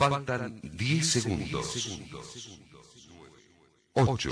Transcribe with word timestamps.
Faltan 0.00 0.58
10 0.62 1.06
segundos. 1.06 1.76
8, 3.92 4.30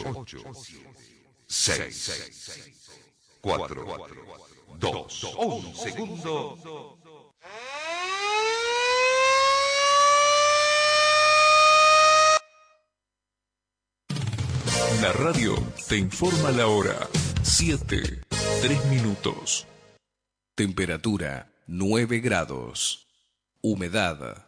6, 1.46 2.10
4, 3.42 3.86
2, 4.78 5.24
1 5.36 5.74
segundo. 5.74 6.96
La 15.02 15.12
radio 15.12 15.54
te 15.86 15.98
informa 15.98 16.50
la 16.50 16.66
hora. 16.68 16.96
7, 17.42 18.22
3 18.62 18.84
minutos. 18.86 19.66
Temperatura 20.54 21.52
9 21.66 22.20
grados. 22.20 23.06
Humedad 23.60 24.47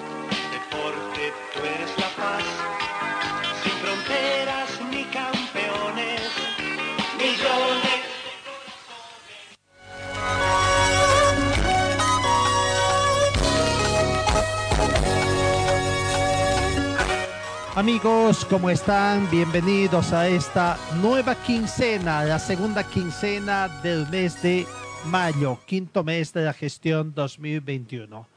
Amigos, 17.81 18.45
¿cómo 18.45 18.69
están? 18.69 19.27
Bienvenidos 19.31 20.13
a 20.13 20.27
esta 20.27 20.77
nueva 21.01 21.33
quincena, 21.33 22.23
la 22.23 22.37
segunda 22.37 22.83
quincena 22.83 23.67
del 23.81 24.07
mes 24.09 24.39
de 24.43 24.67
mayo, 25.07 25.57
quinto 25.65 26.03
mes 26.03 26.31
de 26.31 26.43
la 26.45 26.53
gestión 26.53 27.11
2021. 27.15 28.27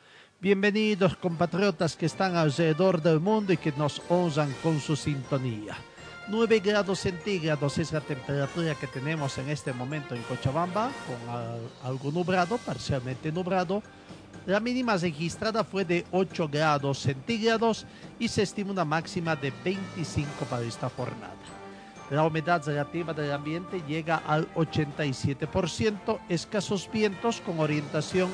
Bienvenidos 0.41 1.15
compatriotas 1.19 1.95
que 1.95 2.07
están 2.07 2.37
alrededor 2.37 3.03
del 3.03 3.21
mundo 3.21 3.53
y 3.53 3.59
que 3.59 3.73
nos 3.73 4.01
honran 4.09 4.51
con 4.63 4.81
su 4.81 4.97
sintonía. 4.97 5.77
9 6.29 6.61
grados 6.61 7.01
centígrados 7.01 7.77
es 7.77 7.93
la 7.93 8.01
temperatura 8.01 8.75
que 8.77 8.87
tenemos 8.87 9.37
en 9.37 9.51
este 9.51 9.75
momento 9.75 10.15
en 10.15 10.23
Cochabamba, 10.23 10.91
con 11.07 11.35
al- 11.35 11.69
algo 11.83 12.11
nublado, 12.11 12.57
parcialmente 12.57 13.31
nublado. 13.31 13.83
La 14.47 14.61
mínima 14.61 14.97
registrada 14.97 15.65
fue 15.65 15.87
de 15.87 16.05
8 16.11 16.49
grados 16.49 16.99
centígrados 16.99 17.87
y 18.19 18.29
se 18.29 18.43
estima 18.43 18.73
una 18.73 18.85
máxima 18.85 19.35
de 19.35 19.51
25 19.65 20.45
para 20.51 20.65
esta 20.65 20.91
jornada. 20.91 21.33
La 22.11 22.27
humedad 22.27 22.63
relativa 22.67 23.15
del 23.15 23.33
ambiente 23.33 23.83
llega 23.89 24.17
al 24.27 24.53
87%, 24.55 26.19
escasos 26.29 26.91
vientos 26.93 27.41
con 27.41 27.59
orientación 27.59 28.29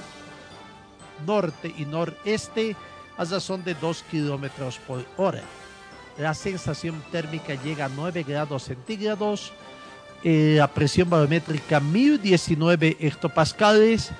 norte 1.24 1.72
y 1.78 1.84
noreste 1.84 2.74
a 3.16 3.24
razón 3.24 3.62
de 3.62 3.74
2 3.74 4.02
kilómetros 4.10 4.78
por 4.78 5.04
hora. 5.16 5.42
La 6.18 6.34
sensación 6.34 7.00
térmica 7.12 7.54
llega 7.54 7.84
a 7.84 7.88
9 7.88 8.24
grados 8.24 8.64
centígrados, 8.64 9.52
eh, 10.24 10.56
la 10.58 10.66
presión 10.66 11.08
barométrica 11.08 11.78
1019 11.78 12.96
hectopascales, 12.98 14.10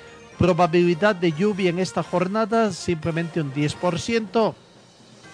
probabilidad 0.41 1.15
de 1.15 1.33
lluvia 1.33 1.69
en 1.69 1.79
esta 1.79 2.03
jornada 2.03 2.73
simplemente 2.73 3.43
un 3.43 3.53
10% 3.53 4.55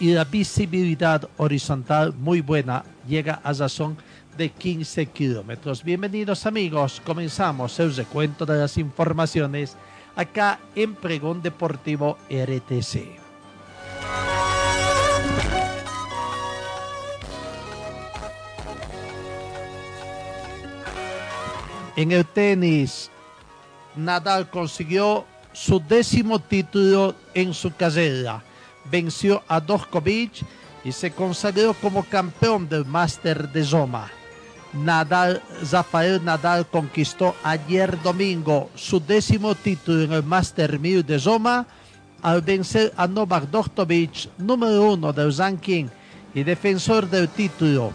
y 0.01 0.13
la 0.13 0.25
visibilidad 0.25 1.29
horizontal 1.37 2.13
muy 2.13 2.41
buena, 2.41 2.85
llega 3.07 3.41
a 3.45 3.53
razón 3.53 3.97
de 4.37 4.51
15 4.51 5.07
kilómetros. 5.07 5.85
Bienvenidos 5.85 6.45
amigos, 6.45 7.01
comenzamos 7.07 7.79
el 7.79 7.95
recuento 7.95 8.45
de 8.45 8.59
las 8.59 8.79
informaciones 8.79 9.77
acá 10.17 10.59
en 10.75 10.97
Pregón 10.97 11.41
Deportivo 11.41 12.19
RTC. 12.29 13.07
En 21.95 22.11
el 22.11 22.27
tenis, 22.27 23.13
Nadal 23.97 24.51
consiguió 24.51 25.25
su 25.53 25.81
décimo 25.81 26.39
título 26.39 27.15
en 27.35 27.55
su 27.55 27.75
carrera. 27.75 28.43
Venció 28.91 29.43
a 29.49 29.61
Djokovic 29.61 30.45
y 30.85 30.93
se 30.93 31.11
consagró 31.11 31.75
como 31.75 32.05
campeón 32.05 32.69
del 32.69 32.85
Master 32.85 33.49
de 33.51 33.65
Roma. 33.65 34.11
Nadal, 34.75 35.43
Rafael 35.73 36.23
Nadal 36.23 36.67
conquistó 36.67 37.35
ayer 37.43 38.01
domingo 38.03 38.71
su 38.75 39.01
décimo 39.01 39.55
título 39.55 40.03
en 40.03 40.13
el 40.13 40.23
Master 40.23 40.79
1000 40.79 41.07
de 41.07 41.19
Roma 41.19 41.67
al 42.23 42.43
vencer 42.43 42.93
a 42.97 43.07
Novak 43.07 43.51
Djokovic, 43.51 44.29
número 44.39 44.93
uno 44.93 45.13
del 45.13 45.35
ranking 45.35 45.87
y 46.35 46.43
defensor 46.43 47.09
del 47.09 47.29
título. 47.29 47.93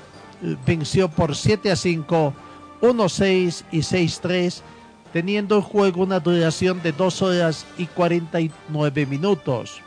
Venció 0.65 1.07
por 1.09 1.35
7 1.35 1.71
a 1.71 1.75
5, 1.75 2.33
1-6 2.81 3.63
y 3.71 3.79
6-3 3.79 4.61
teniendo 5.13 5.57
el 5.57 5.63
juego 5.63 6.03
una 6.03 6.19
duración 6.19 6.81
de 6.81 6.91
2 6.91 7.21
horas 7.21 7.65
y 7.77 7.85
49 7.87 9.05
minutos. 9.05 9.81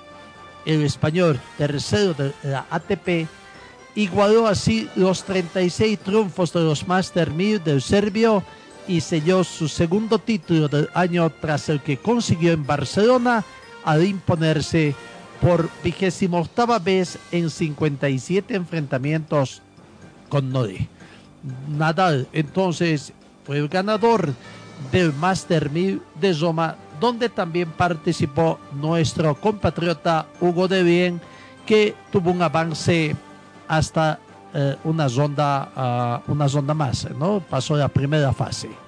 El 0.67 0.83
español, 0.83 1.41
tercero 1.59 2.15
de 2.15 2.33
la 2.43 2.67
ATP, 2.71 3.29
igualó 3.95 4.47
así 4.47 4.89
los 4.97 5.25
36 5.25 5.99
triunfos 5.99 6.53
de 6.53 6.61
los 6.61 6.87
Master 6.87 7.31
1000 7.31 7.63
del 7.63 7.83
serbio 7.83 8.43
y 8.87 9.01
selló 9.01 9.45
su 9.45 9.69
segundo 9.69 10.19
título 10.19 10.69
del 10.69 10.89
año 10.95 11.31
tras 11.41 11.69
el 11.69 11.81
que 11.81 11.97
consiguió 11.97 12.53
en 12.53 12.67
Barcelona 12.67 13.45
al 13.85 14.05
imponerse 14.05 14.95
por 15.41 15.69
vigésima 15.83 16.39
octava 16.39 16.79
vez 16.79 17.19
en 17.31 17.51
57 17.51 18.55
enfrentamientos 18.55 19.63
con 20.29 20.51
Nori. 20.51 20.89
Nadal 21.69 22.27
entonces 22.33 23.13
fue 23.45 23.59
el 23.59 23.69
ganador 23.69 24.33
del 24.91 25.13
Master 25.13 25.71
1000 25.71 26.03
de 26.21 26.33
Roma, 26.35 26.77
donde 27.01 27.29
también 27.29 27.71
participó 27.71 28.59
nuestro 28.73 29.35
compatriota 29.35 30.27
Hugo 30.41 30.69
de 30.69 30.83
Bien, 30.83 31.21
que 31.67 31.95
tuvo 32.11 32.31
un 32.31 32.43
avance 32.43 33.17
hasta 33.69 34.19
eh, 34.53 34.77
una 34.85 35.09
ronda, 35.09 35.71
ah, 35.75 36.23
una 36.29 36.47
ronda 36.47 36.75
más, 36.75 37.09
¿no? 37.19 37.41
Pasó 37.41 37.77
la 37.77 37.89
primera 37.89 38.33
fase. 38.33 38.84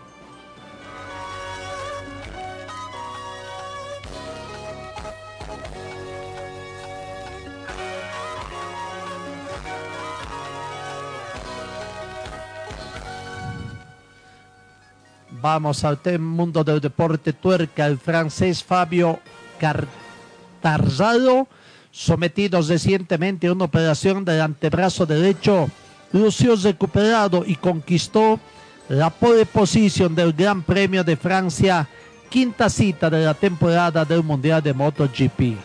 Vamos 15.41 15.84
al 15.84 15.98
mundo 16.19 16.64
del 16.64 16.80
deporte 16.80 17.32
tuerca. 17.32 17.86
El 17.86 17.98
francés 17.98 18.64
Fabio 18.64 19.20
Cartarzado, 19.58 21.47
sometido 21.91 22.60
recientemente 22.62 23.47
a 23.47 23.52
una 23.52 23.64
operación 23.64 24.24
del 24.24 24.41
antebrazo 24.41 25.04
derecho, 25.04 25.69
lució 26.12 26.56
recuperado 26.56 27.44
y 27.47 27.56
conquistó 27.56 28.41
la 28.88 29.10
pole 29.10 29.44
position 29.47 30.14
del 30.14 30.33
Gran 30.33 30.62
Premio 30.62 31.04
de 31.04 31.16
Francia, 31.16 31.89
quinta 32.30 32.71
cita 32.71 33.10
de 33.10 33.24
la 33.24 33.34
temporada 33.34 34.04
del 34.04 34.22
Mundial 34.22 34.62
de 34.62 34.72
MotoGP. 34.72 35.59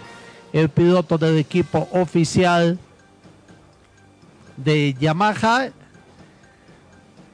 El 0.51 0.69
piloto 0.69 1.17
del 1.17 1.37
equipo 1.37 1.87
oficial 1.93 2.77
de 4.57 4.93
Yamaha 4.99 5.71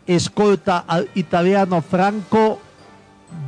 escolta 0.07 0.86
al 0.88 1.09
italiano 1.15 1.81
Franco 1.81 2.59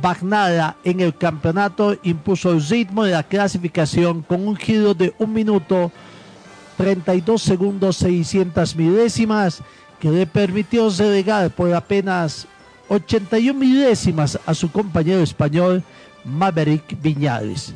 Bagnara 0.02 0.76
en 0.84 1.00
el 1.00 1.16
campeonato, 1.16 1.96
impuso 2.02 2.52
el 2.52 2.62
ritmo 2.62 3.04
de 3.04 3.12
la 3.12 3.22
clasificación 3.22 4.22
con 4.22 4.46
un 4.46 4.56
giro 4.56 4.94
de 4.94 5.14
1 5.18 5.32
minuto 5.32 5.90
32 6.76 7.42
segundos 7.42 7.96
600 7.96 8.76
milésimas 8.76 9.62
que 9.98 10.10
le 10.10 10.26
permitió 10.26 10.88
relegar 10.90 11.50
por 11.50 11.72
apenas 11.74 12.46
81 12.88 13.58
milésimas 13.58 14.38
a 14.46 14.54
su 14.54 14.70
compañero 14.70 15.20
español 15.20 15.82
Maverick 16.24 17.00
Viñales. 17.00 17.74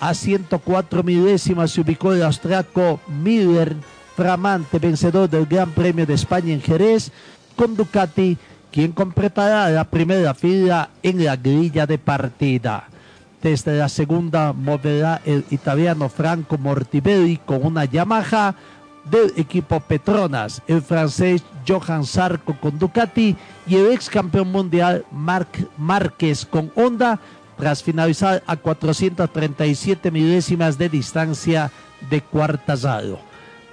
A 0.00 0.12
104 0.12 1.02
milésimas 1.02 1.70
se 1.70 1.80
ubicó 1.80 2.12
el 2.12 2.22
austriaco 2.22 3.00
Miller, 3.08 3.74
flamante 4.14 4.78
vencedor 4.78 5.28
del 5.28 5.46
Gran 5.46 5.70
Premio 5.70 6.04
de 6.04 6.14
España 6.14 6.52
en 6.52 6.60
Jerez, 6.60 7.10
con 7.56 7.76
Ducati, 7.76 8.36
quien 8.70 8.92
completará 8.92 9.68
la 9.70 9.84
primera 9.84 10.34
fila 10.34 10.90
en 11.02 11.24
la 11.24 11.36
grilla 11.36 11.86
de 11.86 11.98
partida. 11.98 12.88
Desde 13.42 13.76
la 13.76 13.88
segunda 13.88 14.52
moverá 14.52 15.20
el 15.24 15.44
italiano 15.50 16.08
Franco 16.08 16.56
Mortivelli 16.56 17.36
con 17.44 17.64
una 17.64 17.84
Yamaha 17.84 18.54
del 19.04 19.32
equipo 19.36 19.80
Petronas, 19.80 20.62
el 20.66 20.80
francés 20.80 21.42
Johan 21.68 22.04
Sarko 22.04 22.56
con 22.58 22.78
Ducati 22.78 23.36
y 23.66 23.76
el 23.76 23.92
ex 23.92 24.08
campeón 24.08 24.50
mundial 24.50 25.04
Marc 25.12 25.68
Márquez 25.76 26.46
con 26.46 26.72
Honda 26.74 27.20
tras 27.58 27.82
finalizar 27.82 28.42
a 28.46 28.56
437 28.56 30.10
milésimas 30.10 30.78
de 30.78 30.88
distancia 30.88 31.70
de 32.10 32.20
cuartazado. 32.20 33.18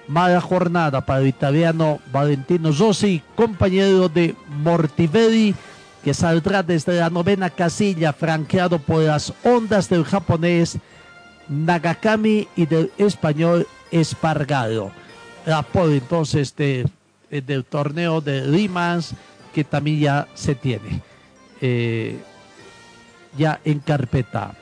Mala 0.08 0.42
jornada 0.42 1.06
para 1.06 1.22
el 1.22 1.28
italiano 1.28 2.00
Valentino 2.12 2.72
Rossi, 2.72 3.22
compañero 3.36 4.10
de 4.10 4.36
Mortivelli, 4.48 5.56
que 6.04 6.14
saldrá 6.14 6.64
desde 6.64 7.00
la 7.00 7.10
novena 7.10 7.50
casilla 7.50 8.12
franqueado 8.12 8.80
por 8.80 9.04
las 9.04 9.34
ondas 9.44 9.88
del 9.88 10.04
japonés 10.04 10.78
Nagakami 11.48 12.48
y 12.56 12.66
del 12.66 12.92
español 12.98 13.68
Espargaro. 13.92 14.92
Apoyo 15.46 15.94
entonces 15.94 16.56
de, 16.56 16.88
eh, 17.30 17.42
del 17.42 17.66
torneo 17.66 18.22
de 18.22 18.48
Limans 18.48 19.14
que 19.54 19.64
también 19.64 20.00
ya 20.00 20.28
se 20.34 20.56
tiene. 20.56 21.02
Eh, 21.60 22.18
ya 23.38 23.60
en 23.64 23.80
carpeta. 23.80 24.54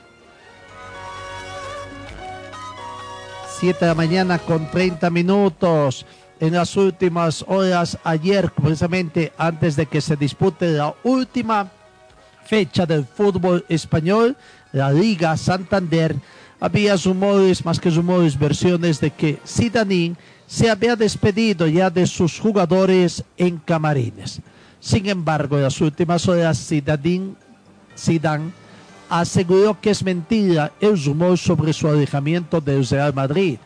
7 3.60 3.78
de 3.78 3.86
la 3.88 3.94
mañana 3.94 4.38
con 4.38 4.70
30 4.70 5.10
minutos. 5.10 6.06
En 6.40 6.54
las 6.54 6.74
últimas 6.78 7.44
horas, 7.46 7.98
ayer, 8.04 8.50
precisamente 8.52 9.34
antes 9.36 9.76
de 9.76 9.84
que 9.84 10.00
se 10.00 10.16
dispute 10.16 10.66
la 10.70 10.94
última 11.04 11.70
fecha 12.46 12.86
del 12.86 13.04
fútbol 13.04 13.66
español, 13.68 14.34
la 14.72 14.90
Liga 14.90 15.36
Santander, 15.36 16.16
había 16.58 16.96
rumores, 16.96 17.62
más 17.62 17.78
que 17.78 17.90
rumores, 17.90 18.38
versiones 18.38 18.98
de 18.98 19.10
que 19.10 19.38
Sidanín 19.44 20.16
se 20.46 20.70
había 20.70 20.96
despedido 20.96 21.66
ya 21.66 21.90
de 21.90 22.06
sus 22.06 22.40
jugadores 22.40 23.22
en 23.36 23.58
camarines. 23.58 24.40
Sin 24.80 25.06
embargo, 25.06 25.58
en 25.58 25.64
las 25.64 25.78
últimas 25.82 26.26
horas, 26.26 26.66
Zidane 26.66 27.34
aseguró 29.10 29.78
que 29.80 29.90
es 29.90 30.04
mentira 30.04 30.72
el 30.80 31.02
rumor 31.04 31.36
sobre 31.36 31.72
su 31.72 31.88
alejamiento 31.88 32.60
del 32.60 32.86
Real 32.86 33.12
Madrid. 33.12 33.58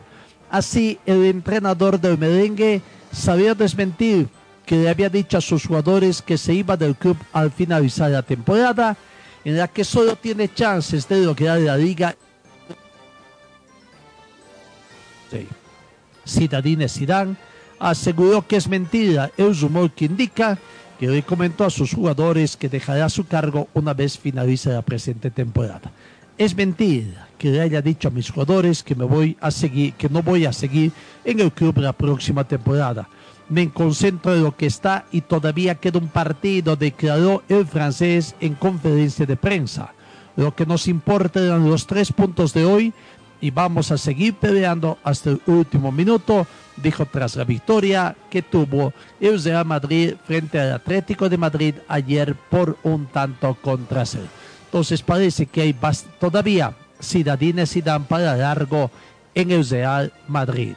Así, 0.49 0.99
el 1.05 1.23
entrenador 1.25 1.99
del 1.99 2.17
merengue 2.17 2.81
sabía 3.11 3.53
desmentir 3.53 4.27
que 4.65 4.75
le 4.75 4.89
había 4.89 5.09
dicho 5.09 5.37
a 5.37 5.41
sus 5.41 5.67
jugadores 5.67 6.21
que 6.21 6.37
se 6.37 6.55
iba 6.55 6.75
del 6.75 6.95
club 6.95 7.17
al 7.31 7.51
finalizar 7.51 8.09
la 8.09 8.23
temporada, 8.23 8.97
en 9.43 9.57
la 9.57 9.67
que 9.67 9.83
solo 9.83 10.15
tiene 10.15 10.51
chances 10.51 11.07
de 11.07 11.23
lograr 11.23 11.59
la 11.59 11.77
liga. 11.77 12.15
Sí. 15.29 15.47
Zidane 16.27 17.35
aseguró 17.77 18.47
que 18.47 18.55
es 18.55 18.67
mentira 18.67 19.29
el 19.37 19.55
rumor 19.59 19.91
que 19.91 20.05
indica 20.05 20.57
que 20.99 21.09
hoy 21.09 21.21
comentó 21.21 21.65
a 21.65 21.69
sus 21.69 21.93
jugadores 21.93 22.55
que 22.55 22.69
dejará 22.69 23.09
su 23.09 23.25
cargo 23.25 23.67
una 23.73 23.93
vez 23.93 24.17
finalice 24.17 24.69
la 24.69 24.81
presente 24.81 25.29
temporada. 25.29 25.91
Es 26.37 26.55
mentira 26.55 27.27
que 27.37 27.49
le 27.49 27.61
haya 27.61 27.81
dicho 27.81 28.07
a 28.07 28.11
mis 28.11 28.29
jugadores 28.29 28.83
que 28.83 28.95
me 28.95 29.05
voy 29.05 29.37
a 29.39 29.51
seguir, 29.51 29.93
que 29.93 30.09
no 30.09 30.21
voy 30.21 30.45
a 30.45 30.53
seguir 30.53 30.91
en 31.23 31.39
el 31.39 31.51
club 31.51 31.77
la 31.77 31.93
próxima 31.93 32.45
temporada. 32.45 33.07
Me 33.47 33.69
concentro 33.69 34.33
en 34.33 34.43
lo 34.43 34.55
que 34.55 34.65
está 34.65 35.05
y 35.11 35.21
todavía 35.21 35.75
queda 35.75 35.99
un 35.99 36.07
partido, 36.07 36.75
declaró 36.75 37.43
el 37.47 37.65
francés 37.65 38.35
en 38.39 38.55
conferencia 38.55 39.25
de 39.25 39.35
prensa. 39.35 39.93
Lo 40.35 40.55
que 40.55 40.65
nos 40.65 40.87
importa 40.87 41.39
eran 41.39 41.69
los 41.69 41.87
tres 41.87 42.11
puntos 42.11 42.53
de 42.53 42.65
hoy 42.65 42.93
y 43.39 43.51
vamos 43.51 43.91
a 43.91 43.97
seguir 43.97 44.33
peleando 44.35 44.97
hasta 45.03 45.29
el 45.29 45.41
último 45.45 45.91
minuto 45.91 46.47
dijo 46.77 47.05
tras 47.05 47.35
la 47.35 47.43
victoria 47.43 48.15
que 48.29 48.41
tuvo 48.41 48.93
el 49.19 49.41
Real 49.41 49.65
Madrid 49.65 50.15
frente 50.25 50.59
al 50.59 50.73
Atlético 50.73 51.29
de 51.29 51.37
Madrid 51.37 51.75
ayer 51.87 52.35
por 52.35 52.77
un 52.83 53.07
tanto 53.07 53.55
contra 53.55 54.05
cero. 54.05 54.27
Entonces 54.65 55.01
parece 55.01 55.45
que 55.45 55.61
hay 55.61 55.75
todavía 56.19 56.75
ciudadines 56.99 57.75
y 57.75 57.81
dan 57.81 58.05
para 58.05 58.35
largo 58.35 58.91
en 59.33 59.51
el 59.51 59.67
Real 59.67 60.11
Madrid. 60.27 60.75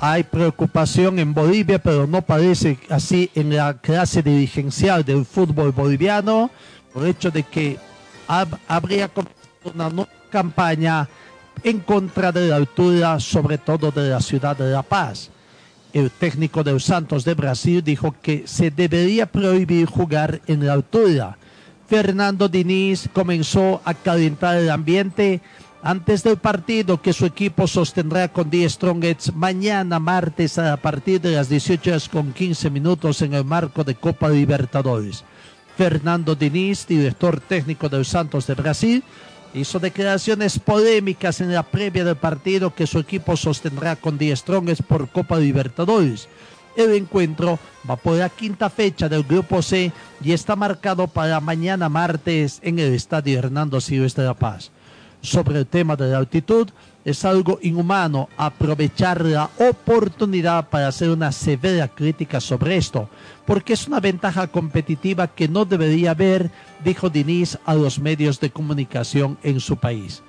Hay 0.00 0.22
preocupación 0.24 1.18
en 1.18 1.32
Bolivia, 1.32 1.78
pero 1.78 2.06
no 2.06 2.22
parece 2.22 2.78
así 2.90 3.30
en 3.34 3.54
la 3.54 3.74
clase 3.74 4.22
dirigencial 4.22 5.04
del 5.04 5.24
fútbol 5.24 5.72
boliviano, 5.72 6.50
por 6.92 7.04
el 7.04 7.10
hecho 7.10 7.30
de 7.30 7.42
que 7.42 7.78
habría 8.68 9.10
una 9.64 9.88
nueva 9.88 10.10
campaña 10.30 11.08
en 11.62 11.80
contra 11.80 12.32
de 12.32 12.48
la 12.48 12.56
altura, 12.56 13.18
sobre 13.20 13.58
todo 13.58 13.90
de 13.90 14.10
la 14.10 14.20
ciudad 14.20 14.56
de 14.56 14.70
La 14.70 14.82
Paz. 14.82 15.30
El 15.92 16.10
técnico 16.10 16.64
de 16.64 16.72
los 16.72 16.84
Santos 16.84 17.24
de 17.24 17.34
Brasil 17.34 17.82
dijo 17.82 18.14
que 18.20 18.42
se 18.46 18.70
debería 18.70 19.26
prohibir 19.26 19.86
jugar 19.86 20.40
en 20.46 20.66
la 20.66 20.72
altura. 20.72 21.38
Fernando 21.86 22.48
Diniz 22.48 23.08
comenzó 23.12 23.80
a 23.84 23.94
calentar 23.94 24.56
el 24.56 24.70
ambiente 24.70 25.40
antes 25.84 26.22
del 26.22 26.38
partido 26.38 27.02
que 27.02 27.12
su 27.12 27.26
equipo 27.26 27.66
sostendrá 27.66 28.28
con 28.28 28.48
10 28.48 28.72
Strongets 28.72 29.34
mañana 29.34 29.98
martes 29.98 30.56
a 30.56 30.78
partir 30.78 31.20
de 31.20 31.32
las 31.32 31.50
18 31.50 31.90
horas 31.90 32.08
con 32.08 32.32
15 32.32 32.70
minutos 32.70 33.20
en 33.20 33.34
el 33.34 33.44
marco 33.44 33.84
de 33.84 33.94
Copa 33.94 34.30
Libertadores. 34.30 35.24
Fernando 35.76 36.34
Diniz, 36.34 36.86
director 36.86 37.38
técnico 37.38 37.90
de 37.90 37.98
los 37.98 38.08
Santos 38.08 38.46
de 38.46 38.54
Brasil, 38.54 39.04
hizo 39.52 39.78
declaraciones 39.78 40.58
polémicas 40.58 41.42
en 41.42 41.52
la 41.52 41.62
previa 41.62 42.02
del 42.02 42.16
partido 42.16 42.74
que 42.74 42.86
su 42.86 42.98
equipo 42.98 43.36
sostendrá 43.36 43.94
con 43.94 44.16
10 44.16 44.38
Strongets 44.38 44.80
por 44.80 45.10
Copa 45.10 45.38
Libertadores. 45.38 46.28
El 46.78 46.94
encuentro 46.94 47.58
va 47.88 47.96
por 47.96 48.16
la 48.16 48.30
quinta 48.30 48.70
fecha 48.70 49.10
del 49.10 49.22
Grupo 49.22 49.60
C 49.60 49.92
y 50.22 50.32
está 50.32 50.56
marcado 50.56 51.08
para 51.08 51.40
mañana 51.40 51.90
martes 51.90 52.58
en 52.62 52.78
el 52.78 52.94
Estadio 52.94 53.38
Hernando 53.38 53.82
Silvestre 53.82 54.22
de 54.22 54.28
La 54.28 54.34
Paz 54.34 54.72
sobre 55.24 55.58
el 55.58 55.66
tema 55.66 55.96
de 55.96 56.10
la 56.10 56.18
altitud, 56.18 56.68
es 57.04 57.24
algo 57.24 57.58
inhumano 57.62 58.28
aprovechar 58.36 59.24
la 59.24 59.50
oportunidad 59.58 60.68
para 60.68 60.88
hacer 60.88 61.10
una 61.10 61.32
severa 61.32 61.88
crítica 61.88 62.40
sobre 62.40 62.76
esto, 62.76 63.08
porque 63.46 63.72
es 63.72 63.88
una 63.88 64.00
ventaja 64.00 64.46
competitiva 64.46 65.26
que 65.26 65.48
no 65.48 65.64
debería 65.64 66.12
haber, 66.12 66.50
dijo 66.84 67.10
Diniz 67.10 67.58
a 67.64 67.74
los 67.74 67.98
medios 67.98 68.38
de 68.38 68.50
comunicación 68.50 69.38
en 69.42 69.60
su 69.60 69.76
país. 69.76 70.22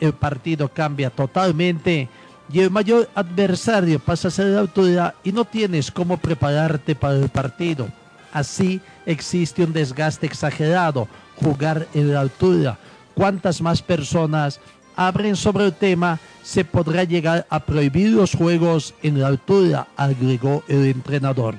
El 0.00 0.12
partido 0.12 0.68
cambia 0.68 1.10
totalmente 1.10 2.08
y 2.52 2.60
el 2.60 2.70
mayor 2.70 3.08
adversario 3.14 3.98
pasa 3.98 4.28
a 4.28 4.30
ser 4.30 4.46
la 4.46 4.60
autoridad 4.60 5.14
y 5.24 5.32
no 5.32 5.44
tienes 5.44 5.90
cómo 5.90 6.16
prepararte 6.16 6.94
para 6.94 7.16
el 7.16 7.28
partido. 7.28 7.88
Así 8.32 8.80
existe 9.06 9.64
un 9.64 9.72
desgaste 9.72 10.26
exagerado, 10.26 11.08
jugar 11.36 11.88
en 11.94 12.12
la 12.12 12.20
altura 12.20 12.78
cuantas 13.16 13.62
más 13.62 13.80
personas 13.80 14.60
abren 14.94 15.36
sobre 15.36 15.64
el 15.64 15.72
tema, 15.72 16.20
se 16.42 16.64
podrá 16.64 17.02
llegar 17.04 17.46
a 17.48 17.60
prohibir 17.60 18.10
los 18.10 18.34
juegos 18.34 18.94
en 19.02 19.20
la 19.20 19.28
altura, 19.28 19.88
agregó 19.96 20.62
el 20.68 20.86
entrenador. 20.86 21.56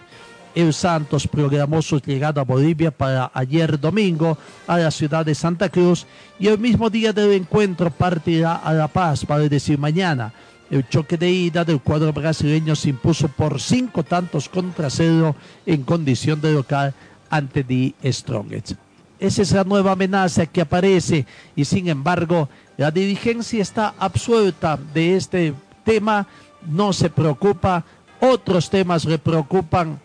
El 0.54 0.74
Santos 0.74 1.28
programó 1.28 1.82
su 1.82 2.00
llegada 2.00 2.42
a 2.42 2.46
Bolivia 2.46 2.92
para 2.92 3.32
ayer 3.34 3.80
domingo 3.80 4.38
a 4.66 4.78
la 4.78 4.92
ciudad 4.92 5.26
de 5.26 5.36
Santa 5.36 5.70
Cruz 5.70 6.06
y 6.40 6.48
el 6.48 6.58
mismo 6.58 6.90
día 6.90 7.12
del 7.12 7.34
encuentro 7.34 7.92
partirá 7.92 8.56
a 8.56 8.74
La 8.74 8.88
Paz, 8.88 9.26
para 9.26 9.48
decir 9.50 9.78
mañana. 9.78 10.34
El 10.70 10.88
choque 10.88 11.18
de 11.18 11.30
ida 11.30 11.64
del 11.64 11.80
cuadro 11.80 12.12
brasileño 12.14 12.76
se 12.76 12.90
impuso 12.90 13.28
por 13.30 13.62
cinco 13.62 14.04
tantos 14.04 14.50
contra 14.50 14.90
cero 14.90 15.36
en 15.66 15.84
condición 15.84 16.42
de 16.42 16.54
local 16.54 16.94
ante 17.30 17.64
The 17.64 18.12
Strongest. 18.12 18.87
Esa 19.20 19.42
es 19.42 19.52
la 19.52 19.64
nueva 19.64 19.94
amenaza 19.94 20.46
que 20.46 20.62
aparece 20.62 21.26
y 21.56 21.66
sin 21.66 21.88
embargo 21.88 22.50
la 22.78 22.92
dirigencia 22.92 23.62
está 23.62 23.96
absuelta 23.98 24.78
de 24.94 25.18
este 25.18 25.56
tema, 25.84 26.28
no 26.68 26.94
se 26.94 27.10
preocupa, 27.10 27.84
otros 28.20 28.70
temas 28.70 29.06
le 29.06 29.18
preocupan 29.18 30.00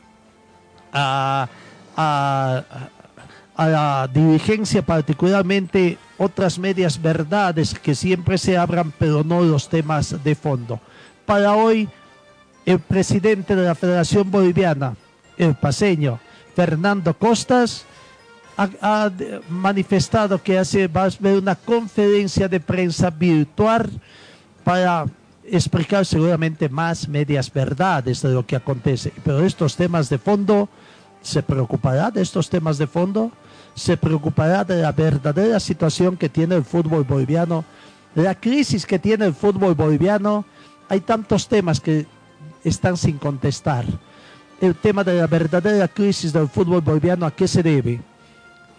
a, 0.92 1.49
la 3.59 4.09
dirigencia, 4.12 4.83
particularmente 4.83 5.99
otras 6.16 6.59
medias 6.59 7.00
verdades 7.00 7.75
que 7.78 7.95
siempre 7.95 8.38
se 8.38 8.57
abran, 8.57 8.92
pero 8.99 9.23
no 9.23 9.42
los 9.42 9.69
temas 9.69 10.25
de 10.25 10.35
fondo. 10.35 10.81
Para 11.26 11.52
hoy, 11.52 11.88
el 12.64 12.81
presidente 12.81 13.54
de 13.54 13.66
la 13.66 13.75
Federación 13.75 14.31
Boliviana, 14.31 14.97
el 15.37 15.54
paseño, 15.54 16.19
Fernando 16.54 17.14
Costas, 17.14 17.85
ha, 18.56 19.11
manifestado 19.49 20.42
que 20.42 20.59
hace, 20.59 20.88
va 20.88 21.04
a 21.04 21.06
haber 21.06 21.38
una 21.38 21.54
conferencia 21.54 22.49
de 22.49 22.61
prensa 22.61 23.11
virtual 23.11 23.90
para 24.64 25.06
explicar 25.44 26.06
seguramente 26.06 26.68
más 26.68 27.09
medias 27.09 27.52
verdades 27.52 28.23
de 28.23 28.30
lo 28.30 28.47
que 28.47 28.56
acontece. 28.56 29.12
Pero 29.25 29.44
estos 29.44 29.76
temas 29.76 30.09
de 30.09 30.18
fondo, 30.18 30.68
¿se 31.21 31.42
preocupará 31.42 32.11
de 32.11 32.23
estos 32.23 32.49
temas 32.49 32.78
de 32.78 32.87
fondo? 32.87 33.32
¿Se 33.75 33.97
preocupará 33.97 34.64
de 34.64 34.82
la 34.82 34.92
verdadera 34.92 35.59
situación 35.59 36.16
que 36.16 36.28
tiene 36.28 36.54
el 36.54 36.64
fútbol 36.64 37.04
boliviano? 37.04 37.64
La 38.14 38.35
crisis 38.35 38.87
que 38.87 38.99
tiene 38.99 39.25
el 39.26 39.35
fútbol 39.35 39.75
boliviano. 39.75 40.44
Hay 40.88 41.00
tantos 41.00 41.49
temas 41.49 41.80
que 41.80 42.06
están 42.62 42.97
sin 42.97 43.18
contestar. 43.18 43.87
El 44.61 44.76
tema 44.76 45.02
de 45.02 45.14
la 45.14 45.26
verdadera 45.26 45.88
crisis 45.88 46.32
del 46.32 46.49
fútbol 46.49 46.82
boliviano, 46.82 47.26
¿a 47.26 47.30
qué 47.30 47.49
se 47.49 47.62
debe? 47.62 48.00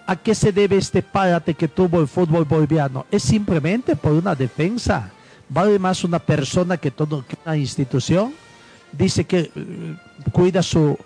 ¿A 0.06 0.18
qué 0.18 0.36
se 0.36 0.52
debe 0.52 0.78
este 0.78 1.02
párate 1.02 1.54
que 1.54 1.68
tuvo 1.68 2.02
el 2.02 2.08
fútbol 2.08 2.44
boliviano? 2.44 3.06
¿Es 3.10 3.24
simplemente 3.24 3.96
por 3.96 4.12
una 4.12 4.36
defensa? 4.36 5.10
¿Vale 5.48 5.80
más 5.80 6.04
una 6.04 6.20
persona 6.20 6.78
que 6.78 6.92
toda 6.92 7.24
una 7.46 7.56
institución? 7.56 8.34
Dice 8.92 9.24
que 9.24 9.52
eh, 9.56 9.96
cuida 10.32 10.62
su 10.62 10.98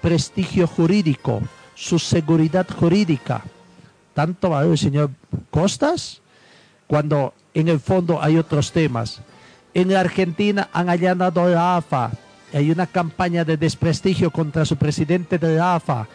prestigio 0.00 0.66
jurídico, 0.66 1.42
su 1.74 1.98
seguridad 1.98 2.66
jurídica. 2.68 3.42
¿Tanto 4.14 4.50
vale 4.50 4.70
el 4.70 4.78
señor 4.78 5.10
Costas? 5.50 6.20
Cuando 6.86 7.34
en 7.54 7.68
el 7.68 7.80
fondo 7.80 8.22
hay 8.22 8.36
otros 8.36 8.70
temas. 8.70 9.20
En 9.72 9.92
Argentina 9.96 10.68
han 10.72 10.88
allanado 10.88 11.48
la 11.48 11.76
AFA. 11.76 12.12
Hay 12.52 12.70
una 12.70 12.86
campaña 12.86 13.44
de 13.44 13.56
desprestigio 13.56 14.30
contra 14.30 14.64
su 14.64 14.76
presidente 14.76 15.38
de 15.38 15.56
la 15.56 15.74
AFA. 15.74 16.06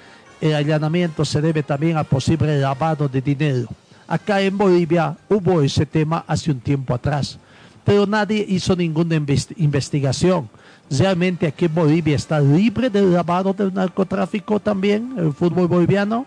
El 0.41 0.55
allanamiento 0.55 1.25
se 1.25 1.41
debe 1.41 1.63
también 1.63 1.97
a 1.97 2.03
posible 2.03 2.59
lavado 2.59 3.07
de 3.07 3.21
dinero. 3.21 3.67
Acá 4.07 4.41
en 4.41 4.57
Bolivia 4.57 5.15
hubo 5.29 5.61
ese 5.61 5.85
tema 5.85 6.23
hace 6.27 6.49
un 6.51 6.59
tiempo 6.59 6.93
atrás, 6.93 7.37
pero 7.83 8.05
nadie 8.07 8.45
hizo 8.47 8.75
ninguna 8.75 9.15
invest- 9.17 9.53
investigación. 9.57 10.49
Realmente 10.89 11.45
aquí 11.45 11.65
en 11.65 11.75
Bolivia 11.75 12.15
está 12.15 12.39
libre 12.39 12.89
del 12.89 13.13
lavado 13.13 13.53
del 13.53 13.73
narcotráfico 13.73 14.59
también, 14.59 15.13
el 15.17 15.33
fútbol 15.33 15.67
boliviano. 15.67 16.25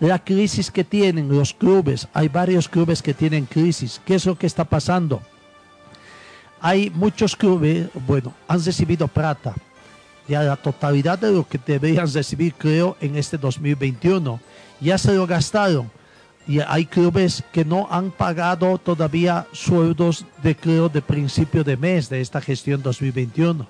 La 0.00 0.18
crisis 0.22 0.70
que 0.70 0.84
tienen 0.84 1.28
los 1.28 1.52
clubes, 1.52 2.06
hay 2.14 2.28
varios 2.28 2.68
clubes 2.68 3.02
que 3.02 3.12
tienen 3.12 3.46
crisis. 3.46 4.00
¿Qué 4.04 4.14
es 4.14 4.24
lo 4.24 4.38
que 4.38 4.46
está 4.46 4.64
pasando? 4.64 5.20
Hay 6.60 6.90
muchos 6.90 7.34
clubes, 7.36 7.88
bueno, 8.06 8.32
han 8.46 8.64
recibido 8.64 9.08
plata, 9.08 9.54
ya 10.28 10.42
la 10.42 10.56
totalidad 10.56 11.18
de 11.18 11.32
lo 11.32 11.48
que 11.48 11.58
deberían 11.64 12.12
recibir, 12.12 12.54
creo, 12.54 12.96
en 13.00 13.16
este 13.16 13.38
2021. 13.38 14.38
Ya 14.80 14.98
se 14.98 15.14
lo 15.14 15.26
gastaron. 15.26 15.90
Y 16.46 16.60
hay 16.60 16.86
clubes 16.86 17.42
que 17.52 17.64
no 17.64 17.88
han 17.90 18.10
pagado 18.10 18.78
todavía 18.78 19.46
sueldos 19.52 20.24
de, 20.42 20.54
creo, 20.54 20.88
de 20.88 21.02
principio 21.02 21.64
de 21.64 21.76
mes 21.76 22.08
de 22.08 22.20
esta 22.20 22.40
gestión 22.40 22.82
2021. 22.82 23.66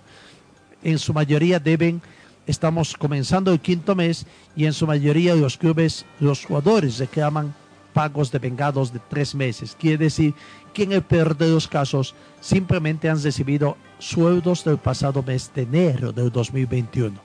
En 0.82 0.98
su 0.98 1.12
mayoría 1.12 1.58
deben, 1.58 2.00
estamos 2.46 2.94
comenzando 2.96 3.52
el 3.52 3.60
quinto 3.60 3.94
mes 3.94 4.26
y 4.54 4.66
en 4.66 4.72
su 4.72 4.86
mayoría 4.86 5.34
los 5.34 5.56
clubes, 5.56 6.04
los 6.20 6.44
jugadores 6.44 6.98
reclaman 6.98 7.54
pagos 7.92 8.30
de 8.30 8.38
vengados 8.38 8.92
de 8.92 9.00
tres 9.09 9.35
meses. 9.35 9.76
Quiere 9.78 9.99
decir 9.99 10.35
que 10.73 10.85
en 10.85 10.92
el 10.92 11.02
peor 11.02 11.37
de 11.37 11.49
los 11.49 11.66
casos 11.66 12.14
simplemente 12.40 13.09
han 13.09 13.23
recibido 13.23 13.76
sueldos 13.99 14.64
del 14.64 14.78
pasado 14.78 15.23
mes 15.23 15.50
de 15.54 15.62
enero 15.62 16.12
del 16.12 16.30
2021. 16.30 17.18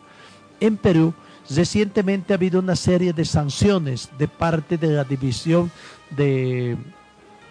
En 0.59 0.77
Perú, 0.77 1.13
recientemente 1.49 2.33
ha 2.33 2.37
habido 2.37 2.59
una 2.59 2.75
serie 2.75 3.13
de 3.13 3.25
sanciones 3.25 4.09
de 4.17 4.27
parte 4.27 4.77
de 4.77 4.87
la 4.87 5.03
división 5.03 5.71
de... 6.09 6.77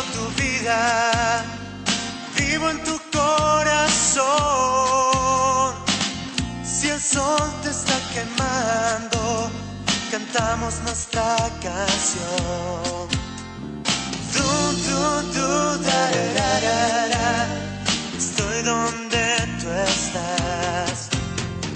vivo 2.35 2.69
en 2.69 2.83
tu 2.83 2.99
corazón. 3.11 4.25
Si 6.63 6.87
el 6.89 7.01
sol 7.01 7.51
te 7.63 7.69
está 7.69 7.97
quemando, 8.13 9.49
cantamos 10.11 10.79
nuestra 10.83 11.35
canción. 11.61 13.07
Du, 14.33 14.43
du, 14.85 15.01
du, 15.33 15.83
da, 15.83 16.01
da, 16.11 16.25
da, 16.37 16.49
da, 16.65 17.07
da. 17.07 17.29
Estoy 18.17 18.61
donde 18.63 19.23
tú 19.61 19.67
estás. 19.71 21.09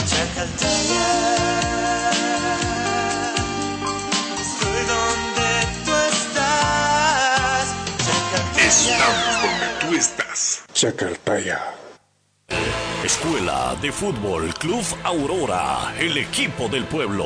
Chacaltaya. 0.09 1.74
Estamos 8.83 9.41
donde 9.41 9.67
tú 9.79 9.95
estás. 9.95 10.65
Chacartaya. 10.73 11.61
Escuela 13.05 13.75
de 13.81 13.91
Fútbol 13.91 14.53
Club 14.55 14.83
Aurora, 15.03 15.93
el 15.97 16.17
equipo 16.17 16.67
del 16.67 16.83
pueblo 16.85 17.25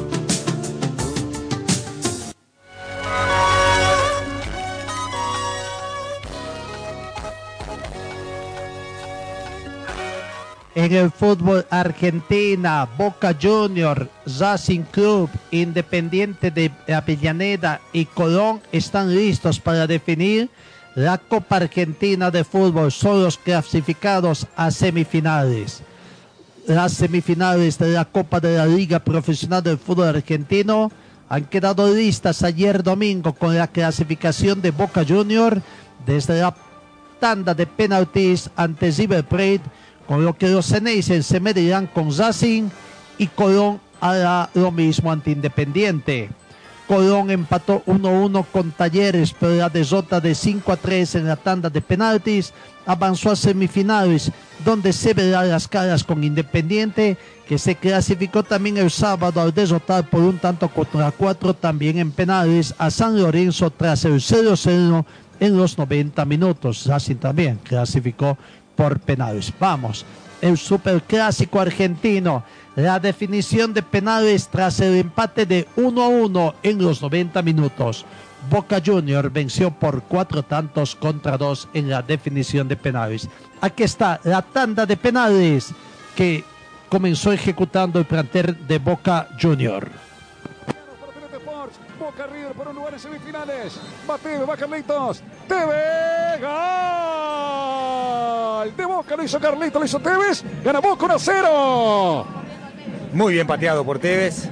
En 10.73 10.93
el 10.93 11.11
fútbol 11.11 11.65
argentina, 11.69 12.87
Boca 12.97 13.35
Junior, 13.39 14.09
Racing 14.39 14.83
Club, 14.83 15.29
Independiente 15.51 16.49
de 16.49 16.71
Avellaneda 16.87 17.81
y 17.91 18.05
Colón 18.05 18.61
están 18.71 19.13
listos 19.13 19.59
para 19.59 19.85
definir 19.85 20.49
la 20.95 21.17
Copa 21.17 21.57
Argentina 21.57 22.31
de 22.31 22.45
Fútbol. 22.45 22.89
Son 22.89 23.21
los 23.21 23.37
clasificados 23.37 24.47
a 24.55 24.71
semifinales. 24.71 25.83
Las 26.65 26.93
semifinales 26.93 27.77
de 27.77 27.89
la 27.89 28.05
Copa 28.05 28.39
de 28.39 28.55
la 28.55 28.65
Liga 28.65 28.99
Profesional 28.99 29.61
del 29.61 29.77
Fútbol 29.77 30.07
Argentino 30.07 30.89
han 31.27 31.43
quedado 31.45 31.93
listas 31.93 32.43
ayer 32.43 32.81
domingo 32.81 33.33
con 33.33 33.57
la 33.57 33.67
clasificación 33.67 34.61
de 34.61 34.71
Boca 34.71 35.03
Junior 35.05 35.61
desde 36.05 36.39
la 36.39 36.55
tanda 37.19 37.53
de 37.53 37.67
penaltis 37.67 38.49
ante 38.55 38.89
River 38.91 39.25
Plate 39.25 39.61
con 40.11 40.25
lo 40.25 40.37
que 40.37 40.49
los 40.49 40.65
Ceneices 40.65 41.25
se 41.25 41.39
medirán 41.39 41.87
con 41.87 42.13
Racing 42.13 42.63
y 43.17 43.27
Colón 43.27 43.79
hará 44.01 44.49
lo 44.53 44.69
mismo 44.69 45.09
ante 45.09 45.31
Independiente. 45.31 46.29
Colón 46.85 47.31
empató 47.31 47.81
1-1 47.85 48.45
con 48.51 48.71
Talleres, 48.71 49.33
pero 49.39 49.55
la 49.55 49.69
derrota 49.69 50.19
de 50.19 50.35
5 50.35 50.75
3 50.75 51.15
en 51.15 51.27
la 51.27 51.37
tanda 51.37 51.69
de 51.69 51.79
penaltis 51.79 52.51
avanzó 52.85 53.31
a 53.31 53.37
semifinales, 53.37 54.33
donde 54.65 54.91
se 54.91 55.13
verá 55.13 55.45
las 55.45 55.69
caras 55.69 56.03
con 56.03 56.25
Independiente, 56.25 57.17
que 57.47 57.57
se 57.57 57.75
clasificó 57.75 58.43
también 58.43 58.75
el 58.75 58.91
sábado 58.91 59.39
al 59.39 59.53
derrotar 59.53 60.09
por 60.09 60.23
un 60.23 60.39
tanto 60.39 60.67
contra 60.67 61.09
cuatro 61.11 61.53
también 61.53 61.99
en 61.99 62.11
penales 62.11 62.75
a 62.77 62.91
San 62.91 63.17
Lorenzo 63.17 63.69
tras 63.69 64.03
el 64.03 64.15
0-0 64.15 65.05
en 65.39 65.57
los 65.57 65.77
90 65.77 66.25
minutos. 66.25 66.85
Racing 66.85 67.15
también 67.15 67.59
clasificó 67.63 68.37
por 68.81 68.99
penales. 68.99 69.53
Vamos, 69.59 70.03
el 70.41 70.57
superclásico 70.57 71.59
argentino. 71.59 72.43
La 72.75 72.99
definición 72.99 73.75
de 73.75 73.83
penales 73.83 74.47
tras 74.47 74.79
el 74.79 74.97
empate 74.97 75.45
de 75.45 75.67
1 75.75 76.01
a 76.01 76.07
1 76.07 76.55
en 76.63 76.83
los 76.83 76.99
90 76.99 77.43
minutos. 77.43 78.05
Boca 78.49 78.81
Junior 78.83 79.29
venció 79.29 79.69
por 79.69 80.01
cuatro 80.01 80.41
tantos 80.41 80.95
contra 80.95 81.37
dos 81.37 81.67
en 81.75 81.91
la 81.91 82.01
definición 82.01 82.67
de 82.67 82.75
penales. 82.75 83.29
Aquí 83.59 83.83
está 83.83 84.19
la 84.23 84.41
tanda 84.41 84.87
de 84.87 84.97
penales 84.97 85.75
que 86.15 86.43
comenzó 86.89 87.31
ejecutando 87.31 87.99
el 87.99 88.05
plantel 88.05 88.57
de 88.67 88.79
Boca 88.79 89.27
Junior. 89.39 89.91
Boca 92.11 92.27
River 92.27 92.51
por 92.51 92.67
un 92.67 92.75
lugar 92.75 92.93
en 92.93 92.99
semifinales. 92.99 93.79
Va 94.09 94.17
Teve, 94.17 94.43
va 94.43 94.57
Carlitos. 94.57 95.23
Teve, 95.47 96.41
gol. 96.41 96.51
De 98.75 98.85
Boca 98.85 99.15
lo 99.15 99.23
hizo 99.23 99.39
Carlitos, 99.39 99.79
lo 99.79 99.85
hizo 99.85 99.99
Tevez. 99.99 100.43
Gana 100.63 100.81
Boca 100.81 101.05
1 101.05 101.13
a 101.13 101.19
0. 101.19 102.27
Muy 103.13 103.33
bien 103.33 103.47
pateado 103.47 103.85
por 103.85 103.99
Tevez. 103.99 104.49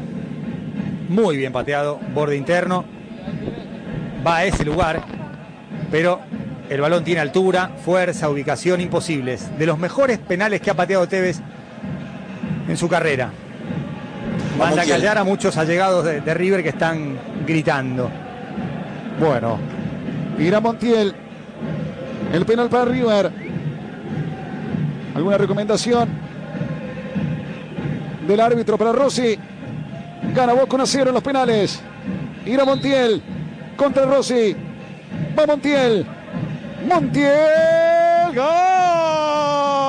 Muy 1.09 1.35
bien 1.35 1.51
pateado, 1.51 1.99
borde 2.13 2.37
interno. 2.37 2.85
Va 4.25 4.37
a 4.37 4.45
ese 4.45 4.63
lugar, 4.63 5.03
pero 5.91 6.21
el 6.69 6.79
balón 6.79 7.03
tiene 7.03 7.19
altura, 7.19 7.71
fuerza, 7.83 8.29
ubicación 8.29 8.79
imposibles. 8.79 9.59
De 9.59 9.65
los 9.65 9.77
mejores 9.77 10.17
penales 10.17 10.61
que 10.61 10.71
ha 10.71 10.75
pateado 10.75 11.09
Tevez 11.09 11.41
en 12.69 12.77
su 12.77 12.87
carrera. 12.87 13.33
Manda 14.57 14.81
a 14.81 14.85
callar 14.85 15.17
a 15.17 15.23
muchos 15.23 15.57
allegados 15.57 16.03
de, 16.05 16.21
de 16.21 16.33
River 16.33 16.63
que 16.63 16.69
están 16.69 17.17
gritando. 17.45 18.09
Bueno, 19.19 19.57
irá 20.37 20.59
Montiel. 20.59 21.13
El 22.33 22.45
penal 22.45 22.69
para 22.69 22.85
River. 22.85 23.31
¿Alguna 25.15 25.37
recomendación 25.37 26.09
del 28.27 28.39
árbitro 28.39 28.77
para 28.77 28.91
Rossi? 28.91 29.37
Gana 30.33 30.53
Boca 30.53 30.75
1 30.75 30.83
a 30.83 30.87
0 30.87 31.09
en 31.09 31.13
los 31.13 31.23
penales. 31.23 31.81
Irá 32.45 32.65
Montiel 32.65 33.21
contra 33.75 34.05
Rossi. 34.05 34.55
Va 35.37 35.45
Montiel. 35.45 36.05
Montiel. 36.87 38.35
Gol. 38.35 39.88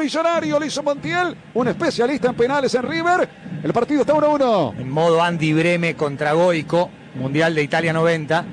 Millonario 0.00 0.58
lo 0.58 0.64
hizo 0.64 0.82
Montiel. 0.82 1.36
Un 1.54 1.68
especialista 1.68 2.28
en 2.28 2.34
penales 2.34 2.74
en 2.74 2.82
River. 2.82 3.28
El 3.62 3.72
partido 3.72 4.00
está 4.00 4.14
1-1. 4.14 4.80
En 4.80 4.90
modo 4.90 5.22
Andy 5.22 5.52
Breme 5.52 5.94
contra 5.94 6.32
Goico, 6.32 6.90
Mundial 7.14 7.54
de 7.54 7.62
Italia 7.62 7.92
90. 7.92 8.44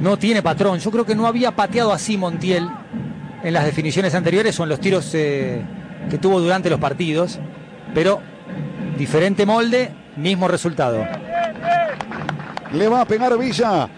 No 0.00 0.18
tiene 0.18 0.42
patrón. 0.42 0.78
Yo 0.78 0.90
creo 0.90 1.06
que 1.06 1.14
no 1.14 1.26
había 1.26 1.52
pateado 1.52 1.92
así 1.92 2.18
Montiel 2.18 2.68
en 3.42 3.52
las 3.52 3.64
definiciones 3.64 4.14
anteriores 4.14 4.58
o 4.60 4.64
en 4.64 4.68
los 4.68 4.80
tiros 4.80 5.10
eh, 5.14 5.62
que 6.10 6.18
tuvo 6.18 6.40
durante 6.40 6.68
los 6.68 6.78
partidos. 6.78 7.38
Pero 7.94 8.20
diferente 8.98 9.46
molde, 9.46 9.90
mismo 10.16 10.48
resultado. 10.48 11.06
Le 12.72 12.88
va 12.88 13.00
a 13.00 13.04
pegar 13.06 13.38
Villa. 13.38 13.88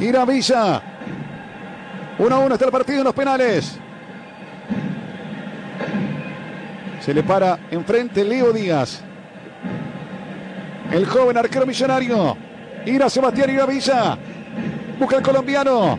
Irá 0.00 0.24
Villa. 0.24 0.91
1 2.22 2.36
a 2.36 2.38
1 2.38 2.54
está 2.54 2.66
el 2.66 2.70
partido 2.70 2.98
en 2.98 3.04
los 3.04 3.14
penales. 3.14 3.76
Se 7.00 7.12
le 7.12 7.24
para 7.24 7.58
enfrente 7.68 8.22
Leo 8.22 8.52
Díaz. 8.52 9.02
El 10.92 11.04
joven 11.04 11.36
arquero 11.36 11.66
millonario. 11.66 12.36
Ira 12.86 13.10
Sebastián 13.10 13.50
Ira 13.50 13.66
Villa. 13.66 14.16
Busca 15.00 15.16
el 15.16 15.22
colombiano. 15.24 15.98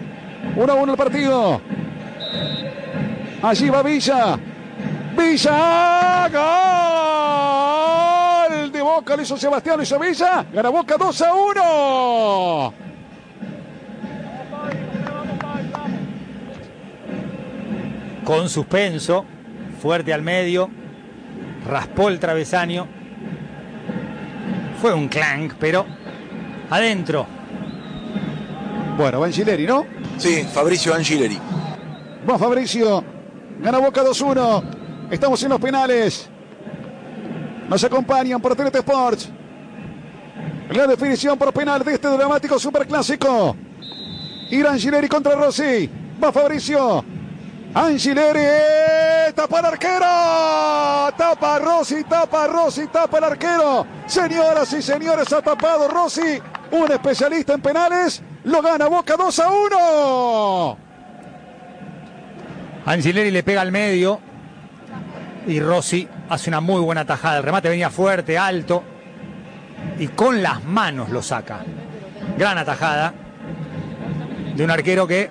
1 0.56 0.72
a 0.72 0.76
1 0.76 0.92
el 0.94 0.98
partido. 0.98 1.60
Allí 3.42 3.70
va 3.70 3.84
Villa. 3.84 4.40
Villa. 5.18 6.30
Gol 8.48 8.72
de 8.72 8.82
Boca. 8.82 9.18
Lo 9.18 9.24
hizo 9.24 9.36
Sebastián. 9.36 9.76
Lo 9.76 9.84
hizo 9.84 10.00
Villa. 10.00 10.46
Gana 10.54 10.70
Boca 10.70 10.96
2 10.98 11.22
a 11.22 11.34
1. 11.34 12.93
Con 18.24 18.50
suspenso. 18.50 19.26
Fuerte 19.82 20.14
al 20.14 20.22
medio. 20.22 20.70
Raspó 21.68 22.10
el 22.10 22.20
travesaño. 22.20 22.88
Fue 24.82 24.94
un 24.94 25.08
clank, 25.08 25.54
pero 25.60 25.86
adentro. 26.70 27.26
Bueno, 28.98 29.20
va 29.20 29.26
Angileri, 29.26 29.66
¿no? 29.66 29.86
Sí, 30.18 30.44
Fabricio 30.44 30.94
Angileri. 30.94 31.40
Va 32.30 32.38
Fabricio. 32.38 33.04
Gana 33.60 33.80
Boca 33.80 34.04
2-1. 34.04 34.64
Estamos 35.10 35.42
en 35.44 35.50
los 35.50 35.60
penales. 35.60 36.30
Nos 37.70 37.84
acompañan 37.84 38.42
por 38.42 38.56
TNT 38.56 38.76
Sports. 38.76 39.30
La 40.70 40.88
definición 40.88 41.38
por 41.38 41.54
penal 41.54 41.84
de 41.84 41.94
este 41.94 42.08
dramático 42.08 42.60
superclásico. 42.60 43.56
Ir 44.50 44.68
Angileri 44.68 45.08
contra 45.08 45.36
Rossi. 45.36 45.90
Va 46.24 46.32
Fabricio. 46.32 47.04
Angileri. 47.74 49.34
Tapa 49.36 49.60
el 49.60 49.66
arquero. 49.66 50.06
Tapa 51.18 51.60
Rossi, 51.60 52.04
tapa 52.04 52.48
Rossi, 52.48 52.88
tapa 52.88 53.18
el 53.18 53.24
arquero. 53.24 53.86
Señoras 54.06 54.72
y 54.74 54.82
señores, 54.82 55.32
ha 55.34 55.42
tapado 55.42 55.88
Rossi. 55.88 56.40
Un 56.72 56.92
especialista 56.92 57.54
en 57.54 57.62
penales. 57.62 58.22
Lo 58.44 58.62
gana 58.62 58.88
Boca 58.88 59.16
2 59.18 59.40
a 59.40 59.50
1. 59.50 60.78
Angileri 62.86 63.32
le 63.32 63.44
pega 63.44 63.62
al 63.62 63.72
medio 63.72 64.20
y 65.48 65.60
Rossi 65.60 66.08
hace 66.30 66.50
una 66.50 66.62
muy 66.62 66.82
buena 66.82 67.06
tajada. 67.06 67.38
El 67.38 67.44
remate 67.44 67.70
venía 67.70 67.90
fuerte, 67.90 68.38
alto 68.38 68.84
y 69.98 70.08
con 70.10 70.44
las 70.44 70.64
manos 70.64 71.10
lo 71.10 71.22
saca. 71.22 71.62
Gran 72.38 72.58
atajada 72.58 73.14
de 74.56 74.64
un 74.64 74.72
arquero 74.72 75.08
que 75.08 75.30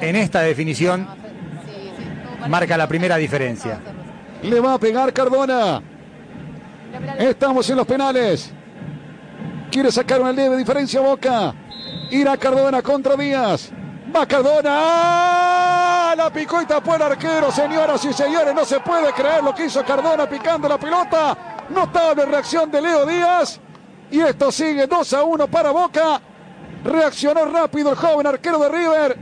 en 0.00 0.16
esta 0.16 0.40
definición 0.40 1.08
marca 2.48 2.76
la 2.76 2.86
primera 2.86 3.16
diferencia. 3.16 3.80
Le 4.42 4.60
va 4.60 4.74
a 4.74 4.78
pegar 4.78 5.12
Cardona. 5.12 5.82
Estamos 7.18 7.68
en 7.70 7.76
los 7.76 7.86
penales. 7.86 8.52
Quiere 9.70 9.90
sacar 9.90 10.20
una 10.20 10.32
leve 10.32 10.56
diferencia 10.56 11.00
Boca. 11.00 11.54
Irá 12.10 12.36
Cardona 12.36 12.82
contra 12.82 13.16
Díaz. 13.16 13.70
Va 14.14 14.26
Cardona. 14.26 14.70
¡Ah! 14.70 16.14
La 16.16 16.32
picó 16.32 16.62
y 16.62 16.66
tapó 16.66 16.92
arquero, 16.92 17.50
señoras 17.50 18.04
y 18.04 18.12
señores. 18.12 18.54
No 18.54 18.64
se 18.64 18.78
puede 18.80 19.12
creer 19.12 19.42
lo 19.42 19.54
que 19.54 19.66
hizo 19.66 19.84
Cardona 19.84 20.28
picando 20.28 20.68
la 20.68 20.78
pelota. 20.78 21.36
Notable 21.70 22.26
reacción 22.26 22.70
de 22.70 22.80
Leo 22.80 23.06
Díaz. 23.06 23.60
Y 24.10 24.20
esto 24.20 24.52
sigue 24.52 24.86
2 24.86 25.12
a 25.14 25.24
1 25.24 25.48
para 25.48 25.70
Boca. 25.70 26.20
Reaccionó 26.84 27.46
rápido 27.46 27.90
el 27.90 27.96
joven 27.96 28.26
arquero 28.26 28.58
de 28.58 28.68
River. 28.68 29.18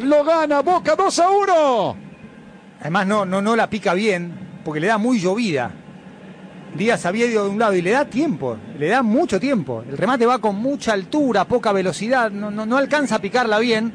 Lo 0.00 0.24
gana 0.24 0.60
Boca 0.60 0.96
2 0.96 1.18
a 1.20 1.30
1. 1.30 2.03
Además 2.84 3.06
no, 3.06 3.24
no, 3.24 3.40
no 3.40 3.56
la 3.56 3.70
pica 3.70 3.94
bien 3.94 4.30
porque 4.62 4.78
le 4.78 4.88
da 4.88 4.98
muy 4.98 5.18
llovida. 5.18 5.70
Díaz 6.76 7.06
había 7.06 7.24
ido 7.24 7.44
de 7.44 7.48
un 7.48 7.58
lado 7.58 7.72
y 7.72 7.80
le 7.80 7.92
da 7.92 8.04
tiempo, 8.04 8.58
le 8.78 8.88
da 8.88 9.02
mucho 9.02 9.40
tiempo. 9.40 9.82
El 9.88 9.96
remate 9.96 10.26
va 10.26 10.38
con 10.38 10.56
mucha 10.56 10.92
altura, 10.92 11.46
poca 11.46 11.72
velocidad, 11.72 12.30
no, 12.30 12.50
no, 12.50 12.66
no 12.66 12.76
alcanza 12.76 13.14
a 13.14 13.18
picarla 13.20 13.58
bien. 13.58 13.90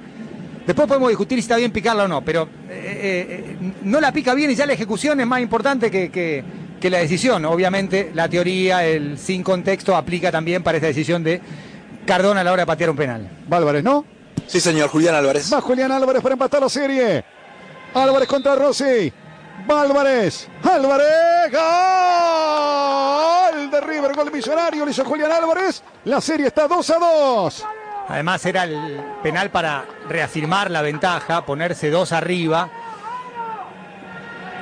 Después 0.66 0.88
podemos 0.88 1.10
discutir 1.10 1.38
si 1.38 1.42
está 1.42 1.58
bien 1.58 1.72
picarla 1.72 2.06
o 2.06 2.08
no, 2.08 2.26
pero 2.26 2.50
eh, 2.68 3.28
eh, 3.30 3.74
no 3.84 4.02
la 4.02 4.12
pica 4.12 4.34
bien 4.34 4.50
y 4.50 4.56
ya 4.56 4.66
la 4.66 4.74
ejecución 4.74 5.20
es 5.20 5.28
más 5.28 5.40
importante 5.40 5.92
que, 5.92 6.10
que, 6.10 6.44
que 6.82 6.90
la 6.90 6.98
decisión. 6.98 7.46
Obviamente 7.46 8.10
la 8.16 8.28
teoría, 8.28 8.84
el 8.88 9.20
sin 9.20 9.44
contexto, 9.44 9.96
aplica 9.96 10.32
también 10.32 10.64
para 10.64 10.78
esta 10.80 10.88
decisión 10.88 11.24
de 11.24 11.40
Cardona 12.08 12.42
a 12.42 12.44
la 12.44 12.54
hora 12.54 12.64
de 12.64 12.68
patear 12.68 12.90
un 12.90 12.96
penal. 12.96 13.30
Álvarez, 13.52 13.84
¿no? 13.84 14.04
Sí, 14.48 14.60
señor, 14.60 14.90
Julián 14.90 15.14
Álvarez. 15.14 15.54
Va 15.54 15.62
Julián 15.62 15.92
Álvarez 15.92 16.24
para 16.24 16.34
empatar 16.34 16.62
la 16.62 16.70
serie. 16.70 17.24
Álvarez 17.94 18.28
contra 18.28 18.56
Rossi. 18.56 19.12
Va 19.70 19.82
Álvarez. 19.82 20.48
Álvarez. 20.64 21.52
Gol 23.52 23.72
de 23.72 23.82
River. 23.82 24.16
Gol 24.16 24.32
millonario. 24.32 24.86
Lo 24.86 24.92
hizo 24.92 25.04
Julián 25.06 25.32
Álvarez. 25.32 25.84
La 26.06 26.22
serie 26.22 26.48
está 26.48 26.68
2 26.68 26.90
a 26.90 27.00
2. 27.00 27.66
Además 28.10 28.46
era 28.46 28.64
el 28.64 29.02
penal 29.22 29.52
para 29.52 29.86
reafirmar 30.08 30.72
la 30.72 30.82
ventaja, 30.82 31.46
ponerse 31.46 31.92
dos 31.92 32.12
arriba. 32.12 32.68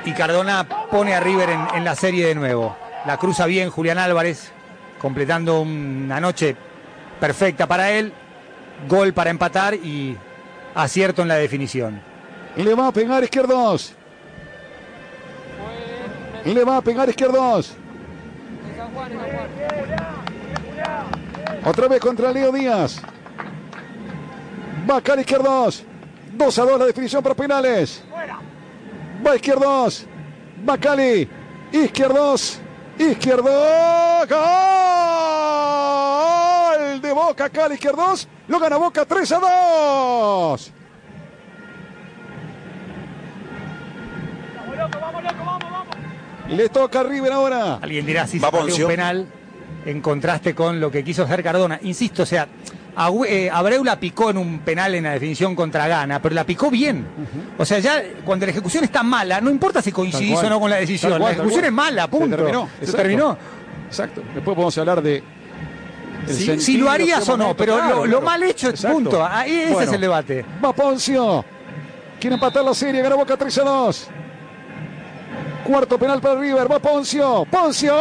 Y 0.04 0.12
Cardona 0.12 0.66
pone 0.90 1.14
a 1.14 1.20
River 1.20 1.48
en, 1.50 1.66
en 1.74 1.84
la 1.84 1.94
serie 1.94 2.26
de 2.26 2.34
nuevo. 2.34 2.76
La 3.06 3.16
cruza 3.16 3.46
bien 3.46 3.70
Julián 3.70 3.96
Álvarez, 3.96 4.52
completando 5.00 5.62
una 5.62 6.20
noche 6.20 6.56
perfecta 7.18 7.66
para 7.66 7.90
él. 7.90 8.12
Gol 8.86 9.14
para 9.14 9.30
empatar 9.30 9.74
y 9.74 10.16
acierto 10.74 11.22
en 11.22 11.28
la 11.28 11.36
definición. 11.36 12.07
Le 12.58 12.74
va 12.74 12.88
a 12.88 12.92
pegar 12.92 13.22
izquierdos. 13.22 13.94
Le 16.44 16.64
va 16.64 16.78
a 16.78 16.82
pegar 16.82 17.08
izquierdos. 17.08 17.72
Otra 21.64 21.86
vez 21.86 22.00
contra 22.00 22.32
Leo 22.32 22.50
Díaz. 22.50 23.00
Caer 25.04 25.20
izquierdos. 25.20 25.84
2 26.32 26.58
a 26.58 26.64
2 26.64 26.78
la 26.80 26.86
definición 26.86 27.22
por 27.22 27.36
penales. 27.36 28.02
Va 29.24 29.36
izquierdos. 29.36 30.04
Va 30.68 30.76
Cali. 30.78 31.30
Izquierdos. 31.70 32.58
Izquierdo. 32.98 33.50
Gol 36.68 37.00
de 37.00 37.12
Boca. 37.12 37.48
Cali 37.50 37.74
izquierdos. 37.74 38.26
Lo 38.48 38.58
gana 38.58 38.78
Boca 38.78 39.04
3 39.04 39.30
a 39.30 39.38
2. 39.38 40.72
Le 46.48 46.68
toca 46.68 47.00
a 47.00 47.02
River 47.02 47.32
ahora. 47.32 47.78
Alguien 47.82 48.06
dirá 48.06 48.26
si 48.26 48.38
Va 48.38 48.50
se 48.70 48.82
un 48.82 48.88
penal 48.88 49.26
en 49.84 50.00
contraste 50.00 50.54
con 50.54 50.80
lo 50.80 50.90
que 50.90 51.04
quiso 51.04 51.22
hacer 51.24 51.42
Cardona. 51.42 51.78
Insisto, 51.82 52.22
o 52.22 52.26
sea, 52.26 52.48
eh, 53.26 53.48
Abreu 53.52 53.84
la 53.84 53.98
picó 54.00 54.30
en 54.30 54.38
un 54.38 54.58
penal 54.60 54.94
en 54.94 55.04
la 55.04 55.12
definición 55.12 55.54
contra 55.54 55.86
Gana, 55.86 56.20
pero 56.20 56.34
la 56.34 56.44
picó 56.44 56.70
bien. 56.70 57.06
O 57.56 57.64
sea, 57.64 57.78
ya 57.78 58.02
cuando 58.24 58.46
la 58.46 58.52
ejecución 58.52 58.84
está 58.84 59.02
mala, 59.02 59.40
no 59.40 59.50
importa 59.50 59.80
si 59.82 59.92
coincidís 59.92 60.38
o 60.38 60.48
no 60.48 60.60
con 60.60 60.70
la 60.70 60.76
decisión, 60.76 61.12
cual, 61.12 61.22
la 61.22 61.30
ejecución 61.32 61.64
es 61.66 61.72
mala, 61.72 62.02
Se 62.02 62.08
punto. 62.08 62.68
Se 62.82 62.92
terminó. 62.92 63.36
Exacto. 63.86 64.22
Después 64.34 64.54
podemos 64.54 64.76
hablar 64.78 65.02
de. 65.02 65.22
Si, 66.26 66.76
lo 66.76 66.90
harías 66.90 67.26
o 67.28 67.36
no, 67.36 67.54
pero 67.56 67.76
claro, 67.76 67.88
lo, 67.88 68.06
lo 68.06 68.20
claro. 68.20 68.26
mal 68.26 68.42
hecho 68.42 68.68
es 68.68 68.84
punto. 68.84 69.24
Ahí 69.24 69.60
ese 69.60 69.72
Bueno, 69.72 69.90
es 69.90 69.94
el 69.94 70.00
debate. 70.00 70.44
Va 70.62 70.74
Poncio. 70.74 71.44
Quiere 72.20 72.34
empatar 72.34 72.64
la 72.64 72.74
serie. 72.74 73.00
Gana 73.00 73.14
Boca 73.14 73.36
3 73.36 73.58
a 73.58 73.62
2. 73.62 74.08
Cuarto 75.68 75.98
penal 75.98 76.18
para 76.18 76.40
River. 76.40 76.72
Va 76.72 76.78
Poncio. 76.78 77.44
Poncio. 77.44 77.94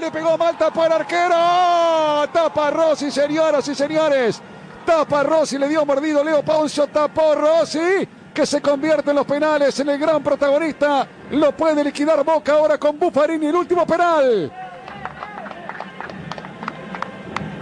Le 0.00 0.10
pegó 0.10 0.36
mal. 0.36 0.58
Tapó 0.58 0.84
el 0.84 0.90
arquero. 0.90 2.28
Tapa 2.32 2.70
Rossi, 2.70 3.08
señoras 3.08 3.68
y 3.68 3.74
señores. 3.76 4.42
Tapa 4.84 5.22
Rossi. 5.22 5.58
Le 5.58 5.68
dio 5.68 5.86
mordido 5.86 6.24
Leo 6.24 6.42
Poncio. 6.42 6.88
Tapó 6.88 7.36
Rossi. 7.36 8.08
Que 8.34 8.44
se 8.44 8.60
convierte 8.60 9.10
en 9.10 9.16
los 9.16 9.26
penales 9.26 9.78
en 9.78 9.90
el 9.90 9.98
gran 10.00 10.24
protagonista. 10.24 11.06
Lo 11.30 11.56
puede 11.56 11.84
liquidar 11.84 12.24
Boca 12.24 12.54
ahora 12.54 12.76
con 12.78 12.98
Buffarini. 12.98 13.46
El 13.46 13.54
último 13.54 13.86
penal. 13.86 14.52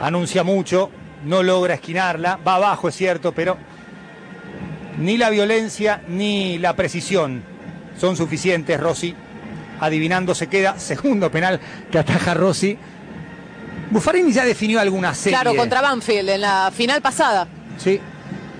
anuncia 0.01 0.43
mucho, 0.43 0.91
no 1.27 1.43
logra 1.43 1.75
esquinarla, 1.75 2.39
va 2.47 2.55
abajo 2.55 2.89
es 2.89 2.95
cierto, 2.95 3.33
pero 3.33 3.59
ni 4.97 5.19
la 5.19 5.29
violencia 5.29 6.03
ni 6.09 6.57
la 6.57 6.75
precisión 6.75 7.50
son 8.01 8.17
suficientes. 8.17 8.81
Rossi, 8.81 9.15
adivinando, 9.81 10.35
se 10.35 10.47
queda 10.47 10.79
segundo 10.79 11.31
penal 11.31 11.61
que 11.91 11.99
ataja 11.99 12.35
Rossi. 12.35 12.77
Buffarini 13.91 14.33
ya 14.33 14.45
definió 14.45 14.81
alguna 14.81 15.15
serie. 15.15 15.39
Claro, 15.39 15.57
contra 15.57 15.81
Banfield 15.81 16.29
en 16.31 16.41
la 16.41 16.71
final 16.73 17.03
pasada. 17.03 17.47
Sí, 17.77 18.01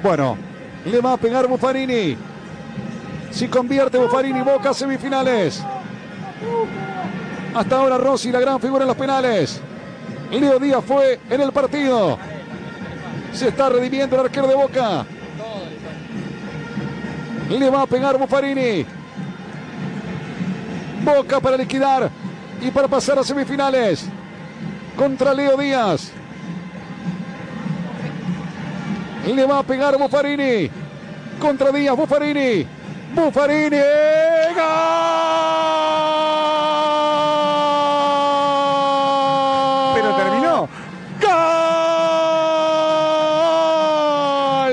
Bueno, 0.03 0.37
le 0.85 1.01
va 1.01 1.13
a 1.13 1.17
pegar 1.17 1.47
Buffarini. 1.47 2.17
Si 3.31 3.47
convierte 3.49 3.97
Buffarini, 3.99 4.41
Boca 4.43 4.75
semifinales. 4.75 5.63
Hasta 7.55 7.77
ahora 7.77 7.99
Rossi, 7.99 8.33
la 8.33 8.41
gran 8.41 8.61
figura 8.61 8.83
en 8.83 8.89
los 8.89 8.97
penales. 8.97 9.61
Leo 10.31 10.59
Díaz 10.59 10.83
fue 10.87 11.21
en 11.29 11.41
el 11.41 11.53
partido. 11.53 12.19
Se 13.33 13.49
está 13.49 13.69
redimiendo 13.69 14.17
el 14.17 14.23
arquero 14.27 14.49
de 14.49 14.55
Boca. 14.55 15.05
Le 17.51 17.71
va 17.71 17.83
a 17.83 17.87
pegar 17.87 18.17
Buffarini. 18.19 18.87
Boca 21.05 21.41
para 21.41 21.57
liquidar 21.57 22.11
y 22.61 22.71
para 22.71 22.89
pasar 22.89 23.19
a 23.19 23.25
semifinales. 23.25 24.07
Contra 24.97 25.33
Leo 25.33 25.57
Díaz. 25.57 26.13
Le 29.27 29.45
va 29.47 29.59
a 29.59 29.63
pegar 29.63 29.97
Buffarini. 29.99 30.71
Contra 31.41 31.71
Díaz, 31.73 31.97
Buffarini. 31.97 32.67
Buffarini. 33.15 33.77
¡Gol! 34.57 35.21
pero 39.95 40.15
terminó. 40.17 40.69
¡Gol! 41.21 41.31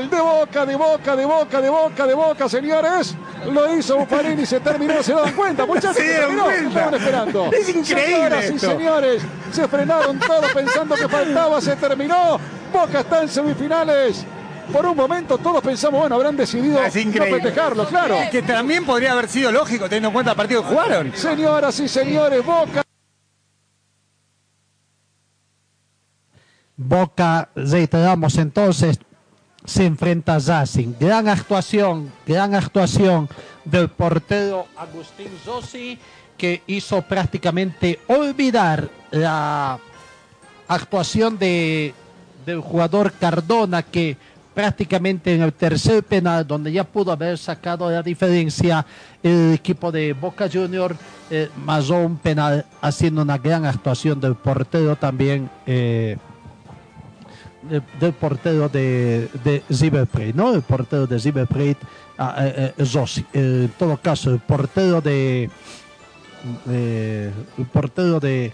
De 0.10 0.22
boca, 0.22 0.66
de 0.66 0.76
boca, 0.76 1.16
de 1.16 1.26
boca, 1.26 1.62
de 1.62 1.70
boca, 1.70 2.08
de 2.08 2.14
boca, 2.14 2.50
señores. 2.50 3.16
Lo 3.52 3.78
hizo 3.78 3.98
Buffarini, 3.98 4.46
se 4.46 4.60
terminó, 4.60 5.02
se 5.02 5.14
dan 5.14 5.34
cuenta, 5.34 5.66
muchachos. 5.66 5.96
Se 5.96 6.04
terminó, 6.04 6.48
¿qué 6.48 6.54
cuenta. 6.54 6.68
estaban 6.68 6.94
esperando? 6.96 7.52
Es 7.52 7.70
increíble 7.70 8.06
Señoras 8.06 8.52
y 8.52 8.60
señores, 8.60 9.24
se 9.52 9.68
frenaron 9.68 10.20
todos 10.20 10.54
pensando 10.54 10.96
que 10.96 11.08
faltaba, 11.08 11.62
se 11.62 11.76
terminó. 11.76 12.40
Boca 12.72 13.00
está 13.00 13.22
en 13.22 13.30
semifinales. 13.30 14.26
Por 14.72 14.86
un 14.86 14.98
momento 14.98 15.38
todos 15.38 15.62
pensamos, 15.64 16.02
bueno, 16.02 16.16
habrán 16.16 16.36
decidido 16.36 16.82
no 16.82 16.92
festejarlo, 16.92 17.88
claro. 17.88 18.18
Que 18.30 18.42
también 18.42 18.86
podría 18.86 19.14
haber 19.14 19.30
sido 19.30 19.52
lógico 19.52 19.86
teniendo 19.86 20.10
en 20.10 20.14
cuenta 20.14 20.32
el 20.32 20.38
partido 20.38 20.62
que 20.62 20.68
jugaron. 20.68 21.14
Señoras 21.16 21.80
y 21.80 21.88
señores, 21.88 22.46
Boca 22.46 22.84
Boca, 26.78 27.50
reiteramos 27.56 28.38
entonces, 28.38 29.00
se 29.68 29.86
enfrenta 29.86 30.36
a 30.36 30.40
Racing. 30.40 30.94
Gran 30.98 31.28
actuación, 31.28 32.12
gran 32.26 32.56
actuación 32.56 33.28
del 33.66 33.90
portero 33.90 34.66
Agustín 34.78 35.30
Zossi, 35.44 36.00
que 36.38 36.64
hizo 36.68 37.02
prácticamente 37.02 38.00
olvidar 38.08 38.90
la 39.12 39.78
actuación 40.70 41.38
de, 41.38 41.94
del 42.46 42.62
jugador 42.62 43.12
Cardona, 43.12 43.84
que 43.84 44.16
prácticamente 44.54 45.36
en 45.36 45.42
el 45.42 45.52
tercer 45.52 46.02
penal, 46.02 46.48
donde 46.48 46.72
ya 46.72 46.86
pudo 46.86 47.12
haber 47.12 47.38
sacado 47.38 47.92
la 47.92 48.02
diferencia, 48.02 48.86
el 49.22 49.54
equipo 49.54 49.92
de 49.92 50.14
Boca 50.14 50.50
Junior 50.52 50.96
eh, 51.30 51.50
un 51.90 52.18
penal 52.18 52.66
haciendo 52.82 53.22
una 53.22 53.38
gran 53.38 53.66
actuación 53.66 54.20
del 54.20 54.36
portero 54.36 54.96
también. 54.96 55.50
eh, 55.66 56.18
del 58.00 58.14
portero 58.14 58.70
de, 58.70 59.30
de 59.44 59.64
¿no? 60.34 60.54
El 60.54 60.62
portero 60.62 61.08
de 61.08 61.20
Plate, 61.46 61.78
ah, 62.18 62.36
eh, 62.40 62.74
eh, 62.78 62.86
Rossi. 62.94 63.22
Eh, 63.34 63.62
en 63.66 63.74
todo 63.78 63.98
caso, 63.98 64.32
el 64.32 64.40
portero 64.40 65.02
de. 65.02 65.50
eh, 66.70 67.32
el 67.58 67.66
portero 67.66 68.20
de. 68.20 68.54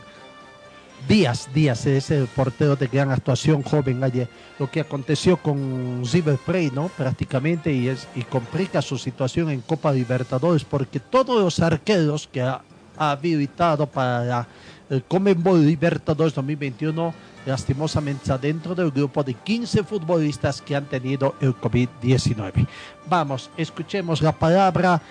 Díaz, 1.08 1.50
Díaz 1.54 1.86
es 1.86 2.12
el 2.12 2.28
portero 2.28 2.78
de 2.78 2.88
gran 2.88 3.12
actuación 3.12 3.62
joven 3.62 4.02
ayer. 4.04 4.30
Lo 4.58 4.72
que 4.72 4.80
aconteció 4.80 5.36
con 5.36 6.04
Plate, 6.46 6.72
¿no? 6.74 6.88
Prácticamente, 6.88 7.74
y, 7.74 7.90
es, 7.90 8.08
y 8.16 8.22
complica 8.24 8.82
su 8.82 8.98
situación 8.98 9.50
en 9.50 9.60
Copa 9.62 9.92
Libertadores, 9.92 10.64
porque 10.64 11.02
todos 11.02 11.42
los 11.42 11.60
arqueros 11.60 12.30
que 12.32 12.42
ha, 12.42 12.62
ha 12.98 13.12
habilitado 13.12 13.86
para 13.86 14.48
el 14.90 15.04
Conmebol 15.04 15.66
Libertadores 15.66 16.34
2021, 16.34 17.14
lastimosamente 17.46 18.38
dentro 18.38 18.76
del 18.76 18.92
grupo 18.92 19.24
de 19.24 19.34
15 19.34 19.84
futbolistas 19.84 20.62
que 20.62 20.76
han 20.76 20.86
tenido 20.86 21.36
el 21.42 21.56
COVID-19. 21.56 22.68
Vamos, 23.08 23.50
escuchemos 23.58 24.22
la 24.22 24.32
palabra 24.32 25.02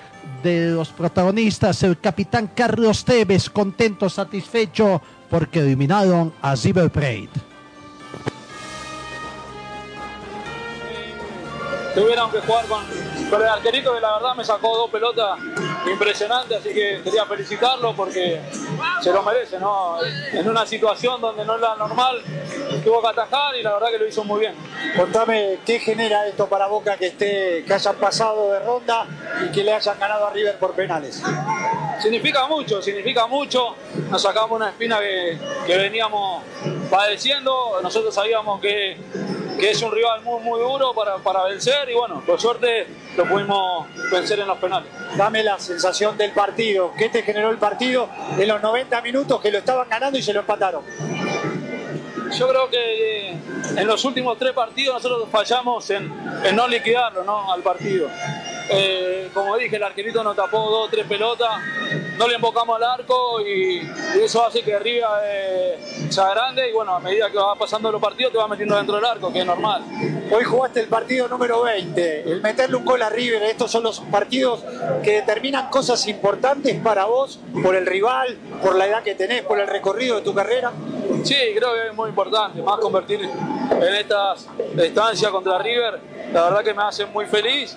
de 0.43 0.71
los 0.71 0.89
protagonistas, 0.91 1.83
el 1.83 1.99
capitán 1.99 2.51
Carlos 2.55 3.05
Tevez, 3.05 3.51
contento, 3.51 4.09
satisfecho, 4.09 5.01
porque 5.29 5.61
eliminaron 5.61 6.33
a 6.43 6.55
River 6.55 6.91
tuvieron 11.95 12.31
que 12.31 12.41
jugar 12.41 12.67
con, 12.67 12.85
con 13.31 13.43
el 13.43 13.49
arquerito 13.49 13.95
que 13.95 14.01
la 14.01 14.15
verdad 14.15 14.35
me 14.35 14.45
sacó 14.45 14.77
dos 14.77 14.91
pelotas 14.91 15.39
impresionantes, 15.91 16.59
así 16.59 16.73
que 16.73 17.01
quería 17.03 17.27
felicitarlo 17.27 17.95
porque 17.95 18.41
se 19.03 19.13
lo 19.13 19.23
merece, 19.23 19.59
¿no? 19.59 19.97
En 20.33 20.49
una 20.49 20.65
situación 20.65 21.21
donde 21.21 21.45
no 21.45 21.57
es 21.57 21.61
la 21.61 21.75
normal, 21.77 22.23
tuvo 22.85 23.03
que 23.03 23.09
atajar 23.09 23.57
y 23.57 23.63
la 23.63 23.75
verdad 23.75 23.89
que 23.91 23.99
lo 23.99 24.07
hizo 24.07 24.23
muy 24.25 24.41
bien. 24.41 24.55
Contame 24.97 25.59
qué 25.67 25.81
genera 25.81 26.27
esto 26.27 26.47
para 26.49 26.69
Boca 26.69 26.97
que 26.97 27.09
esté, 27.09 27.65
que 27.67 27.75
hayan 27.75 27.97
pasado 27.97 28.53
de 28.53 28.61
ronda 28.61 29.07
y 29.45 29.51
que 29.51 29.65
le 29.65 29.73
hayan 29.73 29.99
ganado 29.99 30.27
a 30.27 30.31
River 30.31 30.57
por 30.59 30.73
penales. 30.75 31.23
Significa 32.01 32.47
mucho, 32.47 32.81
significa 32.81 33.27
mucho. 33.27 33.75
Nos 34.11 34.23
sacamos 34.23 34.53
una 34.53 34.69
espina 34.69 35.01
que, 35.01 35.39
que 35.67 35.77
veníamos 35.77 36.43
padeciendo. 36.91 37.81
Nosotros 37.83 38.15
sabíamos 38.15 38.61
que, 38.61 38.97
que 39.63 39.71
es 39.71 39.81
un 39.81 39.93
rival 39.93 40.23
muy, 40.23 40.43
muy 40.43 40.59
duro 40.59 40.93
para, 40.93 41.19
para 41.19 41.45
vencer 41.45 41.89
y 41.89 41.95
bueno, 41.95 42.21
por 42.27 42.41
suerte 42.41 42.85
lo 43.17 43.25
pudimos 43.29 43.87
vencer 44.11 44.41
en 44.41 44.49
los 44.49 44.59
penales. 44.59 44.91
Dame 45.17 45.45
la 45.45 45.57
sensación 45.61 46.19
del 46.19 46.33
partido. 46.33 46.93
¿Qué 46.99 47.09
te 47.11 47.23
generó 47.23 47.49
el 47.49 47.59
partido 47.59 48.09
en 48.37 48.49
los 48.49 48.61
90 48.61 49.01
minutos 49.03 49.41
que 49.41 49.53
lo 49.53 49.59
estaban 49.59 49.89
ganando 49.89 50.19
y 50.19 50.23
se 50.23 50.33
lo 50.33 50.41
empataron? 50.41 50.83
Yo 52.37 52.49
creo 52.49 52.69
que 52.71 53.31
eh, 53.31 53.37
en 53.77 53.87
los 53.87 54.05
últimos 54.05 54.37
tres 54.37 54.51
partidos 54.51 55.01
nosotros 55.01 55.29
fallamos 55.31 55.89
en, 55.91 56.13
en 56.43 56.57
no 56.57 56.67
liquidarlo 56.67 57.23
¿no? 57.23 57.53
al 57.53 57.63
partido. 57.63 58.09
Eh, 58.69 59.31
como 59.35 59.57
dije, 59.57 59.77
el 59.77 59.83
arquerito 59.83 60.23
nos 60.23 60.37
tapó 60.37 60.59
dos 60.59 60.89
o 60.89 60.91
tres 60.91 61.07
pelotas, 61.07 61.49
no 62.19 62.29
le 62.29 62.35
embocamos 62.35 62.77
al 62.77 62.85
arco 62.85 63.41
y, 63.41 63.79
y 63.79 64.21
eso 64.23 64.45
hace 64.45 64.63
que 64.63 64.75
arriba 64.75 65.21
eh, 65.25 65.79
sea 66.11 66.31
grande 66.31 66.69
y 66.69 66.73
bueno, 66.73 66.95
a 66.95 67.01
medida 67.01 67.31
que 67.31 67.39
va 67.39 67.55
pasando 67.55 67.91
los 67.91 68.01
partidos 68.01 68.33
te 68.33 68.39
va 68.39 68.49
metiendo 68.49 68.77
dentro 68.77 68.97
del 68.97 69.05
arco, 69.05 69.33
que 69.33 69.41
es 69.41 69.47
normal. 69.47 69.83
Hoy 70.31 70.45
jugaste 70.45 70.81
el 70.81 70.89
partido 70.89 71.29
número 71.29 71.63
20. 71.63 72.31
El 72.31 72.41
meterle 72.41 72.77
un 72.77 72.85
gol 72.85 73.03
a 73.03 73.11
River, 73.11 73.43
estos 73.43 73.71
son 73.71 73.83
los 73.83 74.01
partidos 74.01 74.65
que 75.03 75.13
determinan 75.13 75.69
cosas 75.69 76.07
importantes 76.07 76.79
para 76.81 77.05
vos, 77.05 77.39
por 77.63 77.77
el 77.77 77.87
rival, 77.87 78.39
por 78.63 78.77
la 78.77 78.87
edad 78.87 79.03
que 79.03 79.15
tenés, 79.15 79.43
por 79.43 79.61
el 79.61 79.67
recorrido 79.67 80.17
de 80.17 80.23
tu 80.23 80.35
carrera. 80.35 80.73
Sí, 81.25 81.37
creo 81.55 81.75
que 81.75 81.89
es 81.89 81.95
muy 81.95 82.09
importante, 82.09 82.63
más 82.63 82.79
convertir 82.79 83.21
en 83.23 83.95
estas 83.95 84.47
estancias 84.77 85.31
contra 85.31 85.59
River, 85.59 86.01
la 86.33 86.45
verdad 86.45 86.65
que 86.65 86.75
me 86.75 86.83
hace 86.83 87.05
muy 87.07 87.27
feliz 87.27 87.77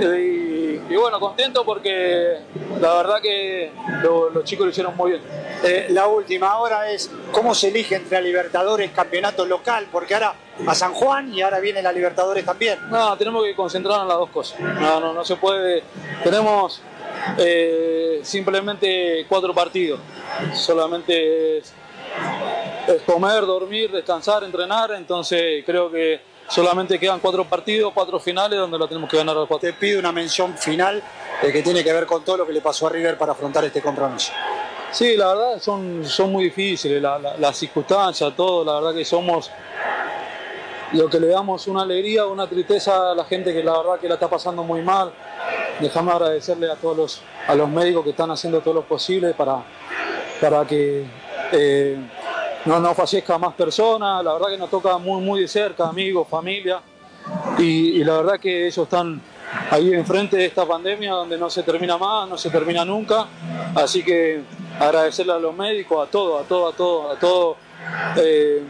eh, 0.00 0.13
y, 0.16 0.80
y 0.88 0.96
bueno, 0.96 1.18
contento 1.20 1.64
porque 1.64 2.38
la 2.80 2.94
verdad 2.94 3.20
que 3.22 3.70
lo- 4.02 4.30
los 4.30 4.44
chicos 4.44 4.66
lo 4.66 4.70
hicieron 4.70 4.96
muy 4.96 5.12
bien. 5.12 5.22
Eh, 5.62 5.86
la 5.90 6.06
última 6.06 6.50
ahora 6.52 6.90
es 6.90 7.10
cómo 7.32 7.54
se 7.54 7.68
elige 7.68 7.94
entre 7.96 8.20
Libertadores, 8.22 8.90
campeonato 8.90 9.46
local, 9.46 9.86
porque 9.90 10.14
ahora 10.14 10.34
a 10.66 10.74
San 10.74 10.92
Juan 10.94 11.32
y 11.34 11.40
ahora 11.42 11.58
viene 11.60 11.80
la 11.82 11.92
Libertadores 11.92 12.44
también. 12.44 12.78
No, 12.90 13.16
tenemos 13.16 13.44
que 13.44 13.54
concentrarnos 13.54 14.02
en 14.04 14.08
las 14.08 14.18
dos 14.18 14.30
cosas. 14.30 14.60
No, 14.60 15.00
no, 15.00 15.12
no 15.12 15.24
se 15.24 15.36
puede. 15.36 15.82
Tenemos 16.22 16.80
eh, 17.38 18.20
simplemente 18.22 19.24
cuatro 19.28 19.54
partidos. 19.54 20.00
Solamente 20.54 21.58
es, 21.58 21.72
es 22.88 23.02
comer, 23.02 23.46
dormir, 23.46 23.90
descansar, 23.90 24.44
entrenar. 24.44 24.92
Entonces 24.92 25.64
creo 25.64 25.90
que 25.90 26.20
solamente 26.48 26.98
quedan 26.98 27.20
cuatro 27.20 27.44
partidos, 27.44 27.92
cuatro 27.94 28.18
finales 28.20 28.58
donde 28.58 28.78
lo 28.78 28.86
tenemos 28.86 29.08
que 29.10 29.16
ganar 29.16 29.34
los 29.36 29.48
cuatro. 29.48 29.68
Te 29.70 29.74
pido 29.74 29.98
una 29.98 30.12
mención 30.12 30.56
final 30.56 31.02
eh, 31.42 31.50
que 31.52 31.62
tiene 31.62 31.82
que 31.82 31.92
ver 31.92 32.06
con 32.06 32.24
todo 32.24 32.38
lo 32.38 32.46
que 32.46 32.52
le 32.52 32.60
pasó 32.60 32.86
a 32.86 32.90
River 32.90 33.16
para 33.18 33.32
afrontar 33.32 33.64
este 33.64 33.80
compromiso. 33.82 34.32
Sí, 34.90 35.16
la 35.16 35.28
verdad 35.34 35.58
son, 35.60 36.04
son 36.04 36.30
muy 36.30 36.44
difíciles, 36.44 37.02
la- 37.02 37.18
la- 37.18 37.36
las 37.36 37.56
circunstancias, 37.56 38.32
todo, 38.36 38.64
la 38.64 38.74
verdad 38.80 38.94
que 38.96 39.04
somos 39.04 39.50
lo 40.92 41.08
que 41.10 41.18
le 41.18 41.26
damos 41.28 41.66
una 41.66 41.82
alegría, 41.82 42.26
una 42.26 42.46
tristeza 42.46 43.10
a 43.10 43.14
la 43.14 43.24
gente 43.24 43.52
que 43.52 43.64
la 43.64 43.76
verdad 43.78 43.98
que 44.00 44.06
la 44.08 44.14
está 44.14 44.28
pasando 44.28 44.62
muy 44.62 44.82
mal. 44.82 45.10
Déjame 45.80 46.12
agradecerle 46.12 46.70
a 46.70 46.76
todos 46.76 46.96
los, 46.96 47.20
a 47.48 47.54
los 47.56 47.68
médicos 47.68 48.04
que 48.04 48.10
están 48.10 48.30
haciendo 48.30 48.60
todo 48.60 48.74
lo 48.74 48.82
posible 48.82 49.34
para, 49.34 49.64
para 50.40 50.64
que 50.64 51.04
eh, 51.50 51.96
no, 52.66 52.80
no 52.80 52.94
fallezca 52.94 53.38
más 53.38 53.54
personas, 53.54 54.24
la 54.24 54.32
verdad 54.34 54.48
que 54.48 54.58
nos 54.58 54.70
toca 54.70 54.96
muy, 54.98 55.20
muy 55.22 55.40
de 55.42 55.48
cerca, 55.48 55.88
amigos, 55.88 56.26
familia, 56.28 56.80
y, 57.58 58.00
y 58.00 58.04
la 58.04 58.16
verdad 58.18 58.40
que 58.40 58.66
ellos 58.66 58.78
están 58.78 59.20
ahí 59.70 59.92
enfrente 59.94 60.36
de 60.36 60.46
esta 60.46 60.66
pandemia 60.66 61.12
donde 61.12 61.38
no 61.38 61.48
se 61.50 61.62
termina 61.62 61.96
más, 61.96 62.28
no 62.28 62.36
se 62.38 62.50
termina 62.50 62.84
nunca, 62.84 63.26
así 63.74 64.02
que 64.02 64.40
agradecerle 64.80 65.32
a 65.32 65.38
los 65.38 65.54
médicos, 65.54 66.06
a 66.06 66.10
todos, 66.10 66.44
a 66.44 66.48
todos, 66.48 66.74
a 66.74 66.76
todos, 66.76 67.16
a 67.16 67.20
todos 67.20 67.56
eh, 68.16 68.62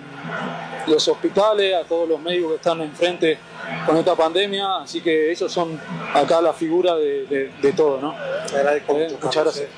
los 0.86 1.08
hospitales, 1.08 1.74
a 1.74 1.84
todos 1.84 2.08
los 2.08 2.20
médicos 2.20 2.50
que 2.50 2.56
están 2.56 2.80
enfrente 2.82 3.38
con 3.86 3.96
esta 3.96 4.14
pandemia, 4.14 4.78
así 4.82 5.00
que 5.00 5.30
ellos 5.32 5.50
son 5.50 5.80
acá 6.12 6.40
la 6.42 6.52
figura 6.52 6.94
de, 6.96 7.24
de- 7.26 7.52
de 7.62 7.72
todo, 7.72 7.98
¿no? 8.00 8.14
Eh, 9.04 9.08
muchas 9.22 9.44
gracias. 9.44 9.68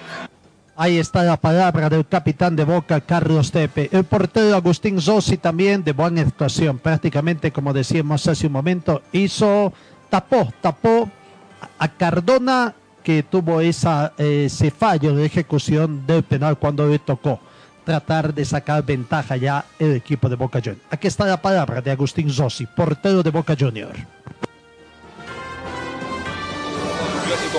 Ahí 0.79 0.99
está 0.99 1.23
la 1.23 1.39
palabra 1.39 1.89
del 1.89 2.07
capitán 2.07 2.55
de 2.55 2.65
Boca, 2.65 3.01
Carlos 3.01 3.51
Tepe. 3.51 3.89
El 3.93 4.05
portero 4.05 4.55
Agustín 4.55 5.01
Rossi 5.01 5.39
también 5.39 5.83
de 5.83 5.93
buena 5.93 6.21
actuación. 6.21 6.79
Prácticamente, 6.79 7.51
como 7.51 7.73
decíamos 7.73 8.27
hace 8.29 8.47
un 8.47 8.53
momento, 8.53 9.01
hizo, 9.11 9.73
tapó, 10.11 10.53
tapó 10.61 11.09
a 11.79 11.89
Cardona 11.89 12.75
que 13.03 13.23
tuvo 13.23 13.63
ese 13.63 14.71
fallo 14.71 15.15
de 15.15 15.25
ejecución 15.25 16.07
del 16.07 16.25
penal 16.25 16.59
cuando 16.59 16.87
le 16.87 16.99
tocó 16.99 17.41
tratar 17.85 18.35
de 18.35 18.45
sacar 18.45 18.85
ventaja 18.85 19.39
ya 19.39 19.65
el 19.79 19.95
equipo 19.95 20.29
de 20.29 20.37
Boca 20.37 20.59
Juniors. 20.59 20.85
Aquí 20.91 21.07
está 21.07 21.25
la 21.25 21.41
palabra 21.41 21.81
de 21.81 21.91
Agustín 21.91 22.31
Rossi, 22.37 22.67
portero 22.67 23.23
de 23.23 23.31
Boca 23.31 23.57
Juniors. 23.59 23.99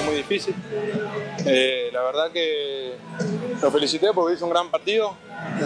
Muy 0.01 0.15
difícil. 0.15 0.55
Eh, 1.45 1.89
la 1.93 2.01
verdad 2.03 2.31
que 2.31 2.95
lo 3.61 3.71
felicité 3.71 4.07
porque 4.13 4.35
hizo 4.35 4.45
un 4.45 4.51
gran 4.51 4.69
partido. 4.69 5.15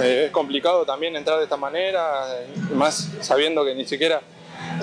Eh, 0.02 0.26
es 0.26 0.32
complicado 0.32 0.86
también 0.86 1.16
entrar 1.16 1.38
de 1.38 1.44
esta 1.44 1.58
manera, 1.58 2.26
eh, 2.36 2.48
más 2.74 3.10
sabiendo 3.22 3.66
que 3.66 3.76
ni 3.76 3.86
siquiera 3.86 4.22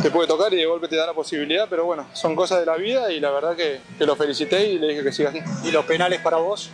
te 0.02 0.10
puede 0.10 0.28
tocar 0.28 0.52
y 0.52 0.56
de 0.56 0.66
golpe 0.66 0.88
te 0.88 0.96
da 0.96 1.06
la 1.06 1.14
posibilidad, 1.14 1.66
pero 1.68 1.84
bueno, 1.84 2.06
son 2.12 2.34
cosas 2.36 2.60
de 2.60 2.66
la 2.66 2.76
vida 2.76 3.10
y 3.12 3.20
la 3.20 3.30
verdad 3.30 3.56
que, 3.56 3.80
que 3.96 4.06
lo 4.06 4.16
felicité 4.16 4.66
y 4.68 4.78
le 4.78 4.88
dije 4.88 5.02
que 5.02 5.12
siga 5.12 5.30
así. 5.30 5.40
¿Y 5.64 5.70
los 5.70 5.84
penales 5.84 6.20
para 6.20 6.38
vos? 6.38 6.70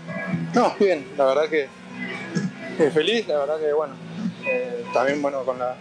No, 0.55 0.75
bien, 0.81 1.07
la 1.17 1.25
verdad 1.27 1.49
que 1.49 1.69
feliz, 2.91 3.27
la 3.29 3.39
verdad 3.39 3.59
que 3.59 3.73
bueno, 3.73 3.95
eh, 4.47 4.85
también 4.93 5.23
bueno 5.23 5.45
con 5.45 5.59
la, 5.59 5.77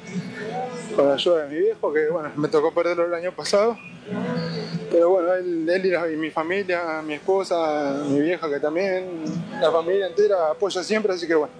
con 0.96 1.08
la 1.08 1.16
ayuda 1.16 1.44
de 1.44 1.50
mi 1.50 1.62
viejo, 1.62 1.94
que 1.94 2.08
bueno, 2.10 2.32
me 2.36 2.48
tocó 2.48 2.74
perderlo 2.74 3.06
el 3.06 3.14
año 3.14 3.32
pasado, 3.32 3.78
pero 4.94 5.10
bueno, 5.10 5.34
él, 5.34 5.68
él 5.68 5.86
y, 5.88 5.90
la- 5.90 6.10
y 6.12 6.16
mi 6.16 6.30
familia, 6.30 7.02
mi 7.04 7.16
esposa, 7.16 7.96
mi 8.08 8.22
vieja 8.22 8.48
que 8.48 8.60
también, 8.60 9.24
la 9.60 9.72
familia 9.72 10.06
entera 10.08 10.52
apoya 10.52 10.84
siempre, 10.84 11.12
así 11.14 11.26
que 11.28 11.34
bueno, 11.34 11.52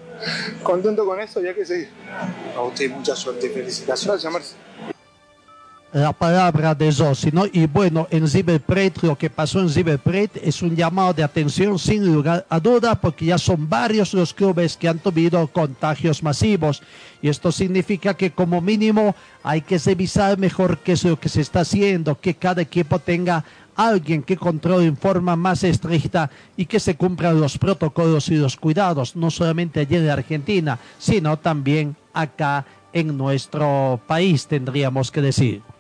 contento 0.62 1.04
con 1.04 1.20
eso 1.20 1.42
y 1.42 1.48
hay 1.48 1.56
que 1.56 1.66
seguir. 1.66 1.90
A 2.56 2.62
usted 2.62 2.92
mucha 2.92 3.16
suerte 3.16 3.48
y 3.48 3.50
felicitaciones. 3.50 4.24
Gracias, 4.24 4.32
Marce. 4.32 4.93
La 5.94 6.12
palabra 6.12 6.74
de 6.74 6.92
Zossi, 6.92 7.32
¿no? 7.32 7.46
Y 7.46 7.68
bueno, 7.68 8.08
en 8.10 8.28
River 8.28 8.60
Plate, 8.62 8.94
lo 9.04 9.16
que 9.16 9.30
pasó 9.30 9.60
en 9.60 9.72
River 9.72 10.00
Plate 10.00 10.42
es 10.44 10.64
un 10.64 10.76
llamado 10.76 11.14
de 11.14 11.24
atención 11.24 11.78
sin 11.78 12.12
lugar 12.12 12.46
a 12.50 12.60
duda, 12.60 13.00
porque 13.00 13.26
ya 13.26 13.38
son 13.38 13.70
varios 13.70 14.12
los 14.16 14.34
clubes 14.34 14.76
que 14.76 14.88
han 14.88 14.98
tenido 14.98 15.46
contagios 15.48 16.24
masivos. 16.24 16.82
Y 17.22 17.30
esto 17.30 17.52
significa 17.52 18.16
que 18.16 18.32
como 18.32 18.60
mínimo 18.60 19.16
hay 19.44 19.62
que 19.62 19.78
revisar 19.78 20.40
mejor 20.40 20.80
qué 20.80 20.94
es 20.94 21.04
lo 21.04 21.20
que 21.20 21.30
se 21.30 21.42
está 21.42 21.60
haciendo, 21.60 22.20
que 22.20 22.34
cada 22.34 22.64
equipo 22.64 22.98
tenga 22.98 23.46
alguien 23.76 24.24
que 24.24 24.36
controle 24.36 24.88
en 24.88 24.98
forma 24.98 25.36
más 25.36 25.64
estricta 25.64 26.30
y 26.58 26.66
que 26.66 26.80
se 26.80 26.96
cumplan 26.96 27.40
los 27.40 27.60
protocolos 27.60 28.30
y 28.30 28.36
los 28.36 28.58
cuidados, 28.58 29.16
no 29.16 29.30
solamente 29.30 29.82
allí 29.82 29.98
en 29.98 30.10
Argentina, 30.10 30.80
sino 30.98 31.38
también 31.38 31.96
acá 32.14 32.66
en 32.94 33.16
nuestro 33.16 34.02
país, 34.08 34.48
tendríamos 34.48 35.12
que 35.12 35.22
decir. 35.22 35.73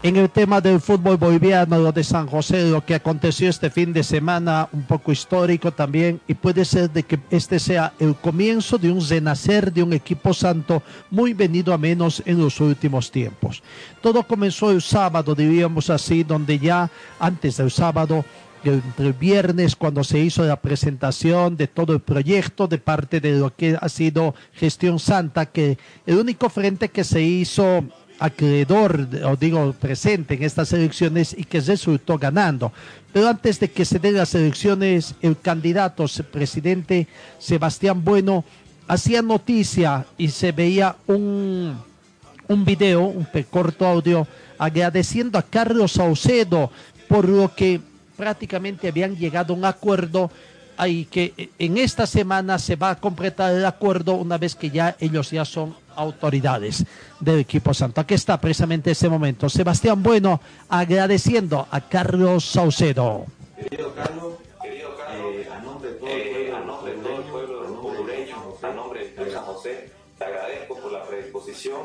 En 0.00 0.14
el 0.14 0.30
tema 0.30 0.60
del 0.60 0.80
fútbol 0.80 1.16
boliviano, 1.16 1.76
lo 1.76 1.90
de 1.90 2.04
San 2.04 2.28
José, 2.28 2.70
lo 2.70 2.86
que 2.86 2.94
aconteció 2.94 3.50
este 3.50 3.68
fin 3.68 3.92
de 3.92 4.04
semana, 4.04 4.68
un 4.72 4.84
poco 4.84 5.10
histórico 5.10 5.72
también, 5.72 6.20
y 6.28 6.34
puede 6.34 6.64
ser 6.64 6.88
de 6.90 7.02
que 7.02 7.18
este 7.30 7.58
sea 7.58 7.92
el 7.98 8.14
comienzo 8.14 8.78
de 8.78 8.92
un 8.92 9.06
renacer 9.06 9.72
de 9.72 9.82
un 9.82 9.92
equipo 9.92 10.32
santo 10.32 10.84
muy 11.10 11.34
venido 11.34 11.74
a 11.74 11.78
menos 11.78 12.22
en 12.26 12.38
los 12.38 12.60
últimos 12.60 13.10
tiempos. 13.10 13.60
Todo 14.00 14.22
comenzó 14.22 14.70
el 14.70 14.82
sábado, 14.82 15.34
diríamos 15.34 15.90
así, 15.90 16.22
donde 16.22 16.60
ya 16.60 16.88
antes 17.18 17.56
del 17.56 17.72
sábado 17.72 18.24
entre 18.62 19.06
el 19.06 19.12
viernes 19.14 19.74
cuando 19.74 20.04
se 20.04 20.18
hizo 20.20 20.44
la 20.44 20.60
presentación 20.60 21.56
de 21.56 21.66
todo 21.66 21.92
el 21.92 22.00
proyecto 22.00 22.68
de 22.68 22.78
parte 22.78 23.20
de 23.20 23.32
lo 23.32 23.54
que 23.54 23.76
ha 23.80 23.88
sido 23.88 24.34
Gestión 24.52 25.00
Santa, 25.00 25.46
que 25.46 25.76
el 26.06 26.18
único 26.18 26.48
frente 26.50 26.88
que 26.88 27.02
se 27.02 27.20
hizo 27.22 27.84
acreedor, 28.18 29.08
o 29.24 29.36
digo 29.36 29.72
presente 29.72 30.34
en 30.34 30.42
estas 30.42 30.72
elecciones 30.72 31.34
y 31.36 31.44
que 31.44 31.60
resultó 31.60 32.18
ganando. 32.18 32.72
Pero 33.12 33.28
antes 33.28 33.60
de 33.60 33.70
que 33.70 33.84
se 33.84 33.98
den 33.98 34.16
las 34.16 34.34
elecciones, 34.34 35.14
el 35.22 35.38
candidato 35.38 36.06
presidente 36.30 37.06
Sebastián 37.38 38.04
Bueno 38.04 38.44
hacía 38.86 39.22
noticia 39.22 40.06
y 40.16 40.28
se 40.28 40.52
veía 40.52 40.96
un, 41.06 41.76
un 42.48 42.64
video, 42.64 43.04
un 43.04 43.26
corto 43.50 43.86
audio, 43.86 44.26
agradeciendo 44.58 45.38
a 45.38 45.42
Carlos 45.42 45.92
Saucedo 45.92 46.70
por 47.08 47.28
lo 47.28 47.54
que 47.54 47.80
prácticamente 48.16 48.88
habían 48.88 49.16
llegado 49.16 49.54
a 49.54 49.56
un 49.56 49.64
acuerdo 49.64 50.30
y 50.86 51.06
que 51.06 51.50
en 51.58 51.78
esta 51.78 52.06
semana 52.06 52.58
se 52.58 52.76
va 52.76 52.90
a 52.90 53.00
completar 53.00 53.52
el 53.52 53.64
acuerdo 53.64 54.14
una 54.14 54.38
vez 54.38 54.54
que 54.54 54.70
ya 54.70 54.96
ellos 55.00 55.30
ya 55.30 55.44
son 55.44 55.74
autoridades 55.98 56.84
del 57.20 57.40
equipo 57.40 57.74
santo. 57.74 58.00
Aquí 58.00 58.14
está 58.14 58.40
precisamente 58.40 58.92
ese 58.92 59.08
momento. 59.08 59.48
Sebastián 59.48 60.02
Bueno 60.02 60.40
agradeciendo 60.68 61.66
a 61.70 61.80
Carlos 61.80 62.44
Saucedo. 62.44 63.26
Querido 63.56 63.92
Carlos, 63.94 64.34
querido 64.62 64.96
Carlos, 64.96 65.34
eh, 65.34 65.50
a 65.52 65.60
nombre 65.60 65.90
de 65.90 65.96
todo 65.96 66.08
el 66.08 66.28
pueblo, 66.30 66.56
a 66.56 66.60
nombre 66.60 66.92
de 66.92 67.02
todo 67.02 67.16
el 67.16 67.24
pueblo 67.24 67.88
hondureño, 67.88 68.36
a 68.62 68.68
nombre 68.68 69.12
Club 69.14 69.32
San 69.32 69.44
José, 69.44 69.90
te 70.16 70.24
agradezco 70.24 70.76
por 70.76 70.92
la 70.92 71.02
predisposición, 71.04 71.80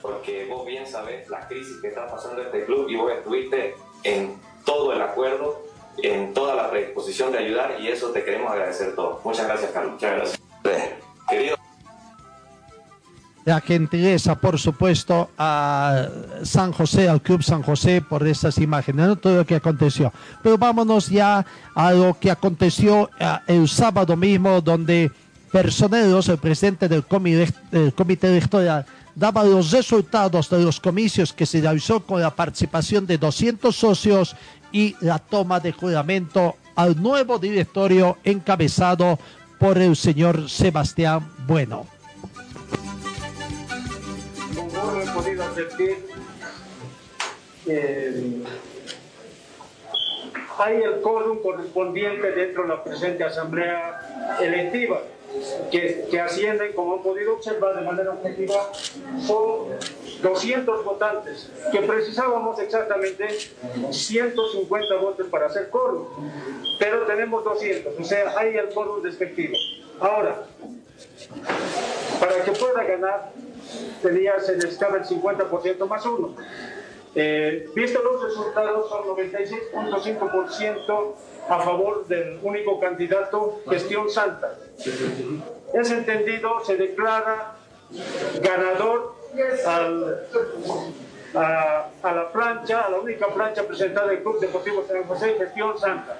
porque 0.00 0.46
vos 0.46 0.64
bien 0.64 0.86
sabés 0.86 1.28
la 1.28 1.48
crisis 1.48 1.78
que 1.82 1.88
está 1.88 2.06
pasando 2.06 2.42
este 2.42 2.64
club 2.64 2.88
y 2.88 2.96
vos 2.96 3.10
estuviste 3.12 3.74
en 4.04 4.36
todo 4.64 4.92
el 4.92 5.02
acuerdo, 5.02 5.64
en 6.02 6.32
toda 6.32 6.54
la 6.54 6.70
predisposición 6.70 7.32
de 7.32 7.38
ayudar 7.38 7.76
y 7.80 7.88
eso 7.88 8.10
te 8.10 8.24
queremos 8.24 8.52
agradecer 8.52 8.94
todos. 8.94 9.24
Muchas 9.24 9.46
gracias, 9.46 9.72
Carlos. 9.72 9.94
Muchas 9.94 10.16
gracias. 10.16 10.40
Querido 11.28 11.59
la 13.50 13.60
gentileza, 13.60 14.36
por 14.36 14.60
supuesto, 14.60 15.30
a 15.36 16.06
San 16.44 16.72
José, 16.72 17.08
al 17.08 17.20
Club 17.20 17.42
San 17.42 17.62
José, 17.62 18.00
por 18.00 18.24
esas 18.26 18.58
imágenes, 18.58 19.08
¿no? 19.08 19.16
todo 19.16 19.38
lo 19.38 19.44
que 19.44 19.56
aconteció. 19.56 20.12
Pero 20.40 20.56
vámonos 20.56 21.08
ya 21.08 21.44
a 21.74 21.92
lo 21.92 22.16
que 22.18 22.30
aconteció 22.30 23.10
eh, 23.18 23.38
el 23.48 23.68
sábado 23.68 24.16
mismo, 24.16 24.60
donde 24.60 25.10
Personeros, 25.50 26.28
el 26.28 26.38
presidente 26.38 26.88
del 26.88 27.04
comité, 27.04 27.52
del 27.72 27.92
comité 27.92 28.28
electoral, 28.28 28.86
daba 29.16 29.42
los 29.42 29.72
resultados 29.72 30.48
de 30.48 30.62
los 30.62 30.78
comicios 30.78 31.32
que 31.32 31.44
se 31.44 31.60
realizó 31.60 31.98
con 32.06 32.20
la 32.20 32.30
participación 32.30 33.04
de 33.04 33.18
200 33.18 33.74
socios 33.74 34.36
y 34.70 34.94
la 35.00 35.18
toma 35.18 35.58
de 35.58 35.72
juramento 35.72 36.54
al 36.76 37.02
nuevo 37.02 37.40
directorio 37.40 38.18
encabezado 38.22 39.18
por 39.58 39.76
el 39.76 39.96
señor 39.96 40.48
Sebastián 40.48 41.28
Bueno. 41.48 41.99
Podido 45.14 45.42
advertir, 45.44 46.06
hay 50.58 50.82
el 50.82 51.00
quórum 51.00 51.42
correspondiente 51.42 52.30
dentro 52.32 52.62
de 52.62 52.68
la 52.68 52.84
presente 52.84 53.24
asamblea 53.24 54.36
electiva, 54.40 55.02
que, 55.70 56.06
que 56.10 56.20
asciende, 56.20 56.74
como 56.74 56.96
han 56.96 57.02
podido 57.02 57.34
observar 57.34 57.76
de 57.76 57.82
manera 57.82 58.12
objetiva, 58.12 58.72
son 59.26 59.68
200 60.22 60.84
votantes, 60.84 61.50
que 61.72 61.80
precisábamos 61.80 62.58
exactamente 62.60 63.28
150 63.90 64.96
votos 64.96 65.26
para 65.28 65.46
hacer 65.46 65.70
quórum, 65.70 66.06
pero 66.78 67.06
tenemos 67.06 67.44
200, 67.44 67.98
o 67.98 68.04
sea, 68.04 68.38
hay 68.38 68.56
el 68.56 68.68
quórum 68.68 69.02
respectivo. 69.02 69.54
Ahora, 70.00 70.44
para 72.20 72.44
que 72.44 72.52
pueda 72.52 72.84
ganar, 72.84 73.32
tenía, 74.02 74.38
se 74.40 74.54
necesitaba 74.56 74.96
el 74.98 75.04
50% 75.04 75.86
más 75.86 76.04
uno. 76.06 76.34
Eh, 77.14 77.68
visto 77.74 78.00
los 78.02 78.22
resultados, 78.22 78.88
son 78.88 79.04
96.5% 79.16 81.14
a 81.48 81.58
favor 81.60 82.06
del 82.06 82.38
único 82.42 82.78
candidato, 82.78 83.60
Gestión 83.68 84.08
Santa. 84.10 84.54
Es 85.74 85.90
entendido, 85.90 86.64
se 86.64 86.76
declara 86.76 87.56
ganador 88.40 89.14
al- 89.66 90.26
a, 91.34 91.90
la 92.02 92.32
plancha, 92.32 92.80
a 92.82 92.90
la 92.90 92.98
única 92.98 93.26
plancha 93.28 93.62
presentada 93.66 94.08
del 94.08 94.22
Club 94.22 94.40
Deportivo 94.40 94.84
San 94.86 95.04
José, 95.04 95.34
Gestión 95.38 95.78
Santa, 95.78 96.18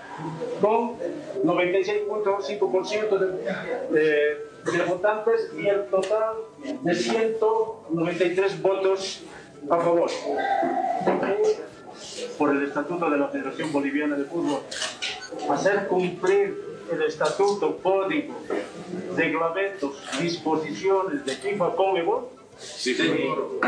con 0.61 0.97
96.5% 1.45 3.19
de, 3.19 3.99
de- 4.01 4.51
de 4.61 4.83
votantes 4.85 5.51
y 5.59 5.67
el 5.69 5.87
total 5.87 6.35
de 6.83 6.95
193 6.95 8.61
votos 8.61 9.23
a 9.71 9.77
favor. 9.79 10.11
Por 12.39 12.51
el 12.51 12.65
Estatuto 12.65 13.09
de 13.09 13.17
la 13.19 13.29
Federación 13.29 13.73
Boliviana 13.73 14.17
de 14.17 14.25
Fútbol, 14.25 14.61
hacer 15.51 15.87
cumplir 15.89 16.63
el 16.93 17.03
estatuto, 17.03 17.79
código, 17.79 18.35
reglamentos, 19.17 20.03
disposiciones 20.21 21.25
de 21.25 21.33
FIFA 21.37 21.75
Conmebol. 21.77 22.29
Sí, 22.59 22.95
señor. 22.95 23.61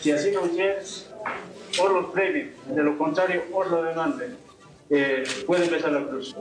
Si 0.00 0.10
así 0.10 0.30
no 0.32 0.44
es, 0.46 1.10
por 1.76 1.92
los 1.92 2.06
premios, 2.12 2.48
de 2.66 2.82
lo 2.82 2.96
contrario, 2.96 3.42
por 3.52 3.70
lo 3.70 3.82
demande, 3.82 4.30
eh, 4.88 5.24
puede 5.46 5.64
empezar 5.64 5.92
la 5.92 6.06
cruz. 6.06 6.34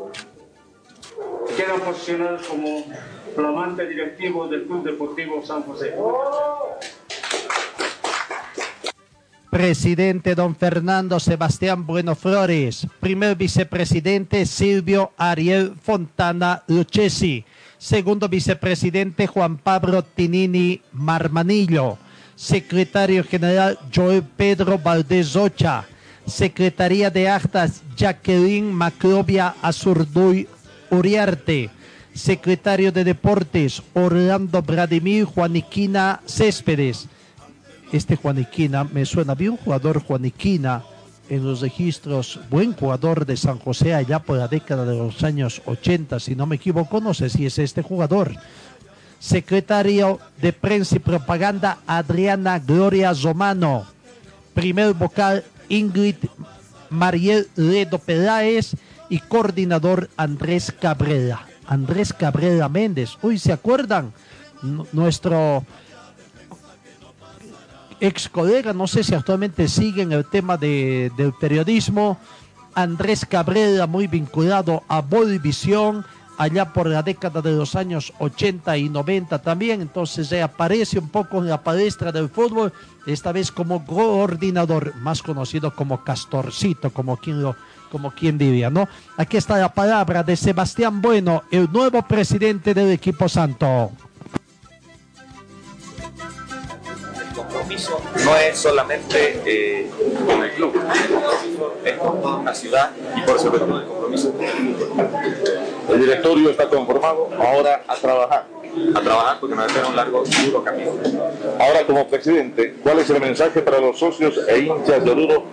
Quedan 1.58 1.82
posicionados 1.82 2.48
como 2.48 2.86
flamante 3.36 3.86
directivo 3.88 4.48
del 4.48 4.64
Club 4.64 4.84
Deportivo 4.86 5.46
San 5.46 5.64
José. 5.64 5.94
Presidente 9.50 10.36
don 10.36 10.56
Fernando 10.56 11.20
Sebastián 11.20 11.86
Bueno 11.86 12.16
Flores. 12.16 12.88
Primer 13.02 13.36
vicepresidente 13.36 14.46
Silvio 14.46 15.12
Ariel 15.18 15.74
Fontana 15.82 16.64
Lucchesi. 16.68 17.44
Segundo 17.78 18.30
vicepresidente 18.30 19.28
Juan 19.28 19.58
Pablo 19.58 20.04
Tinini 20.04 20.82
Marmanillo. 20.94 21.98
Secretario 22.40 23.26
general 23.26 23.78
Joel 23.94 24.24
Pedro 24.24 24.80
Valdés 24.80 25.36
Ocha. 25.36 25.84
Secretaría 26.26 27.10
de 27.10 27.28
Actas, 27.28 27.82
Jacqueline 27.98 28.72
Macrovia 28.72 29.56
Azurduy 29.62 30.48
Uriarte. 30.90 31.70
Secretario 32.14 32.94
de 32.94 33.04
Deportes, 33.04 33.84
Orlando 33.94 34.62
Vladimir 34.62 35.26
Juaniquina 35.26 36.22
Céspedes. 36.26 37.10
Este 37.92 38.16
Juaniquina 38.16 38.86
me 38.86 39.06
suena 39.06 39.36
bien, 39.36 39.58
jugador 39.58 40.02
Juaniquina 40.02 40.84
en 41.28 41.44
los 41.44 41.60
registros, 41.60 42.40
buen 42.50 42.74
jugador 42.74 43.26
de 43.26 43.36
San 43.36 43.60
José 43.60 43.94
allá 43.94 44.20
por 44.20 44.38
la 44.38 44.48
década 44.48 44.86
de 44.86 44.98
los 44.98 45.24
años 45.24 45.62
80, 45.66 46.20
si 46.22 46.36
no 46.36 46.46
me 46.46 46.56
equivoco, 46.56 47.02
no 47.02 47.14
sé 47.14 47.30
si 47.30 47.46
es 47.46 47.60
este 47.60 47.82
jugador. 47.82 48.32
Secretario 49.20 50.20
de 50.42 50.54
Prensa 50.54 50.96
y 50.96 51.00
Propaganda, 51.00 51.80
Adriana 51.86 52.58
Gloria 52.60 53.14
Zomano. 53.14 53.86
Primer 54.54 54.94
vocal, 54.94 55.44
Ingrid 55.68 56.16
Mariel 56.90 57.48
Ledo 57.56 58.00
Peláez 58.00 58.76
y 59.10 59.20
coordinador 59.20 60.10
Andrés 60.18 60.74
Cabrera. 60.80 61.46
Andrés 61.68 62.14
Cabrera 62.14 62.68
Méndez. 62.70 63.12
Uy, 63.22 63.38
¿se 63.38 63.52
acuerdan? 63.52 64.12
Nuestro 64.92 65.64
ex 68.00 68.30
colega, 68.30 68.74
no 68.74 68.88
sé 68.88 69.04
si 69.04 69.14
actualmente 69.14 69.68
sigue 69.68 70.02
en 70.02 70.12
el 70.14 70.26
tema 70.26 70.58
de- 70.58 71.12
del 71.18 71.34
periodismo, 71.34 72.18
Andrés 72.74 73.26
Cabrera, 73.26 73.88
muy 73.88 74.08
vinculado 74.08 74.84
a 74.88 75.02
Bolivisión, 75.02 76.06
allá 76.40 76.72
por 76.72 76.88
la 76.88 77.04
década 77.04 77.42
de 77.42 77.52
los 77.52 77.76
años 77.76 78.14
80 78.18 78.78
y 78.78 78.88
90 78.88 79.42
también, 79.42 79.82
entonces 79.82 80.32
aparece 80.42 80.98
un 80.98 81.10
poco 81.10 81.40
en 81.40 81.50
la 81.50 81.62
palestra 81.62 82.14
del 82.14 82.30
fútbol, 82.30 82.72
esta 83.06 83.34
vez 83.34 83.52
como 83.52 83.86
coordinador, 83.86 84.96
más 84.96 85.22
conocido 85.22 85.76
como 85.76 86.02
Castorcito, 86.04 86.92
como 86.92 87.18
quien 87.18 87.42
lo 87.42 87.58
como 87.92 88.14
diría, 88.16 88.70
¿no? 88.70 88.88
Aquí 89.18 89.36
está 89.38 89.58
la 89.58 89.74
palabra 89.74 90.22
de 90.24 90.38
Sebastián 90.38 91.02
Bueno, 91.02 91.44
el 91.52 91.70
nuevo 91.72 92.04
presidente 92.04 92.74
del 92.74 92.92
equipo 92.92 93.28
santo. 93.28 93.92
El 97.20 97.36
compromiso 97.36 98.00
no 98.24 98.36
es 98.38 98.58
solamente 98.60 99.42
eh, 99.46 99.90
con 100.26 100.44
el 100.44 100.52
club, 100.52 100.74
una 102.40 102.54
ciudad 102.54 102.92
y 103.16 103.22
por 103.22 103.40
sobre 103.40 103.60
todo 103.60 103.80
el 103.80 103.86
compromiso 103.86 104.32
con 104.34 104.46
el 104.46 104.76
fútbol. 104.76 105.08
El 105.90 106.00
directorio 106.00 106.50
está 106.50 106.68
conformado, 106.70 107.30
ahora 107.40 107.84
a 107.88 107.96
trabajar. 107.96 108.46
A 108.96 109.02
trabajar 109.02 109.40
porque 109.40 109.56
nos 109.56 109.66
espera 109.66 109.88
un 109.88 109.96
largo 109.96 110.24
y 110.26 110.46
duro 110.46 110.64
camino. 110.64 110.92
Ahora 111.60 111.86
como 111.86 112.08
presidente, 112.08 112.76
¿cuál 112.84 113.00
es 113.00 113.10
el 113.10 113.20
mensaje 113.20 113.62
para 113.62 113.80
los 113.80 113.98
socios 113.98 114.40
e 114.48 114.60
hinchas 114.60 115.04
de 115.04 115.12
Oruro 115.12 115.44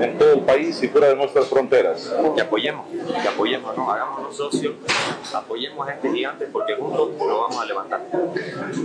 en 0.00 0.18
todo 0.18 0.32
el 0.34 0.40
país 0.40 0.82
y 0.82 0.88
fuera 0.88 1.08
de 1.08 1.16
nuestras 1.16 1.46
fronteras? 1.46 2.12
Que 2.34 2.42
apoyemos, 2.42 2.86
que 2.90 3.28
apoyemos, 3.28 3.76
¿no? 3.76 3.90
Hagámonos 3.90 4.36
socios, 4.36 4.74
apoyemos 5.32 5.88
a 5.88 5.92
este 5.94 6.10
gigante 6.12 6.46
porque 6.46 6.74
juntos 6.74 7.10
lo 7.18 7.40
vamos 7.40 7.60
a 7.60 7.64
levantar. 7.64 8.00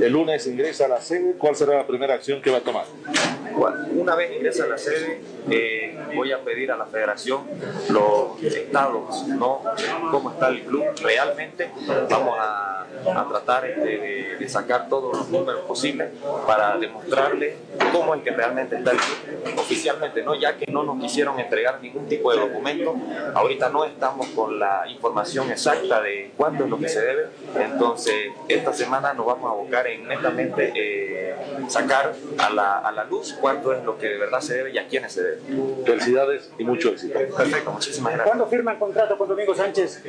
El 0.02 0.12
lunes 0.12 0.46
ingresa 0.48 0.86
a 0.86 0.90
la 0.90 1.02
sede, 1.02 1.36
¿cuál 1.38 1.56
será 1.56 1.78
la 1.78 1.88
primera 1.88 2.14
acción 2.14 2.42
que 2.42 2.52
va 2.52 2.58
a 2.58 2.62
tomar? 2.62 2.86
Bueno, 3.56 3.78
Una 3.96 4.16
vez 4.16 4.32
ingresa 4.36 4.64
a 4.64 4.68
la 4.68 4.78
sede, 4.78 5.22
eh, 5.50 5.98
voy 6.16 6.32
a 6.32 6.40
pedir 6.40 6.72
a 6.72 6.78
la 6.78 6.86
federación 6.86 7.42
los 7.90 8.42
estados, 8.42 9.28
¿no? 9.28 9.62
Cómo 10.12 10.32
está 10.32 10.48
el 10.50 10.64
club 10.64 10.84
realmente. 11.04 11.70
Vamos 12.10 12.36
a, 12.40 12.86
a 13.16 13.28
tratar 13.30 13.66
este, 13.66 13.98
de, 13.98 14.36
de 14.40 14.50
sacar 14.50 14.90
todos 14.90 15.16
los 15.16 15.30
números 15.30 15.62
posibles 15.68 16.10
para 16.48 16.78
demostrarle 16.78 17.58
cómo 17.92 18.16
es 18.16 18.24
que 18.24 18.32
realmente 18.32 18.78
está 18.78 18.92
el 18.92 18.98
club 18.98 19.60
oficialmente, 19.60 20.24
¿no? 20.24 20.34
Ya 20.36 20.56
que 20.58 20.72
no 20.72 20.84
nos 20.84 21.03
quisieron 21.04 21.38
entregar 21.40 21.82
ningún 21.82 22.08
tipo 22.08 22.32
de 22.32 22.40
documento, 22.40 22.96
ahorita 23.36 23.70
no 23.70 23.84
estamos 23.84 24.28
con 24.28 24.58
la 24.58 24.84
información 24.88 25.52
exacta 25.52 26.02
de 26.02 26.32
cuánto 26.38 26.64
es 26.64 26.70
lo 26.70 26.80
que 26.80 26.88
se 26.88 27.02
debe, 27.02 27.28
entonces 27.60 28.32
esta 28.48 28.72
semana 28.72 29.14
nos 29.14 29.26
vamos 29.26 29.46
a 29.50 29.54
abocar 29.54 29.86
en 29.88 30.08
netamente 30.08 30.72
eh, 30.76 31.36
sacar 31.68 32.14
a 32.38 32.50
la, 32.50 32.80
a 32.80 32.92
la 32.92 33.04
luz 33.04 33.38
cuánto 33.40 33.74
es 33.74 33.84
lo 33.84 33.98
que 33.98 34.08
de 34.08 34.18
verdad 34.18 34.40
se 34.40 34.56
debe 34.56 34.72
y 34.72 34.78
a 34.78 34.88
quiénes 34.88 35.12
se 35.12 35.24
debe. 35.24 35.42
Felicidades 35.86 36.52
y 36.58 36.64
mucho 36.64 36.90
éxito. 36.90 37.20
Perfecto, 37.20 37.72
muchísimas 37.72 38.14
gracias. 38.14 38.28
¿Cuándo 38.28 38.48
firma 38.48 38.72
el 38.72 38.80
contrato 38.80 39.18
con 39.18 39.28
Domingo 39.28 39.54
Sánchez? 39.54 40.04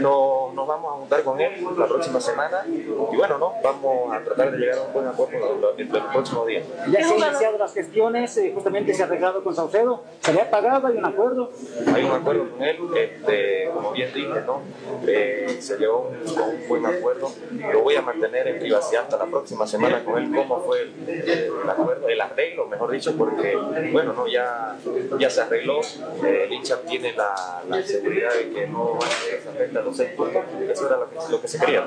No, 0.00 0.52
nos 0.54 0.66
vamos 0.66 0.92
a 0.92 0.96
juntar 0.98 1.22
con 1.22 1.40
él 1.40 1.52
la 1.76 1.86
próxima 1.86 2.20
semana 2.20 2.64
y 2.66 3.16
bueno, 3.16 3.38
¿no? 3.38 3.54
Vamos 3.62 4.14
a 4.14 4.20
tratar 4.20 4.52
de 4.52 4.58
llegar 4.58 4.78
a 4.78 4.82
un 4.82 4.92
buen 4.92 5.06
acuerdo 5.08 5.74
entre 5.76 6.00
los 6.00 6.12
próximos 6.12 6.46
días. 6.46 6.64
Ya 6.90 7.02
se 7.02 7.14
han 7.14 7.18
iniciado 7.18 7.58
las 7.58 7.74
gestiones, 7.74 8.36
eh, 8.36 8.52
justamente 8.54 8.94
se 8.94 9.02
ha 9.02 9.06
arreglado 9.06 9.42
con 9.42 9.54
Saucedo, 9.54 9.95
se 10.20 10.32
le 10.32 10.40
ha 10.40 10.50
pagado, 10.50 10.86
hay 10.88 10.96
un 10.96 11.04
acuerdo. 11.04 11.50
Hay 11.94 12.04
un 12.04 12.10
acuerdo 12.12 12.50
con 12.50 12.62
él, 12.62 12.76
este, 12.96 13.70
como 13.72 13.92
bien 13.92 14.12
dije, 14.12 14.40
¿no? 14.46 14.60
Eh, 15.06 15.58
se 15.60 15.76
llegó 15.78 16.08
un- 16.10 16.34
con 16.34 16.48
un 16.48 16.68
buen 16.68 16.86
acuerdo. 16.86 17.30
Lo 17.72 17.82
voy 17.82 17.94
a 17.96 18.02
mantener 18.02 18.48
en 18.48 18.58
privacidad 18.58 19.02
hasta 19.04 19.16
la 19.18 19.26
próxima 19.26 19.66
semana 19.66 20.04
con 20.04 20.18
él, 20.22 20.32
cómo 20.34 20.60
fue 20.64 20.82
el, 20.82 21.08
el 21.08 21.70
acuerdo, 21.70 22.08
el 22.08 22.20
arreglo, 22.20 22.66
mejor 22.66 22.90
dicho, 22.90 23.14
porque, 23.16 23.56
bueno, 23.92 24.12
no, 24.14 24.26
ya, 24.26 24.76
ya 25.18 25.30
se 25.30 25.40
arregló. 25.42 25.80
Eh, 26.24 26.44
el 26.46 26.52
hincha 26.52 26.80
tiene 26.82 27.12
la, 27.12 27.62
la 27.68 27.82
seguridad 27.82 28.32
de 28.34 28.50
que 28.50 28.66
no 28.66 28.94
van 28.94 29.08
a 29.10 29.32
desafectar 29.36 29.84
los 29.84 29.96
seis 29.96 30.10
puntos. 30.16 30.42
Eso 30.70 30.86
era 30.86 30.96
lo 30.96 31.08
que, 31.10 31.16
lo 31.30 31.40
que 31.40 31.48
se 31.48 31.58
quería. 31.60 31.86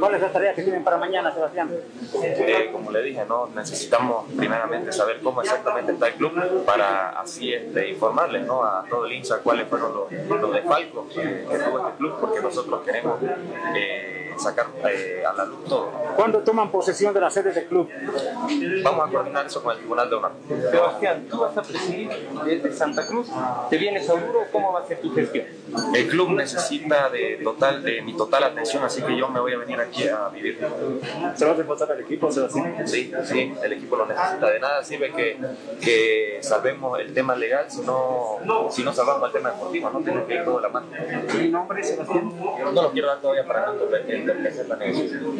¿Cuál 0.00 0.14
es 0.14 0.20
la 0.22 0.32
tarea 0.32 0.54
que 0.54 0.62
tienen 0.62 0.82
para 0.82 0.96
mañana, 0.96 1.32
Sebastián? 1.32 1.70
Eh, 2.22 2.68
como 2.72 2.90
le 2.90 3.02
dije, 3.02 3.24
¿no? 3.28 3.46
necesitamos 3.54 4.26
primeramente 4.36 4.92
saber 4.92 5.20
cómo 5.22 5.40
exactamente 5.42 5.92
está 5.92 6.08
el 6.08 6.14
club 6.14 6.64
para 6.64 7.10
así 7.20 7.45
este, 7.52 7.90
informarles 7.90 8.46
¿no? 8.46 8.62
a 8.62 8.84
todo 8.88 9.06
el 9.06 9.12
hincha 9.12 9.38
cuáles 9.38 9.68
fueron 9.68 9.94
los, 9.94 10.40
los 10.40 10.52
desfalcos 10.52 11.12
que 11.14 11.20
tuvo 11.20 11.78
este 11.78 11.98
club, 11.98 12.14
porque 12.20 12.40
nosotros 12.40 12.80
queremos 12.84 13.18
eh, 13.76 14.25
sacar 14.38 14.66
eh, 14.88 15.22
a 15.26 15.32
la 15.32 15.44
luz 15.44 15.64
todo. 15.64 15.90
¿Cuándo 16.16 16.40
toman 16.40 16.70
posesión 16.70 17.12
de 17.14 17.20
las 17.20 17.34
sedes 17.34 17.54
del 17.54 17.66
club? 17.66 17.88
Vamos 18.82 19.08
a 19.08 19.10
coordinar 19.10 19.46
eso 19.46 19.62
con 19.62 19.72
el 19.72 19.78
Tribunal 19.78 20.10
de 20.10 20.16
Honor. 20.16 20.32
Sebastián, 20.70 21.26
tú 21.30 21.40
vas 21.40 21.56
a 21.56 21.62
presidir 21.62 22.10
desde 22.44 22.72
Santa 22.72 23.06
Cruz, 23.06 23.28
te 23.70 23.76
vienes 23.78 24.08
a 24.08 24.14
Oruro, 24.14 24.44
¿cómo 24.52 24.72
va 24.72 24.80
a 24.80 24.86
ser 24.86 25.00
tu 25.00 25.14
gestión? 25.14 25.46
El 25.94 26.08
club 26.08 26.30
necesita 26.30 27.08
de, 27.10 27.40
total, 27.42 27.82
de 27.82 28.02
mi 28.02 28.16
total 28.16 28.44
atención, 28.44 28.82
así 28.84 29.02
que 29.02 29.16
yo 29.16 29.28
me 29.28 29.40
voy 29.40 29.52
a 29.52 29.58
venir 29.58 29.80
aquí 29.80 30.06
a 30.08 30.28
vivir. 30.28 30.58
¿Se 31.34 31.44
va 31.44 31.52
a 31.52 31.54
reforzar 31.54 31.90
al 31.92 32.00
equipo, 32.00 32.30
Sebastián? 32.30 32.86
Sí, 32.86 33.12
sí, 33.24 33.54
el 33.62 33.72
equipo 33.72 33.96
lo 33.96 34.06
necesita. 34.06 34.50
De 34.50 34.60
nada 34.60 34.82
sirve 34.84 35.12
que, 35.12 35.38
que 35.80 36.38
salvemos 36.40 36.98
el 36.98 37.12
tema 37.12 37.34
legal 37.34 37.66
si 37.68 37.80
no, 37.82 38.38
si 38.70 38.82
no 38.82 38.92
salvamos 38.92 39.26
el 39.26 39.32
tema 39.32 39.50
deportivo, 39.50 39.90
no 39.90 40.00
tenemos 40.00 40.26
que 40.26 40.34
ir 40.34 40.44
todo 40.44 40.56
de 40.56 40.62
la 40.62 40.68
mano. 40.68 40.86
¿Mi 41.38 41.48
nombre, 41.48 41.82
Sebastián? 41.82 42.32
No 42.38 42.82
lo 42.82 42.90
quiero 42.92 43.08
dar 43.08 43.20
todavía 43.20 43.44
para 43.46 43.66
no 43.66 43.86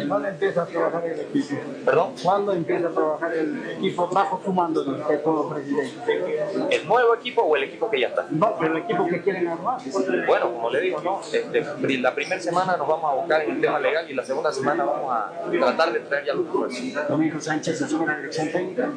¿Cuándo 0.09 0.29
empieza 0.29 0.63
a 0.63 0.67
trabajar 0.67 1.07
el 1.07 1.21
equipo? 1.21 1.57
¿Perdón? 1.85 2.15
¿Cuándo 2.23 2.53
empieza 2.53 2.89
a 2.89 2.91
trabajar 2.91 3.35
el 3.35 3.71
equipo 3.71 4.09
bajo 4.09 4.39
tu 4.39 4.53
mando 4.53 4.85
de 4.85 4.91
usted 5.01 5.23
como 5.23 5.49
presidente? 5.49 6.47
¿El 6.71 6.87
nuevo 6.87 7.15
equipo 7.15 7.43
o 7.43 7.57
el 7.57 7.65
equipo 7.65 7.91
que 7.91 8.01
ya 8.01 8.09
está? 8.09 8.27
No, 8.31 8.57
pero 8.59 8.77
el 8.77 8.83
equipo 8.83 9.07
que 9.07 9.23
quieren 9.23 9.49
armar. 9.49 9.81
Bueno, 10.27 10.53
como 10.53 10.71
le 10.71 10.81
digo, 10.81 11.01
¿no? 11.01 11.21
Este, 11.21 11.99
la 11.99 12.15
primera 12.15 12.41
semana 12.41 12.77
nos 12.77 12.87
vamos 12.87 13.13
a 13.13 13.15
buscar 13.15 13.43
en 13.43 13.53
el 13.53 13.61
tema 13.61 13.81
legal 13.81 14.11
y 14.11 14.15
la 14.15 14.25
segunda 14.25 14.53
semana 14.53 14.85
vamos 14.85 15.13
a 15.13 15.33
tratar 15.51 15.93
de 15.93 16.01
traer 16.01 16.27
ya 16.27 16.35
los 16.35 16.47
refuerzos. 16.47 17.09
Domingo 17.09 17.41
Sánchez 17.41 17.83
asume 17.83 18.07
la 18.07 18.17
dirección 18.17 18.51
técnica. 18.51 18.91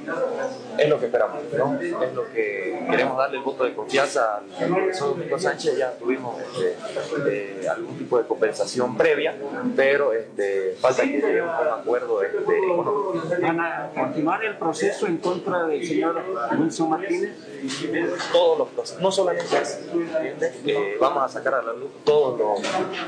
Es 0.78 0.90
lo 0.90 1.00
que 1.00 1.06
esperamos, 1.06 1.44
¿no? 1.58 1.80
Es 1.80 2.14
lo 2.14 2.32
que 2.32 2.86
queremos 2.90 3.18
darle 3.18 3.38
el 3.38 3.44
voto 3.44 3.64
de 3.64 3.74
confianza 3.74 4.42
al 4.60 4.68
profesor 4.68 5.10
Domingo 5.10 5.40
Sánchez. 5.40 5.78
Ya 5.78 5.92
tuvimos 5.94 6.36
este, 6.40 7.62
eh, 7.64 7.70
algún 7.70 7.98
tipo 7.98 8.18
de 8.18 8.26
compensación 8.26 8.96
previa, 8.98 9.36
pero 9.80 10.12
este, 10.12 10.76
falta 10.78 11.04
que 11.04 11.22
lleguemos 11.22 11.56
a 11.56 11.62
un 11.62 11.80
acuerdo 11.80 12.22
este, 12.22 12.38
económico. 12.38 13.14
¿Van 13.42 13.60
a 13.62 13.90
continuar 13.96 14.44
el 14.44 14.58
proceso 14.58 15.08
en 15.08 15.20
contra 15.20 15.68
del 15.68 15.88
señor 15.88 16.22
Wilson 16.60 16.90
Martínez? 16.90 17.32
todos 18.32 18.58
los 18.58 18.68
procesos, 18.70 19.02
no 19.02 19.12
solamente 19.12 19.58
eso, 19.58 19.80
¿entiendes? 19.92 20.56
Eh, 20.66 20.98
vamos 21.00 21.24
a 21.24 21.30
sacar 21.30 21.56
a 21.56 21.62
la 21.62 21.74
luz 21.74 21.92
todos 22.04 22.40
los, 22.40 22.60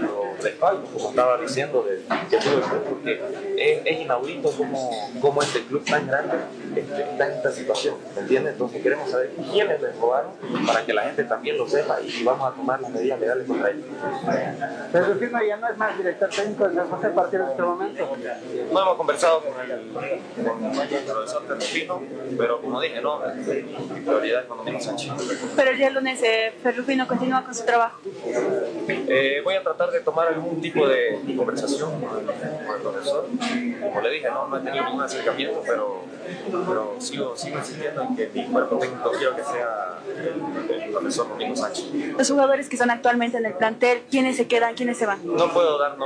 los 0.01 0.43
respaldos, 0.43 0.89
como 0.89 1.09
estaba 1.09 1.38
diciendo, 1.38 1.84
de, 1.84 2.01
que 2.30 2.38
tuvo 2.38 2.57
el 2.57 2.61
club, 2.61 2.84
porque 2.89 3.22
es, 3.57 3.82
es 3.86 4.01
inaudito 4.01 4.51
como, 4.51 4.89
como 5.22 5.41
este 5.41 5.63
club 5.63 5.84
tan 5.86 6.07
grande 6.07 6.38
este, 6.76 7.01
está 7.01 7.28
en 7.28 7.34
esta 7.34 7.51
situación, 7.51 7.95
¿me 8.15 8.22
entiendes? 8.22 8.53
Entonces 8.53 8.82
queremos 8.82 9.09
saber 9.09 9.32
quiénes 9.51 9.82
les 9.82 9.95
robaron 9.97 10.32
para 10.65 10.86
que 10.86 10.93
la 10.93 11.03
gente 11.03 11.24
también 11.24 11.57
lo 11.57 11.67
sepa 11.67 12.01
y 12.01 12.24
vamos 12.24 12.51
a 12.51 12.55
tomar 12.55 12.82
las 12.82 12.91
medidas 12.91 13.19
legales 13.19 13.47
contra 13.47 13.72
ellos. 13.72 13.86
Pero 14.91 15.15
Firma 15.15 15.41
ya 15.45 15.57
no 15.57 15.69
es 15.69 15.78
más 15.78 15.97
director 15.97 16.30
técnico 16.30 16.61
de 16.70 16.82
José 16.82 17.07
a 17.07 17.14
partir 17.16 17.39
de 17.39 17.51
este 17.51 17.62
momento. 17.62 18.18
No 18.72 18.82
hemos 18.82 18.95
conversado 18.95 19.41
con 19.41 19.53
el, 19.59 19.91
con 19.91 20.03
el 20.03 21.03
profesor 21.03 21.43
Terrufino, 21.47 22.01
pero 22.38 22.62
como 22.62 22.80
dije, 22.82 23.01
no, 23.01 23.20
mi 23.20 24.01
prioridad 24.01 24.41
es 24.41 24.47
con 24.47 24.57
Domingo 24.57 24.80
Sánchez. 24.80 25.12
Pero 25.55 25.72
el 25.72 25.78
día 25.78 25.89
lunes 25.89 26.22
eh, 26.24 26.53
Ferrufino 26.62 27.07
continúa 27.07 27.43
con 27.43 27.55
su 27.55 27.66
trabajo. 27.66 27.99
Eh, 28.88 29.41
voy 29.43 29.55
a 29.55 29.64
tratar 29.64 29.91
de 29.91 30.01
tomar 30.01 30.28
algún 30.28 30.62
tipo 30.62 30.88
de 30.88 31.20
conversación 31.36 31.99
con 32.01 32.20
el, 32.20 32.26
con 32.26 32.76
el 32.76 32.82
profesor. 32.82 33.26
Como 33.82 34.01
le 34.01 34.09
dije, 34.12 34.30
no, 34.30 34.47
no 34.47 34.57
he 34.57 34.62
tenido 34.62 34.86
ningún 34.86 35.01
acercamiento, 35.01 35.64
pero, 35.66 36.03
pero 36.51 36.95
sigo, 36.99 37.36
sigo 37.36 37.57
insistiendo 37.57 38.03
en 38.03 38.16
que 38.16 38.30
mi 38.34 38.45
cuerpo 38.45 38.78
técnico 38.78 39.12
quiero 39.12 39.36
que 39.36 39.43
sea 39.43 39.99
el 40.20 40.91
profesor 40.91 41.30
Domingo 41.30 41.55
Sánchez. 41.55 41.86
Los 42.18 42.30
jugadores 42.30 42.70
que 42.70 42.76
están 42.76 42.91
actualmente 42.91 43.38
en 43.38 43.45
el 43.45 43.53
plantel, 43.53 44.03
¿quiénes 44.09 44.38
se 44.38 44.47
quedan, 44.47 44.76
quiénes 44.76 44.97
se 44.97 45.05
van? 45.05 45.20
No 45.26 45.51
puedo 45.51 45.78
dar 45.80 45.97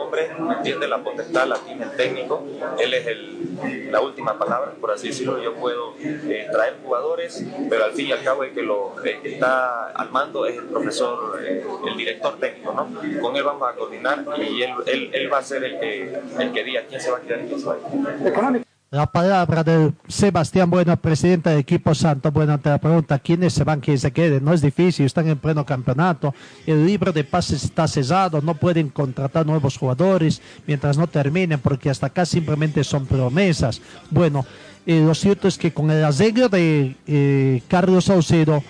nombre, 0.46 0.58
entiende 0.58 0.88
la 0.88 1.04
potestad, 1.04 1.48
la 1.48 1.58
tiene 1.58 1.84
el 1.84 1.92
técnico, 1.92 2.44
él 2.80 2.94
es 2.94 3.08
el, 3.08 3.92
la 3.92 4.02
última 4.02 4.38
palabra, 4.38 4.72
por 4.80 4.92
así 4.92 5.08
decirlo. 5.08 5.42
Yo 5.42 5.54
puedo 5.54 5.96
eh, 6.00 6.48
traer 6.52 6.76
jugadores, 6.84 7.44
pero 7.70 7.86
al 7.86 7.92
fin 7.94 8.08
y 8.08 8.12
al 8.12 8.24
cabo 8.24 8.44
el 8.44 8.54
que, 8.54 8.62
lo, 8.62 8.96
que 9.02 9.20
está 9.24 9.88
al 9.90 10.12
mando 10.12 10.46
es 10.46 10.58
el 10.58 10.66
profesor, 10.66 11.40
eh, 11.44 11.66
el 11.88 11.98
director 11.98 12.38
técnico, 12.40 12.74
¿no? 12.74 13.22
Con 13.22 13.36
él 13.36 13.44
vamos 13.44 13.68
a 13.70 13.76
coordinar 13.76 14.24
y 14.38 14.62
él, 14.62 14.72
él, 14.86 15.10
él 15.14 15.34
va 15.34 15.40
a 15.40 15.44
ser 15.44 15.64
el 15.64 15.80
que, 15.80 16.20
el 16.40 16.52
que 16.52 16.64
diga 16.64 16.84
quién 16.88 17.02
se 17.02 17.12
va 17.12 17.18
a 17.18 17.22
quedar 17.22 17.42
y 17.44 17.48
quién 17.48 17.60
se 17.60 17.66
va 17.66 17.74
a 17.74 18.58
ir. 18.58 18.65
La 18.92 19.12
palabra 19.12 19.64
de 19.64 19.92
Sebastián 20.08 20.70
Bueno, 20.70 20.96
presidente 20.96 21.50
del 21.50 21.60
equipo 21.60 21.96
Santo. 21.96 22.32
Bueno, 22.32 22.54
ante 22.54 22.70
la 22.70 22.78
pregunta, 22.78 23.18
¿quiénes 23.18 23.54
se 23.54 23.64
van, 23.64 23.82
quiénes 23.82 24.02
se 24.02 24.12
queden? 24.12 24.46
No 24.46 24.54
es 24.54 24.62
difícil, 24.62 25.08
están 25.08 25.28
en 25.28 25.40
pleno 25.40 25.66
campeonato. 25.66 26.36
El 26.68 26.86
libro 26.86 27.12
de 27.12 27.24
pases 27.24 27.64
está 27.64 27.88
cesado, 27.88 28.42
no 28.42 28.54
pueden 28.54 28.90
contratar 28.90 29.46
nuevos 29.46 29.78
jugadores 29.78 30.40
mientras 30.68 30.98
no 31.00 31.08
terminen, 31.08 31.60
porque 31.60 31.90
hasta 31.90 32.08
acá 32.08 32.26
simplemente 32.26 32.84
son 32.84 33.08
promesas. 33.08 33.82
Bueno, 34.12 34.46
eh, 34.86 35.02
lo 35.02 35.16
cierto 35.16 35.48
es 35.48 35.58
que 35.58 35.74
con 35.74 35.90
el 35.90 36.04
arreglo 36.04 36.48
de 36.48 36.96
eh, 37.08 37.64
Carlos 37.68 38.06
Saucedo, 38.06 38.64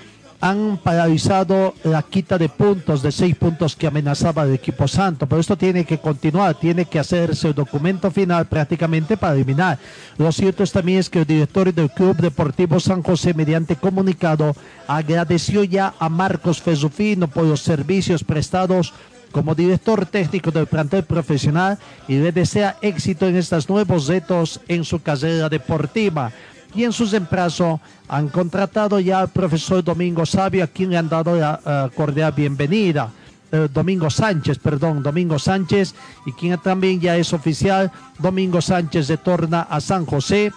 han 0.45 0.77
paralizado 0.77 1.73
la 1.83 2.03
quita 2.03 2.37
de 2.37 2.49
puntos, 2.49 3.01
de 3.01 3.11
seis 3.11 3.35
puntos 3.35 3.75
que 3.75 3.87
amenazaba 3.87 4.43
el 4.43 4.53
equipo 4.53 4.87
santo. 4.87 5.25
Pero 5.25 5.41
esto 5.41 5.57
tiene 5.57 5.85
que 5.85 5.97
continuar, 5.97 6.53
tiene 6.53 6.85
que 6.85 6.99
hacerse 6.99 7.47
el 7.47 7.55
documento 7.55 8.11
final 8.11 8.45
prácticamente 8.45 9.17
para 9.17 9.33
eliminar. 9.33 9.79
Lo 10.19 10.31
cierto 10.31 10.61
es 10.61 10.71
también 10.71 10.99
es 10.99 11.09
que 11.09 11.21
el 11.21 11.25
director 11.25 11.73
del 11.73 11.89
Club 11.89 12.17
Deportivo 12.17 12.79
San 12.79 13.01
José, 13.01 13.33
mediante 13.33 13.75
comunicado, 13.75 14.55
agradeció 14.87 15.63
ya 15.63 15.95
a 15.97 16.09
Marcos 16.09 16.61
Fezufino 16.61 17.27
por 17.27 17.45
los 17.45 17.61
servicios 17.61 18.23
prestados 18.23 18.93
como 19.31 19.55
director 19.55 20.05
técnico 20.05 20.51
del 20.51 20.67
plantel 20.67 21.05
profesional 21.05 21.79
y 22.07 22.19
le 22.19 22.31
desea 22.31 22.77
éxito 22.83 23.27
en 23.27 23.35
estos 23.35 23.67
nuevos 23.67 24.05
retos 24.07 24.61
en 24.67 24.83
su 24.83 25.01
carrera 25.01 25.49
deportiva 25.49 26.31
y 26.75 26.83
en 26.83 26.91
su 26.91 27.05
reemplazo 27.05 27.79
han 28.07 28.27
contratado 28.29 28.99
ya 28.99 29.21
al 29.21 29.29
profesor 29.29 29.83
Domingo 29.83 30.25
Sabio, 30.25 30.63
a 30.63 30.67
quien 30.67 30.89
le 30.89 30.97
han 30.97 31.09
dado 31.09 31.35
la 31.35 31.59
uh, 31.63 31.95
cordial 31.95 32.33
bienvenida. 32.33 33.11
Uh, 33.51 33.67
Domingo 33.71 34.09
Sánchez, 34.09 34.59
perdón, 34.59 35.01
Domingo 35.01 35.39
Sánchez, 35.39 35.95
y 36.25 36.33
quien 36.33 36.57
también 36.59 36.99
ya 36.99 37.15
es 37.15 37.31
oficial, 37.31 37.91
Domingo 38.19 38.61
Sánchez 38.61 39.07
retorna 39.07 39.61
a 39.61 39.79
San 39.79 40.05
José. 40.05 40.51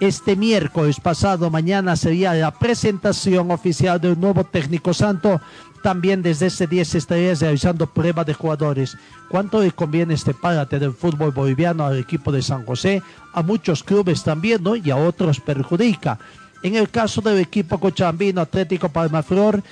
Este 0.00 0.36
miércoles 0.36 1.00
pasado, 1.00 1.50
mañana 1.50 1.96
sería 1.96 2.32
la 2.34 2.52
presentación 2.52 3.50
oficial 3.50 4.00
del 4.00 4.20
nuevo 4.20 4.44
técnico 4.44 4.94
santo. 4.94 5.40
También 5.82 6.22
desde 6.22 6.46
ese 6.46 6.66
día 6.66 6.84
se 6.84 6.98
estaría 6.98 7.34
realizando 7.34 7.86
pruebas 7.86 8.26
de 8.26 8.34
jugadores. 8.34 8.96
¿Cuánto 9.28 9.60
le 9.60 9.70
conviene 9.70 10.14
este 10.14 10.34
párate 10.34 10.78
del 10.78 10.92
fútbol 10.92 11.30
boliviano 11.30 11.84
al 11.84 11.98
equipo 11.98 12.32
de 12.32 12.42
San 12.42 12.64
José? 12.64 13.02
A 13.32 13.42
muchos 13.42 13.82
clubes 13.82 14.24
también, 14.24 14.62
¿no? 14.62 14.76
Y 14.76 14.90
a 14.90 14.96
otros 14.96 15.40
perjudica. 15.40 16.18
En 16.62 16.74
el 16.74 16.90
caso 16.90 17.20
del 17.20 17.38
equipo 17.38 17.78
cochambino 17.78 18.40
Atlético 18.40 18.88
Palmaflor, 18.88 19.62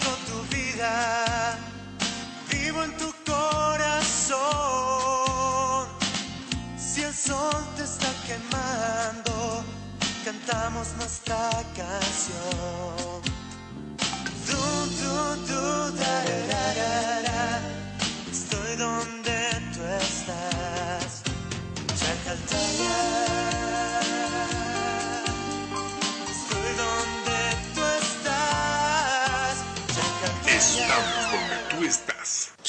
Vivo 2.49 2.83
en 2.83 2.97
tu 2.97 3.13
corazón. 3.23 4.39
Si 6.75 7.03
el 7.03 7.13
sol 7.13 7.63
te 7.75 7.83
está 7.83 8.07
quemando, 8.25 9.63
cantamos 10.25 10.87
nuestra 10.97 11.51
canción. 11.75 13.21
Du, 14.47 14.57
du, 14.99 15.35
du, 15.45 15.91
da, 15.99 16.30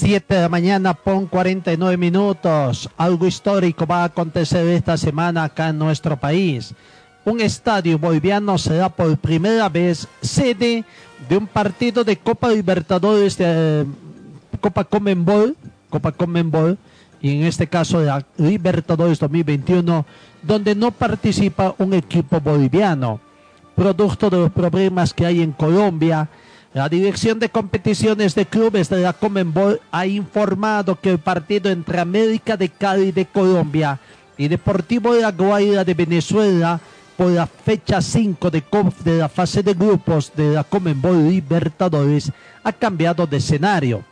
Siete 0.00 0.34
de 0.34 0.40
la 0.40 0.48
mañana, 0.48 0.94
pon 0.94 1.26
49 1.26 1.98
minutos. 1.98 2.88
Algo 2.96 3.26
histórico 3.26 3.86
va 3.86 4.00
a 4.00 4.04
acontecer 4.04 4.66
esta 4.68 4.96
semana 4.96 5.44
acá 5.44 5.68
en 5.68 5.78
nuestro 5.78 6.16
país. 6.16 6.74
Un 7.22 7.42
estadio 7.42 7.98
boliviano 7.98 8.56
será 8.56 8.88
por 8.88 9.14
primera 9.18 9.68
vez 9.68 10.08
sede 10.22 10.86
de 11.28 11.36
un 11.36 11.46
partido 11.46 12.02
de 12.02 12.16
Copa 12.16 12.48
Libertadores 12.48 13.36
de 13.36 13.44
eh, 13.46 13.84
Copa 14.62 14.84
Comenbol, 14.84 15.54
Copa 15.90 16.12
Comenbol, 16.12 16.78
y 17.20 17.36
en 17.36 17.44
este 17.44 17.66
caso 17.66 18.00
de 18.00 18.24
Libertadores 18.38 19.18
2021, 19.18 20.06
donde 20.42 20.74
no 20.74 20.92
participa 20.92 21.74
un 21.76 21.92
equipo 21.92 22.40
boliviano. 22.40 23.20
Producto 23.76 24.30
de 24.30 24.38
los 24.38 24.50
problemas 24.50 25.12
que 25.12 25.26
hay 25.26 25.42
en 25.42 25.52
Colombia, 25.52 26.26
la 26.72 26.88
Dirección 26.88 27.40
de 27.40 27.48
Competiciones 27.48 28.34
de 28.36 28.46
Clubes 28.46 28.88
de 28.88 29.00
la 29.00 29.12
Comenbol 29.12 29.80
ha 29.90 30.06
informado 30.06 31.00
que 31.00 31.10
el 31.10 31.18
partido 31.18 31.68
entre 31.68 31.98
América 31.98 32.56
de 32.56 32.68
Cali 32.68 33.10
de 33.10 33.26
Colombia 33.26 33.98
y 34.36 34.46
Deportivo 34.46 35.14
de 35.14 35.22
la 35.22 35.32
Guaira 35.32 35.84
de 35.84 35.94
Venezuela 35.94 36.80
por 37.16 37.32
la 37.32 37.46
fecha 37.46 38.00
5 38.00 38.50
de, 38.50 38.62
de 39.04 39.18
la 39.18 39.28
fase 39.28 39.64
de 39.64 39.74
grupos 39.74 40.32
de 40.36 40.52
la 40.52 40.62
Comenbol 40.62 41.28
Libertadores 41.28 42.30
ha 42.62 42.72
cambiado 42.72 43.26
de 43.26 43.38
escenario. 43.38 44.04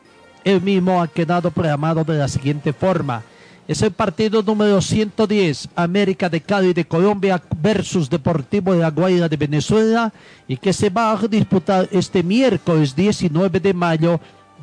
El 0.42 0.60
mismo 0.60 1.00
ha 1.00 1.06
quedado 1.06 1.52
programado 1.52 2.02
de 2.02 2.18
la 2.18 2.26
siguiente 2.26 2.72
forma. 2.72 3.22
Es 3.68 3.82
el 3.82 3.90
partido 3.90 4.42
número 4.42 4.80
110, 4.80 5.68
América 5.76 6.30
de 6.30 6.40
Cali 6.40 6.72
de 6.72 6.86
Colombia 6.86 7.42
versus 7.60 8.08
Deportivo 8.08 8.72
de 8.72 8.78
la 8.78 8.90
Guaira 8.90 9.28
de 9.28 9.36
Venezuela, 9.36 10.10
y 10.48 10.56
que 10.56 10.72
se 10.72 10.88
va 10.88 11.12
a 11.12 11.28
disputar 11.28 11.86
este 11.92 12.22
miércoles 12.22 12.96
19 12.96 13.60
de 13.60 13.74
mayo 13.74 14.20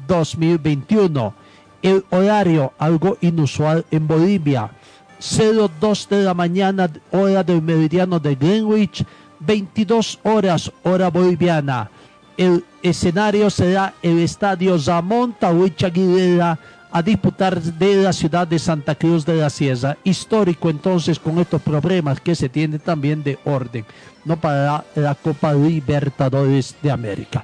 2021. 0.08 1.36
El 1.84 2.04
horario, 2.10 2.74
algo 2.80 3.20
inusual 3.22 3.86
en 3.92 4.08
Bolivia, 4.08 4.72
02 5.20 6.10
de 6.10 6.24
la 6.24 6.34
mañana, 6.34 6.90
hora 7.12 7.44
del 7.44 7.62
meridiano 7.62 8.20
de 8.20 8.34
Greenwich, 8.34 9.06
22 9.40 10.20
horas, 10.24 10.72
hora 10.82 11.12
boliviana. 11.12 11.92
El 12.38 12.66
escenario 12.82 13.52
será 13.52 13.94
el 14.02 14.18
estadio 14.18 14.80
Zamón 14.80 15.34
Tahuicha 15.40 15.88
Aguilera 15.88 16.58
a 16.96 17.04
disputar 17.04 17.62
de 17.62 17.96
la 17.96 18.14
ciudad 18.14 18.48
de 18.48 18.58
Santa 18.58 18.96
Cruz 18.96 19.26
de 19.26 19.36
la 19.36 19.50
Sierra. 19.50 19.98
Histórico 20.06 20.70
entonces 20.70 21.20
con 21.20 21.38
estos 21.40 21.62
problemas 21.62 22.22
que 22.22 22.36
se 22.36 22.48
tienen 22.48 22.80
también 22.80 23.22
de 23.22 23.38
orden, 23.44 23.84
no 24.24 24.40
para 24.40 24.86
la, 24.96 25.14
Copa 25.16 25.54
Libertadores 25.54 26.74
de 26.82 26.90
América. 26.90 27.44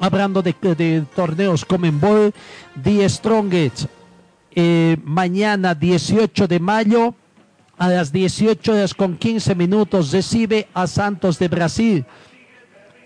Hablando 0.00 0.40
de, 0.40 0.54
de 0.74 1.04
torneos 1.14 1.66
Comenbol, 1.66 2.32
The 2.82 3.06
Strongest, 3.10 3.90
eh, 4.54 4.96
mañana 5.04 5.74
18 5.74 6.48
de 6.48 6.58
mayo 6.58 7.14
a 7.76 7.90
las 7.90 8.10
18 8.10 8.72
horas 8.72 8.94
con 8.94 9.18
15 9.18 9.54
minutos 9.54 10.12
recibe 10.12 10.66
a 10.72 10.86
Santos 10.86 11.38
de 11.38 11.48
Brasil 11.48 12.06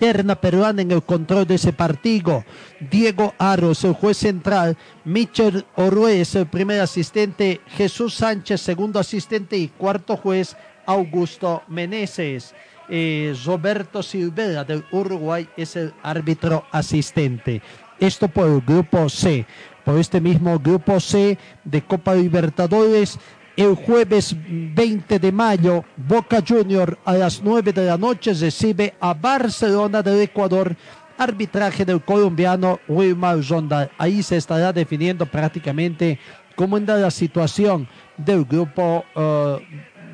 terna 0.03 0.35
peruana 0.35 0.83
en 0.83 0.91
el 0.91 1.05
control 1.05 1.47
de 1.47 1.55
ese 1.55 1.73
partido. 1.73 2.45
Diego 2.91 3.35
Aros, 3.39 3.85
el 3.85 3.93
juez 3.93 4.17
central. 4.17 4.77
Michel 5.05 5.65
Oruez, 5.77 6.35
el 6.35 6.47
primer 6.47 6.81
asistente. 6.81 7.61
Jesús 7.69 8.15
Sánchez, 8.15 8.61
segundo 8.61 8.99
asistente. 8.99 9.57
Y 9.57 9.69
cuarto 9.69 10.17
juez, 10.17 10.57
Augusto 10.87 11.63
Meneses. 11.69 12.53
Eh, 12.89 13.33
Roberto 13.45 14.03
Silvera 14.03 14.65
del 14.65 14.85
Uruguay 14.91 15.49
es 15.57 15.77
el 15.77 15.95
árbitro 16.03 16.65
asistente. 16.73 17.63
Esto 18.01 18.27
por 18.27 18.49
el 18.49 18.61
grupo 18.61 19.09
C. 19.09 19.47
Por 19.85 19.99
este 19.99 20.21
mismo 20.21 20.59
grupo 20.59 20.99
C 20.99 21.39
de 21.63 21.81
Copa 21.81 22.17
Libertadores, 22.17 23.21
el 23.57 23.75
jueves 23.75 24.35
20 24.49 25.19
de 25.19 25.33
mayo, 25.33 25.85
Boca 25.97 26.43
Junior 26.47 26.99
a 27.05 27.15
las 27.15 27.43
9 27.43 27.73
de 27.73 27.87
la 27.87 27.99
noche 27.99 28.33
recibe 28.35 28.95
a 29.01 29.15
Barcelona 29.15 30.03
del 30.03 30.21
Ecuador, 30.21 30.75
arbitraje 31.19 31.85
del 31.85 32.03
colombiano 32.03 32.81
Wilmar 32.89 33.39
Ronda. 33.47 33.91
Ahí 33.99 34.23
se 34.23 34.37
estará 34.37 34.73
definiendo 34.73 35.27
prácticamente 35.27 36.19
cómo 36.57 36.77
anda 36.77 36.97
la 36.97 37.11
situación 37.11 37.89
del 38.17 38.45
grupo, 38.45 39.05
uh, 39.15 39.59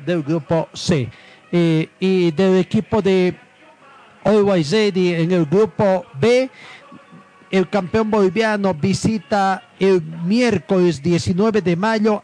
del 0.05 0.23
grupo 0.23 0.67
C. 0.73 1.09
Eh, 1.51 1.89
y 1.99 2.29
del 2.31 2.57
equipo 2.57 3.01
de 3.01 3.35
Always 4.23 4.71
Ready 4.71 5.15
en 5.15 5.31
el 5.31 5.45
grupo 5.45 6.05
B, 6.19 6.49
el 7.49 7.67
campeón 7.69 8.11
boliviano 8.11 8.73
visita 8.75 9.63
el 9.79 10.01
miércoles 10.01 11.01
19 11.01 11.61
de 11.61 11.75
mayo 11.75 12.23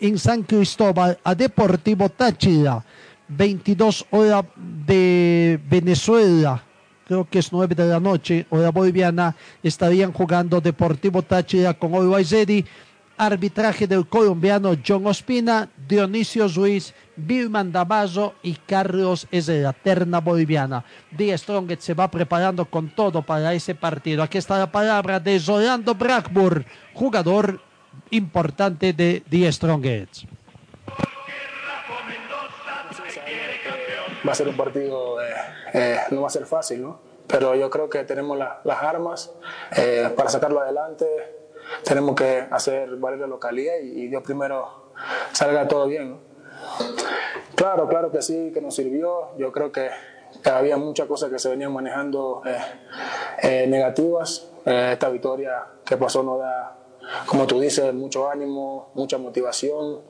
en 0.00 0.18
San 0.18 0.44
Cristóbal 0.44 1.18
a 1.24 1.34
Deportivo 1.34 2.08
Táchira, 2.08 2.84
22 3.26 4.06
horas 4.10 4.44
de 4.56 5.58
Venezuela, 5.68 6.62
creo 7.04 7.28
que 7.28 7.40
es 7.40 7.52
9 7.52 7.74
de 7.74 7.86
la 7.86 7.98
noche, 7.98 8.46
hora 8.50 8.70
boliviana, 8.70 9.34
estarían 9.62 10.12
jugando 10.12 10.60
Deportivo 10.60 11.22
Táchira 11.22 11.74
con 11.74 11.92
Always 11.94 12.32
arbitraje 13.16 13.86
del 13.86 14.06
colombiano 14.06 14.76
John 14.86 15.06
Ospina, 15.06 15.68
Dionisio 15.88 16.48
Ruiz, 16.48 16.94
Vilman 17.16 17.70
Davazo 17.70 18.34
y 18.42 18.54
Carlos 18.54 19.26
es 19.30 19.48
la 19.48 19.72
terna 19.72 20.20
boliviana. 20.20 20.84
Díaz 21.10 21.42
Strongest 21.42 21.82
se 21.82 21.94
va 21.94 22.10
preparando 22.10 22.64
con 22.64 22.90
todo 22.90 23.22
para 23.22 23.54
ese 23.54 23.74
partido. 23.74 24.22
Aquí 24.22 24.38
está 24.38 24.58
la 24.58 24.70
palabra 24.70 25.20
de 25.20 25.38
Rolando 25.38 25.94
Blackburn, 25.94 26.64
jugador 26.92 27.60
importante 28.14 28.92
de 28.92 29.22
The 29.28 29.50
Strongest. 29.52 30.24
Va 34.26 34.32
a 34.32 34.34
ser 34.34 34.48
un 34.48 34.56
partido, 34.56 35.20
eh, 35.20 35.26
eh, 35.74 35.98
no 36.10 36.22
va 36.22 36.28
a 36.28 36.30
ser 36.30 36.46
fácil, 36.46 36.82
¿no? 36.82 37.00
Pero 37.26 37.54
yo 37.54 37.68
creo 37.68 37.90
que 37.90 38.04
tenemos 38.04 38.38
las 38.38 38.82
armas 38.82 39.32
eh, 39.76 40.08
para 40.16 40.30
sacarlo 40.30 40.60
adelante. 40.60 41.06
Tenemos 41.84 42.14
que 42.14 42.46
hacer 42.50 42.96
valer 42.96 43.20
la 43.20 43.26
localidad 43.26 43.74
y, 43.82 44.02
y 44.02 44.08
Dios 44.08 44.22
primero 44.22 44.92
salga 45.32 45.66
todo 45.66 45.86
bien. 45.86 46.18
Claro, 47.54 47.88
claro 47.88 48.12
que 48.12 48.22
sí, 48.22 48.50
que 48.54 48.60
nos 48.60 48.74
sirvió. 48.74 49.36
Yo 49.36 49.50
creo 49.52 49.72
que, 49.72 49.90
que 50.42 50.50
había 50.50 50.76
muchas 50.76 51.06
cosas 51.06 51.30
que 51.30 51.38
se 51.38 51.48
venían 51.48 51.72
manejando 51.72 52.42
negativas. 53.42 54.50
esta 54.64 55.08
victoria 55.08 55.64
que 55.84 55.96
pasó 55.96 56.22
no 56.22 56.38
da 56.38 56.83
como 57.26 57.46
tú 57.46 57.60
dices, 57.60 57.92
mucho 57.94 58.28
ánimo, 58.28 58.90
mucha 58.94 59.18
motivación. 59.18 60.00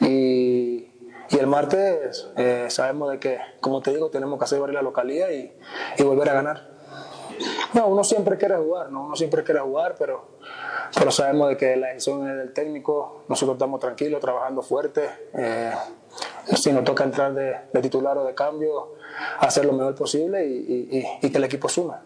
Y, 0.00 0.84
el 1.38 1.46
martes 1.46 2.26
eh, 2.36 2.66
sabemos 2.68 3.10
de 3.12 3.20
que, 3.20 3.38
como 3.60 3.82
te 3.82 3.92
digo, 3.92 4.08
tenemos 4.08 4.38
que 4.38 4.44
hacer 4.44 4.58
valer 4.58 4.76
la 4.76 4.82
localidad 4.82 5.28
y, 5.30 5.52
volver 6.02 6.30
a 6.30 6.32
ganar. 6.32 6.70
No, 7.74 7.86
uno 7.86 8.02
siempre 8.02 8.36
quiere 8.38 8.56
jugar, 8.56 8.90
¿no? 8.90 9.04
Uno 9.04 9.14
siempre 9.14 9.44
quiere 9.44 9.60
jugar, 9.60 9.94
pero, 9.98 10.38
pero 10.98 11.10
sabemos 11.10 11.50
de 11.50 11.56
que 11.56 11.76
la 11.76 11.88
decisión 11.88 12.28
es 12.28 12.36
del 12.36 12.52
técnico. 12.52 13.24
Nosotros 13.28 13.56
estamos 13.56 13.78
tranquilos, 13.78 14.20
trabajando 14.20 14.62
fuerte. 14.62 15.08
Eh, 15.34 15.72
si 16.56 16.72
nos 16.72 16.82
toca 16.82 17.04
entrar 17.04 17.34
de, 17.34 17.80
titular 17.82 18.16
o 18.18 18.24
de 18.24 18.34
cambio, 18.34 18.94
hacer 19.38 19.66
lo 19.66 19.74
mejor 19.74 19.94
posible 19.94 20.44
y 20.46 21.30
que 21.30 21.38
el 21.38 21.44
equipo 21.44 21.68
suma. 21.68 22.02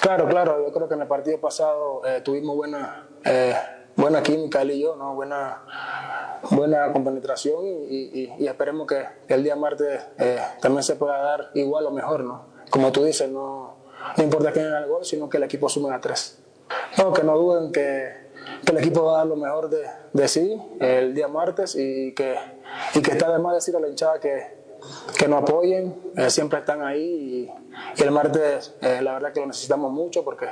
Claro, 0.00 0.28
claro, 0.28 0.64
yo 0.64 0.72
creo 0.72 0.88
que 0.88 0.94
en 0.94 1.02
el 1.02 1.08
partido 1.08 1.40
pasado 1.40 2.02
eh, 2.06 2.20
tuvimos 2.20 2.54
buena, 2.56 3.08
eh, 3.24 3.54
buena 3.96 4.22
química 4.22 4.62
él 4.62 4.70
y 4.72 4.80
yo, 4.80 4.94
¿no? 4.96 5.14
buena, 5.14 5.62
buena 6.50 6.92
compenetración 6.92 7.64
y, 7.64 8.46
esperemos 8.46 8.86
que, 8.86 9.04
el 9.28 9.42
día 9.42 9.56
martes 9.56 10.00
eh, 10.18 10.38
también 10.60 10.82
se 10.82 10.96
pueda 10.96 11.18
dar 11.18 11.50
igual 11.54 11.86
o 11.86 11.90
mejor. 11.90 12.22
¿no? 12.22 12.46
Como 12.70 12.92
tú 12.92 13.04
dices, 13.04 13.28
no, 13.30 13.76
no 14.16 14.22
importa 14.22 14.52
quién 14.52 14.66
haga 14.66 14.78
el 14.80 14.88
gol, 14.88 15.04
sino 15.04 15.28
que 15.28 15.38
el 15.38 15.42
equipo 15.42 15.68
sume 15.68 15.92
a 15.92 16.00
tres. 16.00 16.40
No, 16.98 17.12
que 17.12 17.22
no 17.22 17.36
duden 17.36 17.72
que, 17.72 18.26
el 18.68 18.78
equipo 18.78 19.04
va 19.04 19.14
a 19.14 19.18
dar 19.18 19.26
lo 19.26 19.36
mejor 19.36 19.70
de, 19.70 19.86
de 20.12 20.28
sí 20.28 20.60
el 20.80 21.14
día 21.14 21.28
martes 21.28 21.74
y 21.76 22.14
que, 22.14 22.36
y 22.94 23.00
que 23.00 23.12
está 23.12 23.32
de 23.32 23.38
más 23.38 23.54
decir 23.54 23.76
a 23.76 23.80
la 23.80 23.88
hinchada 23.88 24.18
que, 24.18 24.55
que 25.18 25.28
nos 25.28 25.42
apoyen, 25.42 25.94
eh, 26.16 26.30
siempre 26.30 26.60
están 26.60 26.82
ahí 26.82 27.48
y, 27.98 28.02
el 28.02 28.10
martes 28.10 28.74
eh, 28.80 29.00
la 29.02 29.14
verdad 29.14 29.32
que 29.32 29.40
lo 29.40 29.46
necesitamos 29.46 29.92
mucho 29.92 30.24
porque, 30.24 30.46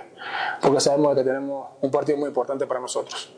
porque 0.60 0.80
sabemos 0.80 1.14
que 1.14 1.24
tenemos 1.24 1.68
un 1.80 1.90
partido 1.90 2.18
muy 2.18 2.28
importante 2.28 2.66
para 2.66 2.80
nosotros. 2.80 3.32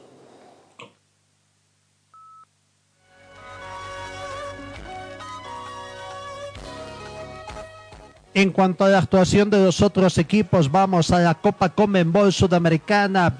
En 8.36 8.50
cuanto 8.50 8.84
a 8.84 8.90
la 8.90 8.98
actuación 8.98 9.48
de 9.48 9.64
los 9.64 9.80
otros 9.80 10.18
equipos, 10.18 10.70
vamos 10.70 11.10
a 11.10 11.20
la 11.20 11.34
Copa 11.34 11.70
Conmebol 11.70 12.34
Sudamericana 12.34 13.32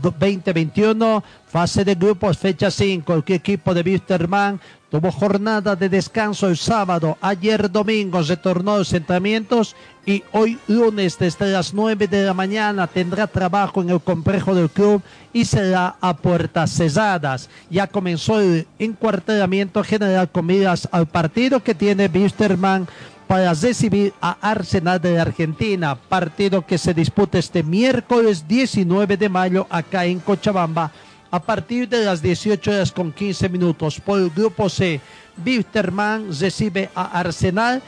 2021, 0.00 1.24
fase 1.48 1.84
de 1.84 1.96
grupos, 1.96 2.38
fecha 2.38 2.70
5. 2.70 3.14
El 3.14 3.24
equipo 3.34 3.74
de 3.74 3.82
Wisterman 3.82 4.60
tuvo 4.90 5.12
jornada 5.12 5.76
de 5.76 5.88
descanso 5.88 6.48
el 6.48 6.56
sábado. 6.56 7.18
Ayer 7.20 7.70
domingo 7.70 8.22
retornó 8.22 8.78
los 8.78 8.92
entrenamientos 8.92 9.76
y 10.06 10.22
hoy 10.32 10.58
lunes 10.66 11.18
desde 11.18 11.52
las 11.52 11.74
9 11.74 12.08
de 12.08 12.24
la 12.24 12.32
mañana 12.32 12.86
tendrá 12.86 13.26
trabajo 13.26 13.82
en 13.82 13.90
el 13.90 14.00
complejo 14.00 14.54
del 14.54 14.70
club 14.70 15.02
y 15.32 15.44
será 15.44 15.96
a 16.00 16.16
puertas 16.16 16.70
cesadas. 16.72 17.50
Ya 17.68 17.86
comenzó 17.86 18.40
el 18.40 18.66
encuartelamiento 18.78 19.84
general 19.84 20.30
con 20.30 20.46
miras 20.46 20.88
al 20.90 21.06
partido 21.06 21.62
que 21.62 21.74
tiene 21.74 22.10
Wisterman 22.12 22.88
para 23.26 23.52
recibir 23.52 24.14
a 24.22 24.38
Arsenal 24.40 24.98
de 24.98 25.16
la 25.16 25.22
Argentina, 25.22 25.94
partido 25.96 26.64
que 26.64 26.78
se 26.78 26.94
disputa 26.94 27.38
este 27.38 27.62
miércoles 27.62 28.48
19 28.48 29.18
de 29.18 29.28
mayo 29.28 29.66
acá 29.68 30.06
en 30.06 30.18
Cochabamba 30.20 30.90
a 31.30 31.40
partir 31.40 31.88
de 31.88 32.04
las 32.04 32.22
18 32.22 32.70
horas 32.70 32.92
con 32.92 33.12
15 33.12 33.48
minutos. 33.48 34.00
Por 34.00 34.20
el 34.20 34.30
grupo 34.30 34.68
C, 34.68 35.00
Wisterman 35.44 36.28
recibe 36.38 36.90
a 36.94 37.18
Arsenal, 37.18 37.82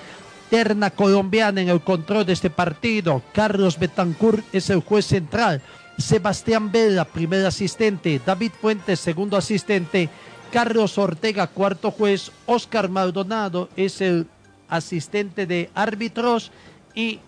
terna 0.50 0.90
colombiana 0.90 1.60
en 1.60 1.68
el 1.68 1.80
control 1.80 2.26
de 2.26 2.32
este 2.32 2.50
partido. 2.50 3.22
Carlos 3.32 3.78
Betancourt 3.78 4.44
es 4.52 4.70
el 4.70 4.80
juez 4.80 5.06
central. 5.06 5.62
Sebastián 5.96 6.72
Vela, 6.72 7.04
primer 7.04 7.44
asistente. 7.46 8.20
David 8.24 8.52
Fuentes, 8.60 9.00
segundo 9.00 9.36
asistente. 9.36 10.08
Carlos 10.52 10.98
Ortega, 10.98 11.46
cuarto 11.46 11.90
juez. 11.90 12.32
Oscar 12.46 12.88
Maldonado 12.88 13.68
es 13.76 14.00
el 14.00 14.26
asistente 14.68 15.46
de 15.46 15.70
árbitros 15.74 16.50
y 16.94 17.20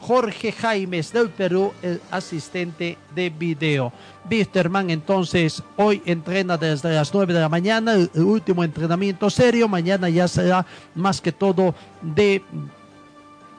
Jorge 0.00 0.52
Jaimes 0.52 1.12
del 1.12 1.30
Perú, 1.30 1.72
el 1.82 2.00
asistente 2.10 2.98
de 3.14 3.30
video. 3.30 3.92
Wisterman 4.30 4.90
entonces 4.90 5.62
hoy 5.76 6.02
entrena 6.04 6.56
desde 6.56 6.92
las 6.92 7.12
9 7.12 7.32
de 7.32 7.40
la 7.40 7.48
mañana, 7.48 7.94
el, 7.94 8.10
último 8.14 8.64
entrenamiento 8.64 9.30
serio, 9.30 9.68
mañana 9.68 10.08
ya 10.08 10.28
será 10.28 10.64
más 10.94 11.20
que 11.20 11.32
todo 11.32 11.74
de 12.02 12.42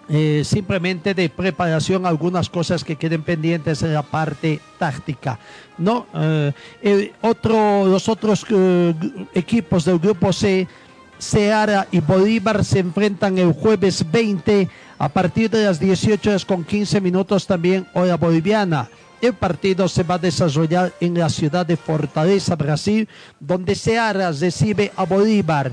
eh, 0.07 0.43
simplemente 0.45 1.13
de 1.13 1.29
preparación, 1.29 2.05
algunas 2.05 2.49
cosas 2.49 2.83
que 2.83 2.95
queden 2.95 3.23
pendientes 3.23 3.81
en 3.81 3.93
la 3.93 4.03
parte 4.03 4.59
táctica. 4.77 5.39
¿no? 5.77 6.05
Eh, 6.13 7.13
otro, 7.21 7.85
los 7.87 8.07
otros 8.07 8.45
eh, 8.49 8.93
equipos 9.33 9.85
del 9.85 9.97
grupo 9.97 10.31
C 10.31 10.67
Seara 11.17 11.87
y 11.91 11.99
Bolívar 12.01 12.63
se 12.63 12.79
enfrentan 12.79 13.37
el 13.37 13.53
jueves 13.53 14.05
20 14.11 14.67
a 14.97 15.09
partir 15.09 15.49
de 15.49 15.65
las 15.65 15.79
18 15.79 16.29
horas 16.29 16.45
con 16.45 16.63
15 16.63 17.01
minutos 17.01 17.47
también 17.47 17.87
hora 17.93 18.17
boliviana. 18.17 18.89
El 19.21 19.33
partido 19.33 19.87
se 19.87 20.03
va 20.03 20.15
a 20.15 20.19
desarrollar 20.19 20.93
en 20.99 21.17
la 21.17 21.29
ciudad 21.29 21.65
de 21.65 21.77
Fortaleza, 21.77 22.55
Brasil, 22.55 23.07
donde 23.39 23.75
Seara 23.75 24.31
recibe 24.31 24.91
a 24.95 25.05
Bolívar. 25.05 25.71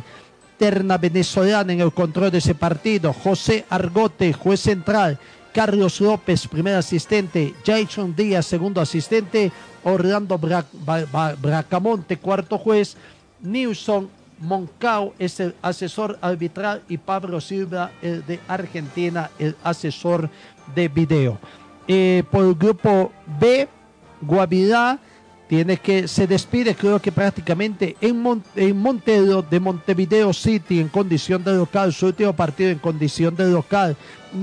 Terna 0.58 0.96
venezolana 0.96 1.72
en 1.72 1.80
el 1.80 1.92
control 1.92 2.30
de 2.30 2.38
ese 2.38 2.54
partido. 2.54 3.12
José 3.12 3.64
Argote, 3.68 4.32
juez 4.32 4.60
central. 4.60 5.18
Carlos 5.52 6.00
López, 6.00 6.46
primer 6.46 6.76
asistente. 6.76 7.54
Jason 7.66 8.14
Díaz, 8.14 8.46
segundo 8.46 8.80
asistente. 8.80 9.52
Orlando 9.84 10.38
Bracamonte, 10.38 12.16
cuarto 12.16 12.58
juez. 12.58 12.96
Nilson 13.40 14.08
Moncao 14.42 15.14
es 15.18 15.40
el 15.40 15.54
asesor 15.62 16.18
arbitral 16.20 16.82
y 16.88 16.98
Pablo 16.98 17.40
Silva, 17.40 17.90
el 18.02 18.26
de 18.26 18.40
Argentina, 18.48 19.30
el 19.38 19.56
asesor 19.62 20.28
de 20.74 20.88
video. 20.88 21.38
Eh, 21.88 22.22
por 22.30 22.44
el 22.44 22.54
grupo 22.54 23.12
B, 23.40 23.68
Guavirá 24.20 24.98
tiene 25.48 25.76
que 25.76 26.08
se 26.08 26.26
despide, 26.26 26.74
creo 26.74 26.98
que 26.98 27.12
prácticamente 27.12 27.96
en, 28.00 28.20
Mon- 28.20 28.42
Montero 28.74 29.42
de 29.42 29.60
Montevideo 29.60 30.32
City 30.32 30.80
en 30.80 30.88
condición 30.88 31.44
de 31.44 31.54
local, 31.54 31.92
su 31.92 32.06
último 32.06 32.32
partido 32.32 32.70
en 32.70 32.78
condición 32.78 33.36
de 33.36 33.48
local. 33.50 33.96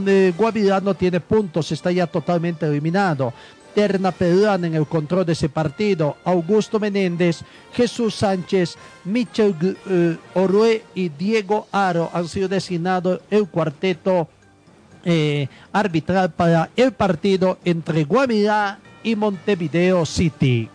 Eh, 0.05 0.33
Guavirá 0.37 0.79
no 0.81 0.93
tiene 0.93 1.19
puntos, 1.19 1.71
está 1.71 1.91
ya 1.91 2.05
totalmente 2.05 2.65
eliminado. 2.67 3.33
Terna 3.79 4.13
en 4.19 4.75
el 4.75 4.85
control 4.85 5.25
de 5.25 5.31
ese 5.31 5.47
partido. 5.47 6.17
Augusto 6.25 6.81
Menéndez, 6.81 7.43
Jesús 7.71 8.13
Sánchez, 8.13 8.75
Michel 9.05 9.55
eh, 9.89 10.17
Orue 10.33 10.83
y 10.93 11.07
Diego 11.07 11.65
Aro 11.71 12.09
han 12.11 12.27
sido 12.27 12.49
designados 12.49 13.21
el 13.31 13.47
cuarteto 13.47 14.27
eh, 15.05 15.47
arbitral 15.71 16.31
para 16.31 16.69
el 16.75 16.91
partido 16.91 17.57
entre 17.63 18.03
Guavirá 18.03 18.79
y 19.01 19.15
Montevideo 19.15 20.05
City. 20.05 20.67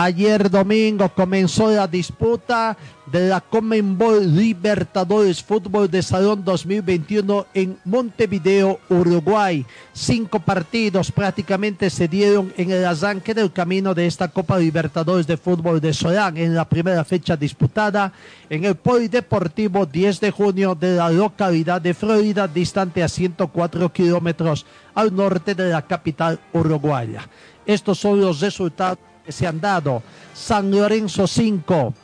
Ayer 0.00 0.48
domingo 0.48 1.08
comenzó 1.08 1.72
la 1.72 1.88
disputa 1.88 2.76
de 3.10 3.30
la 3.30 3.40
Conmebol 3.40 4.36
Libertadores 4.36 5.42
Fútbol 5.42 5.90
de 5.90 6.04
Salón 6.04 6.44
2021 6.44 7.46
en 7.52 7.76
Montevideo, 7.84 8.78
Uruguay. 8.90 9.66
Cinco 9.92 10.38
partidos 10.38 11.10
prácticamente 11.10 11.90
se 11.90 12.06
dieron 12.06 12.52
en 12.56 12.70
el 12.70 12.84
arranque 12.84 13.34
del 13.34 13.52
camino 13.52 13.92
de 13.92 14.06
esta 14.06 14.28
Copa 14.28 14.56
Libertadores 14.56 15.26
de 15.26 15.36
Fútbol 15.36 15.80
de 15.80 15.92
Solán 15.92 16.36
en 16.36 16.54
la 16.54 16.68
primera 16.68 17.04
fecha 17.04 17.36
disputada 17.36 18.12
en 18.48 18.66
el 18.66 18.76
Polideportivo 18.76 19.84
10 19.84 20.20
de 20.20 20.30
junio 20.30 20.76
de 20.76 20.94
la 20.94 21.10
localidad 21.10 21.82
de 21.82 21.92
Florida, 21.92 22.46
distante 22.46 23.02
a 23.02 23.08
104 23.08 23.92
kilómetros 23.92 24.64
al 24.94 25.12
norte 25.12 25.56
de 25.56 25.70
la 25.70 25.82
capital 25.82 26.38
uruguaya. 26.52 27.28
Estos 27.66 27.98
son 27.98 28.20
los 28.20 28.40
resultados 28.40 29.07
se 29.28 29.46
han 29.46 29.60
dado. 29.60 30.02
San 30.34 30.70
Lorenzo 30.70 31.26
5, 31.26 31.94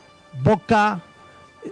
Boca 0.43 1.01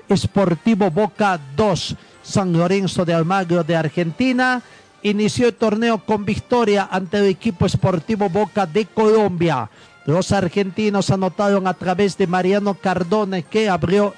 Esportivo 0.09 0.89
Boca 0.89 1.39
2, 1.55 1.95
San 2.23 2.53
Lorenzo 2.53 3.05
de 3.05 3.13
Almagro 3.13 3.63
de 3.63 3.75
Argentina. 3.75 4.61
Inició 5.01 5.47
el 5.47 5.53
torneo 5.55 5.99
con 5.99 6.25
victoria 6.25 6.87
ante 6.89 7.17
el 7.17 7.25
equipo 7.25 7.65
Esportivo 7.65 8.29
Boca 8.29 8.65
de 8.65 8.85
Colombia. 8.85 9.69
Los 10.05 10.31
argentinos 10.31 11.09
anotaron 11.09 11.67
a 11.67 11.73
través 11.73 12.17
de 12.17 12.27
Mariano 12.27 12.73
Cardone 12.73 13.43
que 13.43 13.69
abrió 13.69 14.13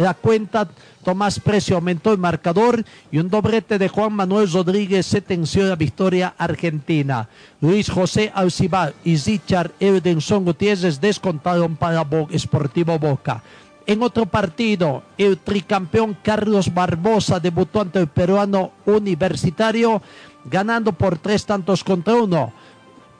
la 0.00 0.14
cuenta. 0.14 0.68
Tomás 1.04 1.40
Precio 1.40 1.76
aumentó 1.76 2.12
el 2.12 2.18
marcador 2.18 2.84
y 3.10 3.18
un 3.18 3.30
doblete 3.30 3.78
de 3.78 3.88
Juan 3.88 4.12
Manuel 4.12 4.50
Rodríguez 4.50 5.06
sentenció 5.06 5.64
la 5.64 5.76
victoria 5.76 6.34
argentina. 6.36 7.28
Luis 7.60 7.90
José 7.90 8.32
Alcibar 8.34 8.94
y 9.04 9.16
Richard 9.16 9.72
Edenson 9.80 10.44
Gutiérrez 10.44 11.00
descontaron 11.00 11.76
para 11.76 12.02
Bo 12.02 12.28
Esportivo 12.30 12.98
Boca. 12.98 13.42
En 13.86 14.02
otro 14.02 14.26
partido, 14.26 15.02
el 15.16 15.38
tricampeón 15.38 16.16
Carlos 16.22 16.72
Barbosa 16.72 17.40
debutó 17.40 17.80
ante 17.80 17.98
el 17.98 18.06
peruano 18.08 18.72
universitario, 18.86 20.02
ganando 20.44 20.92
por 20.92 21.18
tres 21.18 21.44
tantos 21.46 21.82
contra 21.82 22.14
uno. 22.14 22.52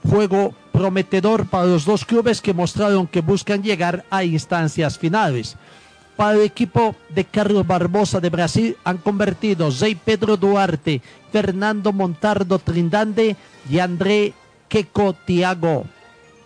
Juego 0.08 0.54
prometedor 0.72 1.46
para 1.46 1.66
los 1.66 1.84
dos 1.84 2.04
clubes 2.04 2.40
que 2.40 2.54
mostraron 2.54 3.06
que 3.06 3.20
buscan 3.20 3.62
llegar 3.62 4.04
a 4.10 4.22
instancias 4.22 4.98
finales. 4.98 5.56
Para 6.20 6.36
el 6.36 6.42
equipo 6.42 6.94
de 7.08 7.24
Carlos 7.24 7.66
Barbosa 7.66 8.20
de 8.20 8.28
Brasil 8.28 8.76
han 8.84 8.98
convertido 8.98 9.72
Zey 9.72 9.94
Pedro 9.94 10.36
Duarte, 10.36 11.00
Fernando 11.32 11.94
Montardo 11.94 12.58
Trindande 12.58 13.36
y 13.70 13.78
André 13.78 14.34
Queco 14.68 15.14
Tiago. 15.14 15.86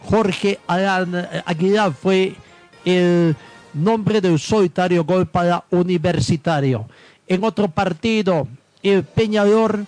Jorge 0.00 0.60
Alan- 0.68 1.28
Aguilar 1.44 1.92
fue 1.92 2.36
el 2.84 3.34
nombre 3.72 4.20
del 4.20 4.38
solitario 4.38 5.02
gol 5.02 5.26
para 5.26 5.64
Universitario. 5.70 6.86
En 7.26 7.42
otro 7.42 7.66
partido, 7.66 8.46
el 8.80 9.02
Peñador 9.02 9.86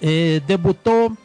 eh, 0.00 0.42
debutó 0.46 1.16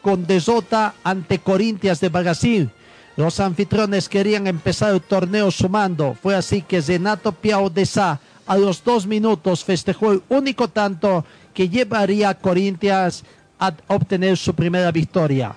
con 0.00 0.28
Desota 0.28 0.94
ante 1.02 1.40
Corintias 1.40 1.98
de 1.98 2.08
Brasil. 2.08 2.70
Los 3.16 3.38
anfitriones 3.38 4.08
querían 4.08 4.48
empezar 4.48 4.92
el 4.92 5.00
torneo 5.00 5.50
sumando. 5.50 6.16
Fue 6.20 6.34
así 6.34 6.62
que 6.62 6.82
Zenato 6.82 7.30
Piao 7.30 7.70
de 7.70 7.86
Sá 7.86 8.18
a 8.46 8.56
los 8.56 8.82
dos 8.82 9.06
minutos 9.06 9.64
festejó 9.64 10.12
el 10.12 10.22
único 10.28 10.68
tanto 10.68 11.24
que 11.54 11.68
llevaría 11.68 12.30
a 12.30 12.34
Corintias 12.34 13.24
a 13.58 13.72
obtener 13.86 14.36
su 14.36 14.52
primera 14.52 14.90
victoria. 14.90 15.54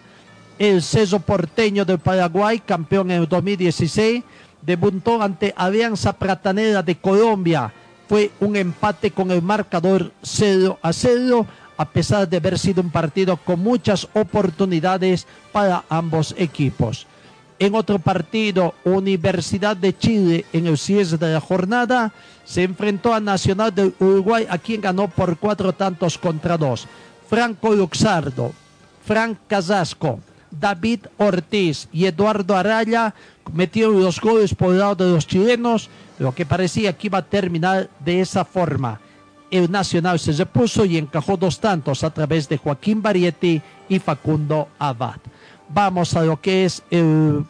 El 0.60 0.84
Ceso 0.84 1.20
Porteño 1.20 1.84
del 1.84 2.00
Paraguay, 2.00 2.60
campeón 2.60 3.10
en 3.10 3.22
el 3.22 3.28
2016, 3.28 4.24
debutó 4.62 5.22
ante 5.22 5.54
Alianza 5.58 6.14
Pratanera 6.14 6.84
de 6.84 6.96
Colombia. 6.96 7.74
Fue 8.08 8.32
un 8.40 8.56
empate 8.56 9.12
con 9.12 9.32
el 9.32 9.42
marcador 9.42 10.12
0 10.22 10.78
a 10.82 10.94
0, 10.94 11.46
a 11.76 11.90
pesar 11.90 12.30
de 12.30 12.38
haber 12.38 12.58
sido 12.58 12.82
un 12.82 12.92
partido 12.92 13.36
con 13.38 13.60
muchas 13.60 14.08
oportunidades 14.14 15.28
para 15.52 15.84
ambos 15.90 16.36
equipos. 16.38 17.08
En 17.60 17.74
otro 17.74 17.98
partido, 17.98 18.76
Universidad 18.84 19.76
de 19.76 19.98
Chile, 19.98 20.46
en 20.54 20.68
el 20.68 20.78
cierre 20.78 21.18
de 21.18 21.34
la 21.34 21.42
jornada, 21.42 22.14
se 22.46 22.64
enfrentó 22.64 23.14
a 23.14 23.20
Nacional 23.20 23.74
del 23.74 23.96
Uruguay, 24.00 24.46
a 24.50 24.60
quien 24.60 24.82
ganó 24.82 25.08
por 25.08 25.38
cuatro 25.38 25.74
tantos 25.74 26.18
contra 26.20 26.58
dos. 26.58 26.88
Franco 27.28 27.74
Luxardo, 27.74 28.54
Frank 29.04 29.40
Casasco, 29.48 30.20
David 30.52 31.08
Ortiz 31.18 31.90
y 31.92 32.06
Eduardo 32.06 32.56
Araya 32.56 33.14
metieron 33.54 34.02
los 34.02 34.22
goles 34.22 34.54
por 34.54 34.74
el 34.74 34.80
lado 34.80 34.96
de 34.96 35.12
los 35.12 35.26
chilenos, 35.26 35.90
lo 36.20 36.34
que 36.34 36.46
parecía 36.46 36.94
que 36.94 37.08
iba 37.08 37.18
a 37.18 37.26
terminar 37.26 37.90
de 38.06 38.22
esa 38.22 38.46
forma. 38.46 39.00
El 39.50 39.72
Nacional 39.72 40.20
se 40.20 40.34
repuso 40.34 40.86
y 40.86 40.98
encajó 40.98 41.38
dos 41.38 41.60
tantos 41.60 42.04
a 42.04 42.10
través 42.10 42.48
de 42.50 42.58
Joaquín 42.58 43.02
Barietti 43.02 43.62
y 43.90 44.00
Facundo 44.00 44.68
Abad. 44.78 45.20
Vamos 45.70 46.16
a 46.16 46.24
lo 46.24 46.40
que 46.40 46.66
es 46.66 46.84
el 46.90 47.46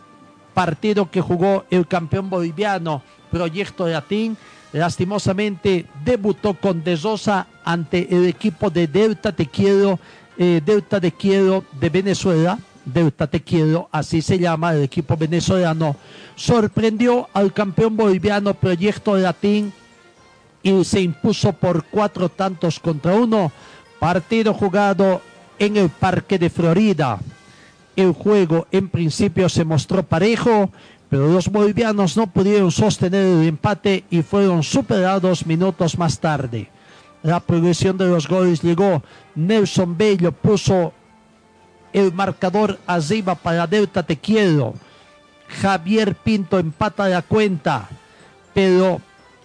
partido 0.54 1.10
que 1.12 1.22
jugó 1.22 1.66
el 1.70 1.88
campeón 1.88 2.30
boliviano 2.30 3.04
Proyecto 3.32 3.88
Latín. 3.88 4.36
Lastimosamente 4.74 5.86
debutó 6.04 6.56
con 6.56 6.84
De 6.84 6.98
Sosa 6.98 7.48
ante 7.64 8.08
el 8.16 8.26
equipo 8.26 8.70
de 8.70 8.88
Delta 8.88 9.32
Te 9.32 9.46
Quiero, 9.46 10.00
eh, 10.38 10.62
de 10.64 11.90
Venezuela. 11.90 12.60
Delta 12.86 13.28
Te 13.28 13.44
así 13.92 14.22
se 14.22 14.40
llama 14.40 14.74
el 14.74 14.84
equipo 14.84 15.16
venezolano. 15.16 15.96
Sorprendió 16.36 17.28
al 17.34 17.54
campeón 17.54 17.98
boliviano 17.98 18.54
Proyecto 18.54 19.16
Latín 19.16 19.74
y 20.64 20.84
se 20.84 21.02
impuso 21.02 21.54
por 21.54 21.84
cuatro 21.86 22.30
tantos 22.30 22.80
contra 22.80 23.14
uno. 23.14 23.52
Partido 24.00 24.54
jugado 24.54 25.22
en 25.60 25.78
el 25.78 25.90
Parque 25.90 26.40
de 26.40 26.50
Florida. 26.50 27.20
El 27.98 28.14
juego 28.14 28.68
en 28.72 28.90
principio 28.90 29.50
se 29.50 29.66
mostró 29.66 30.04
parejo, 30.04 30.70
pero 31.10 31.28
los 31.28 31.50
bolivianos 31.50 32.16
no 32.16 32.28
pudieron 32.28 32.72
sostener 32.72 33.26
el 33.26 33.48
empate 33.48 34.06
y 34.12 34.22
fueron 34.22 34.62
superados 34.62 35.48
minutos 35.48 35.98
más 35.98 36.20
tarde. 36.20 36.70
La 37.24 37.40
progresión 37.40 37.98
de 37.98 38.06
los 38.06 38.28
goles 38.28 38.62
llegó. 38.62 39.02
Nelson 39.34 39.98
Bello 39.98 40.32
puso 40.32 40.94
el 41.92 42.14
marcador 42.14 42.78
arriba 42.86 43.34
para 43.34 43.66
Delta 43.66 44.04
Te 44.04 44.18
Quiero. 44.18 44.76
Javier 45.60 46.14
Pinto 46.14 46.60
empata 46.60 47.10
la 47.10 47.24
cuenta, 47.24 47.90
pero 48.54 49.02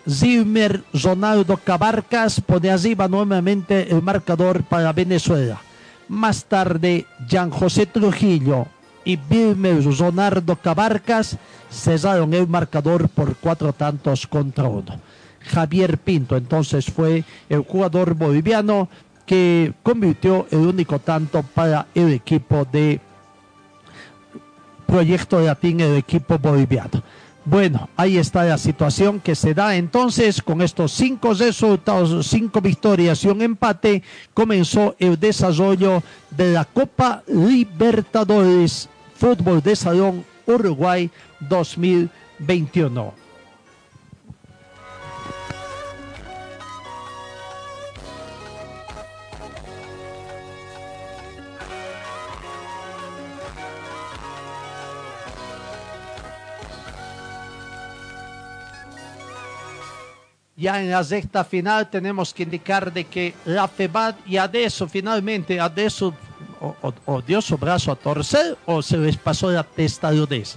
Zilmer 0.07 0.83
Ronaldo 0.93 1.57
Cabarcas 1.57 2.43
pone 2.43 2.71
arriba 2.71 3.09
nuevamente 3.09 3.91
el 3.91 4.03
marcador 4.03 4.63
para 4.65 4.93
Venezuela. 4.93 5.59
Más 6.13 6.45
tarde, 6.45 7.07
Jean 7.27 7.51
José 7.51 7.87
Trujillo 7.87 8.67
y 9.03 9.17
Vilmer 9.17 9.83
Ronaldo 9.83 10.57
Cabarcas 10.57 11.39
cesaron 11.71 12.35
el 12.35 12.47
marcador 12.47 13.09
por 13.09 13.35
cuatro 13.37 13.73
tantos 13.73 14.27
contra 14.27 14.65
uno. 14.65 15.01
Javier 15.41 15.97
Pinto 15.97 16.37
entonces 16.37 16.85
fue 16.85 17.25
el 17.49 17.61
jugador 17.61 18.13
boliviano 18.13 18.91
que 19.25 19.73
convirtió 19.83 20.47
el 20.51 20.59
único 20.59 20.99
tanto 20.99 21.43
para 21.43 21.87
el 21.95 22.13
equipo 22.13 22.67
de 22.71 23.01
Proyecto 24.87 25.41
Latín, 25.41 25.81
el 25.81 25.97
equipo 25.97 26.39
boliviano. 26.39 27.03
Bueno, 27.45 27.89
ahí 27.97 28.19
está 28.19 28.45
la 28.45 28.57
situación 28.57 29.19
que 29.19 29.35
se 29.35 29.53
da 29.53 29.75
entonces 29.75 30.41
con 30.41 30.63
estos 30.63 30.93
cinco 30.93 31.35
resultados, 31.35 32.29
cinco 32.29 32.61
victorias 32.61 33.25
y 33.25 33.29
un 33.29 33.43
empate, 33.43 34.05
comenzó 34.33 34.95
el 35.01 35.19
desarrollo 35.19 36.05
de 36.31 36.53
la 36.53 36.65
Copa 36.65 37.25
Libertadores 37.27 38.89
Fútbol 39.17 39.61
de 39.61 39.75
Salón 39.75 40.25
Uruguay 40.47 41.11
2021. 41.41 43.22
Ya 60.63 60.81
en 60.81 60.93
la 60.93 61.03
sexta 61.03 61.43
final 61.43 61.91
tenemos 61.91 62.33
que 62.33 62.45
indicar 62.45 62.93
de 62.93 63.03
que 63.03 63.35
la 63.47 63.67
FEBAD 63.67 64.15
y 64.27 64.37
adesso 64.37 64.87
finalmente 64.87 65.59
adesso 65.59 66.15
o, 67.07 67.21
dio 67.21 67.43
su 67.43 67.59
brazo 67.59 67.91
a 67.91 67.97
torcer 67.97 68.57
o 68.67 68.81
se 68.81 68.97
les 68.97 69.17
pasó 69.17 69.51
la 69.51 69.65
testadudez. 69.65 70.57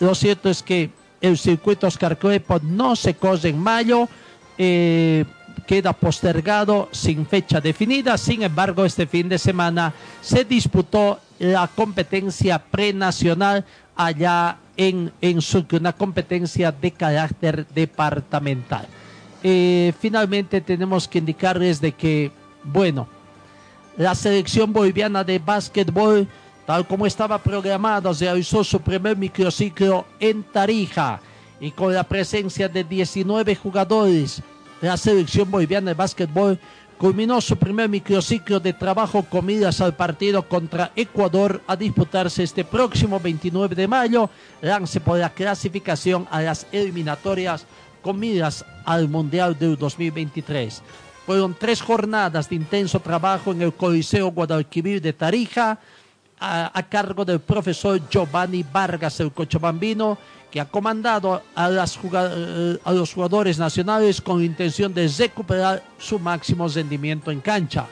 Lo 0.00 0.14
cierto 0.14 0.50
es 0.50 0.62
que 0.62 0.90
el 1.22 1.38
circuito 1.38 1.86
Oscar 1.86 2.18
Crespo 2.18 2.60
no 2.62 2.94
se 2.94 3.14
cose 3.14 3.48
en 3.48 3.58
mayo, 3.58 4.06
eh, 4.58 5.24
queda 5.66 5.94
postergado 5.94 6.90
sin 6.92 7.24
fecha 7.24 7.58
definida. 7.58 8.18
Sin 8.18 8.42
embargo, 8.42 8.84
este 8.84 9.06
fin 9.06 9.30
de 9.30 9.38
semana 9.38 9.94
se 10.20 10.44
disputó 10.44 11.20
la 11.38 11.66
competencia 11.68 12.58
prenacional 12.58 13.64
allá 13.96 14.58
en, 14.76 15.10
en 15.22 15.40
Sucre, 15.40 15.78
una 15.78 15.94
competencia 15.94 16.70
de 16.70 16.90
carácter 16.90 17.66
departamental. 17.68 18.86
Eh, 19.48 19.92
finalmente 20.00 20.60
tenemos 20.60 21.06
que 21.06 21.18
indicarles 21.18 21.80
de 21.80 21.92
que, 21.92 22.32
bueno, 22.64 23.06
la 23.96 24.12
selección 24.16 24.72
boliviana 24.72 25.22
de 25.22 25.38
básquetbol, 25.38 26.26
tal 26.66 26.84
como 26.84 27.06
estaba 27.06 27.38
programado, 27.38 28.12
realizó 28.12 28.64
su 28.64 28.80
primer 28.80 29.16
microciclo 29.16 30.04
en 30.18 30.42
Tarija 30.42 31.20
y 31.60 31.70
con 31.70 31.94
la 31.94 32.02
presencia 32.02 32.68
de 32.68 32.82
19 32.82 33.54
jugadores. 33.54 34.42
La 34.80 34.96
selección 34.96 35.48
boliviana 35.48 35.92
de 35.92 35.94
básquetbol 35.94 36.58
culminó 36.98 37.40
su 37.40 37.56
primer 37.56 37.88
microciclo 37.88 38.58
de 38.58 38.72
trabajo 38.72 39.22
con 39.22 39.46
miras 39.46 39.80
al 39.80 39.94
partido 39.94 40.42
contra 40.48 40.90
Ecuador 40.96 41.62
a 41.68 41.76
disputarse 41.76 42.42
este 42.42 42.64
próximo 42.64 43.20
29 43.20 43.76
de 43.76 43.86
mayo, 43.86 44.28
lance 44.60 44.98
por 44.98 45.18
la 45.18 45.30
clasificación 45.30 46.26
a 46.32 46.42
las 46.42 46.66
eliminatorias 46.72 47.64
con 48.06 48.20
miras 48.20 48.64
al 48.84 49.08
Mundial 49.08 49.58
del 49.58 49.76
2023. 49.76 50.80
Fueron 51.26 51.56
tres 51.58 51.82
jornadas 51.82 52.48
de 52.48 52.54
intenso 52.54 53.00
trabajo 53.00 53.50
en 53.50 53.62
el 53.62 53.74
Coliseo 53.74 54.30
Guadalquivir 54.30 55.02
de 55.02 55.12
Tarija, 55.12 55.80
a, 56.38 56.82
cargo 56.88 57.24
del 57.24 57.40
profesor 57.40 58.00
Giovanni 58.08 58.62
Vargas, 58.62 59.18
el 59.18 59.32
cochabambino, 59.32 60.16
que 60.52 60.60
ha 60.60 60.66
comandado 60.66 61.42
a, 61.52 61.68
las, 61.68 61.98
a 62.84 62.92
los 62.92 63.12
jugadores 63.12 63.58
nacionales 63.58 64.20
con 64.20 64.44
intención 64.44 64.94
de 64.94 65.08
recuperar 65.08 65.82
su 65.98 66.20
máximo 66.20 66.68
rendimiento 66.68 67.32
en 67.32 67.40
cancha. 67.40 67.88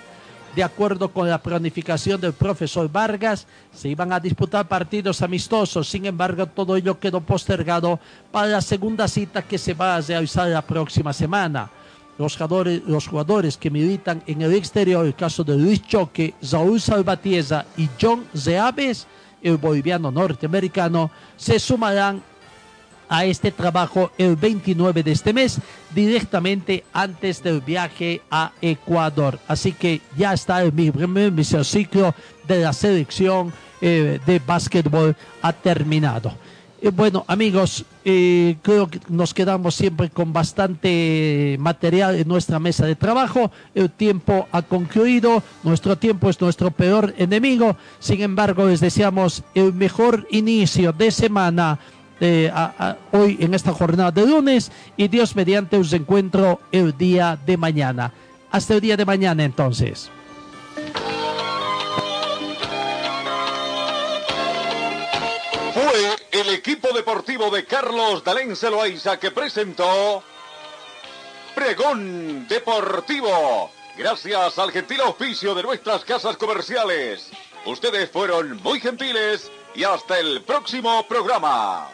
De 0.54 0.62
acuerdo 0.62 1.08
con 1.08 1.28
la 1.28 1.42
planificación 1.42 2.20
del 2.20 2.32
profesor 2.32 2.90
Vargas, 2.90 3.46
se 3.72 3.88
iban 3.88 4.12
a 4.12 4.20
disputar 4.20 4.68
partidos 4.68 5.20
amistosos, 5.20 5.88
sin 5.88 6.06
embargo 6.06 6.46
todo 6.46 6.76
ello 6.76 7.00
quedó 7.00 7.20
postergado 7.20 7.98
para 8.30 8.46
la 8.46 8.60
segunda 8.60 9.08
cita 9.08 9.42
que 9.42 9.58
se 9.58 9.74
va 9.74 9.96
a 9.96 10.00
realizar 10.00 10.46
la 10.48 10.62
próxima 10.62 11.12
semana. 11.12 11.70
Los 12.18 12.34
jugadores, 12.34 12.82
los 12.86 13.08
jugadores 13.08 13.56
que 13.56 13.68
militan 13.68 14.22
en 14.28 14.42
el 14.42 14.54
exterior, 14.54 15.04
el 15.04 15.16
caso 15.16 15.42
de 15.42 15.56
Luis 15.56 15.82
Choque, 15.82 16.34
Saúl 16.40 16.80
Salvatierra 16.80 17.66
y 17.76 17.88
John 18.00 18.24
Zeaves, 18.36 19.08
el 19.42 19.56
boliviano 19.56 20.12
norteamericano, 20.12 21.10
se 21.36 21.58
sumarán 21.58 22.22
a 23.14 23.24
este 23.24 23.52
trabajo 23.52 24.10
el 24.18 24.34
29 24.34 25.04
de 25.04 25.12
este 25.12 25.32
mes, 25.32 25.60
directamente 25.94 26.82
antes 26.92 27.40
del 27.44 27.60
viaje 27.60 28.22
a 28.28 28.50
Ecuador. 28.60 29.38
Así 29.46 29.70
que 29.72 30.00
ya 30.16 30.32
está 30.32 30.60
el 30.62 30.72
primer 30.72 31.30
microciclo 31.30 32.12
de 32.48 32.62
la 32.62 32.72
selección 32.72 33.52
eh, 33.80 34.18
de 34.26 34.40
básquetbol 34.40 35.14
ha 35.42 35.52
terminado. 35.52 36.32
Eh, 36.82 36.90
bueno, 36.90 37.24
amigos, 37.28 37.84
eh, 38.04 38.56
creo 38.60 38.88
que 38.88 39.00
nos 39.08 39.32
quedamos 39.32 39.74
siempre 39.74 40.10
con 40.10 40.32
bastante 40.34 41.56
material 41.58 42.16
en 42.16 42.26
nuestra 42.28 42.58
mesa 42.58 42.84
de 42.84 42.96
trabajo. 42.96 43.50
El 43.74 43.90
tiempo 43.90 44.48
ha 44.52 44.60
concluido, 44.60 45.42
nuestro 45.62 45.96
tiempo 45.96 46.28
es 46.28 46.38
nuestro 46.40 46.70
peor 46.72 47.14
enemigo. 47.16 47.76
Sin 48.00 48.20
embargo, 48.20 48.66
les 48.66 48.80
deseamos 48.80 49.44
el 49.54 49.72
mejor 49.72 50.26
inicio 50.30 50.92
de 50.92 51.10
semana 51.10 51.78
eh, 52.20 52.52
hoy 53.12 53.36
en 53.40 53.54
esta 53.54 53.72
jornada 53.72 54.10
de 54.10 54.26
lunes 54.26 54.70
y 54.96 55.08
Dios 55.08 55.36
mediante 55.36 55.76
os 55.76 55.92
encuentro 55.92 56.60
el 56.72 56.96
día 56.96 57.38
de 57.44 57.56
mañana. 57.56 58.12
Hasta 58.50 58.74
el 58.74 58.80
día 58.80 58.96
de 58.96 59.04
mañana 59.04 59.44
entonces. 59.44 60.10
Fue 65.74 66.16
el 66.30 66.50
equipo 66.50 66.92
deportivo 66.92 67.50
de 67.50 67.64
Carlos 67.64 68.22
Dalén 68.22 68.54
Celoaiza 68.54 69.18
que 69.18 69.32
presentó 69.32 70.22
Pregón 71.54 72.46
Deportivo. 72.48 73.70
Gracias 73.96 74.58
al 74.58 74.72
gentil 74.72 75.00
auspicio 75.00 75.54
de 75.54 75.62
nuestras 75.62 76.04
casas 76.04 76.36
comerciales. 76.36 77.30
Ustedes 77.64 78.10
fueron 78.10 78.60
muy 78.62 78.80
gentiles 78.80 79.50
y 79.74 79.84
hasta 79.84 80.18
el 80.18 80.42
próximo 80.42 81.06
programa. 81.08 81.88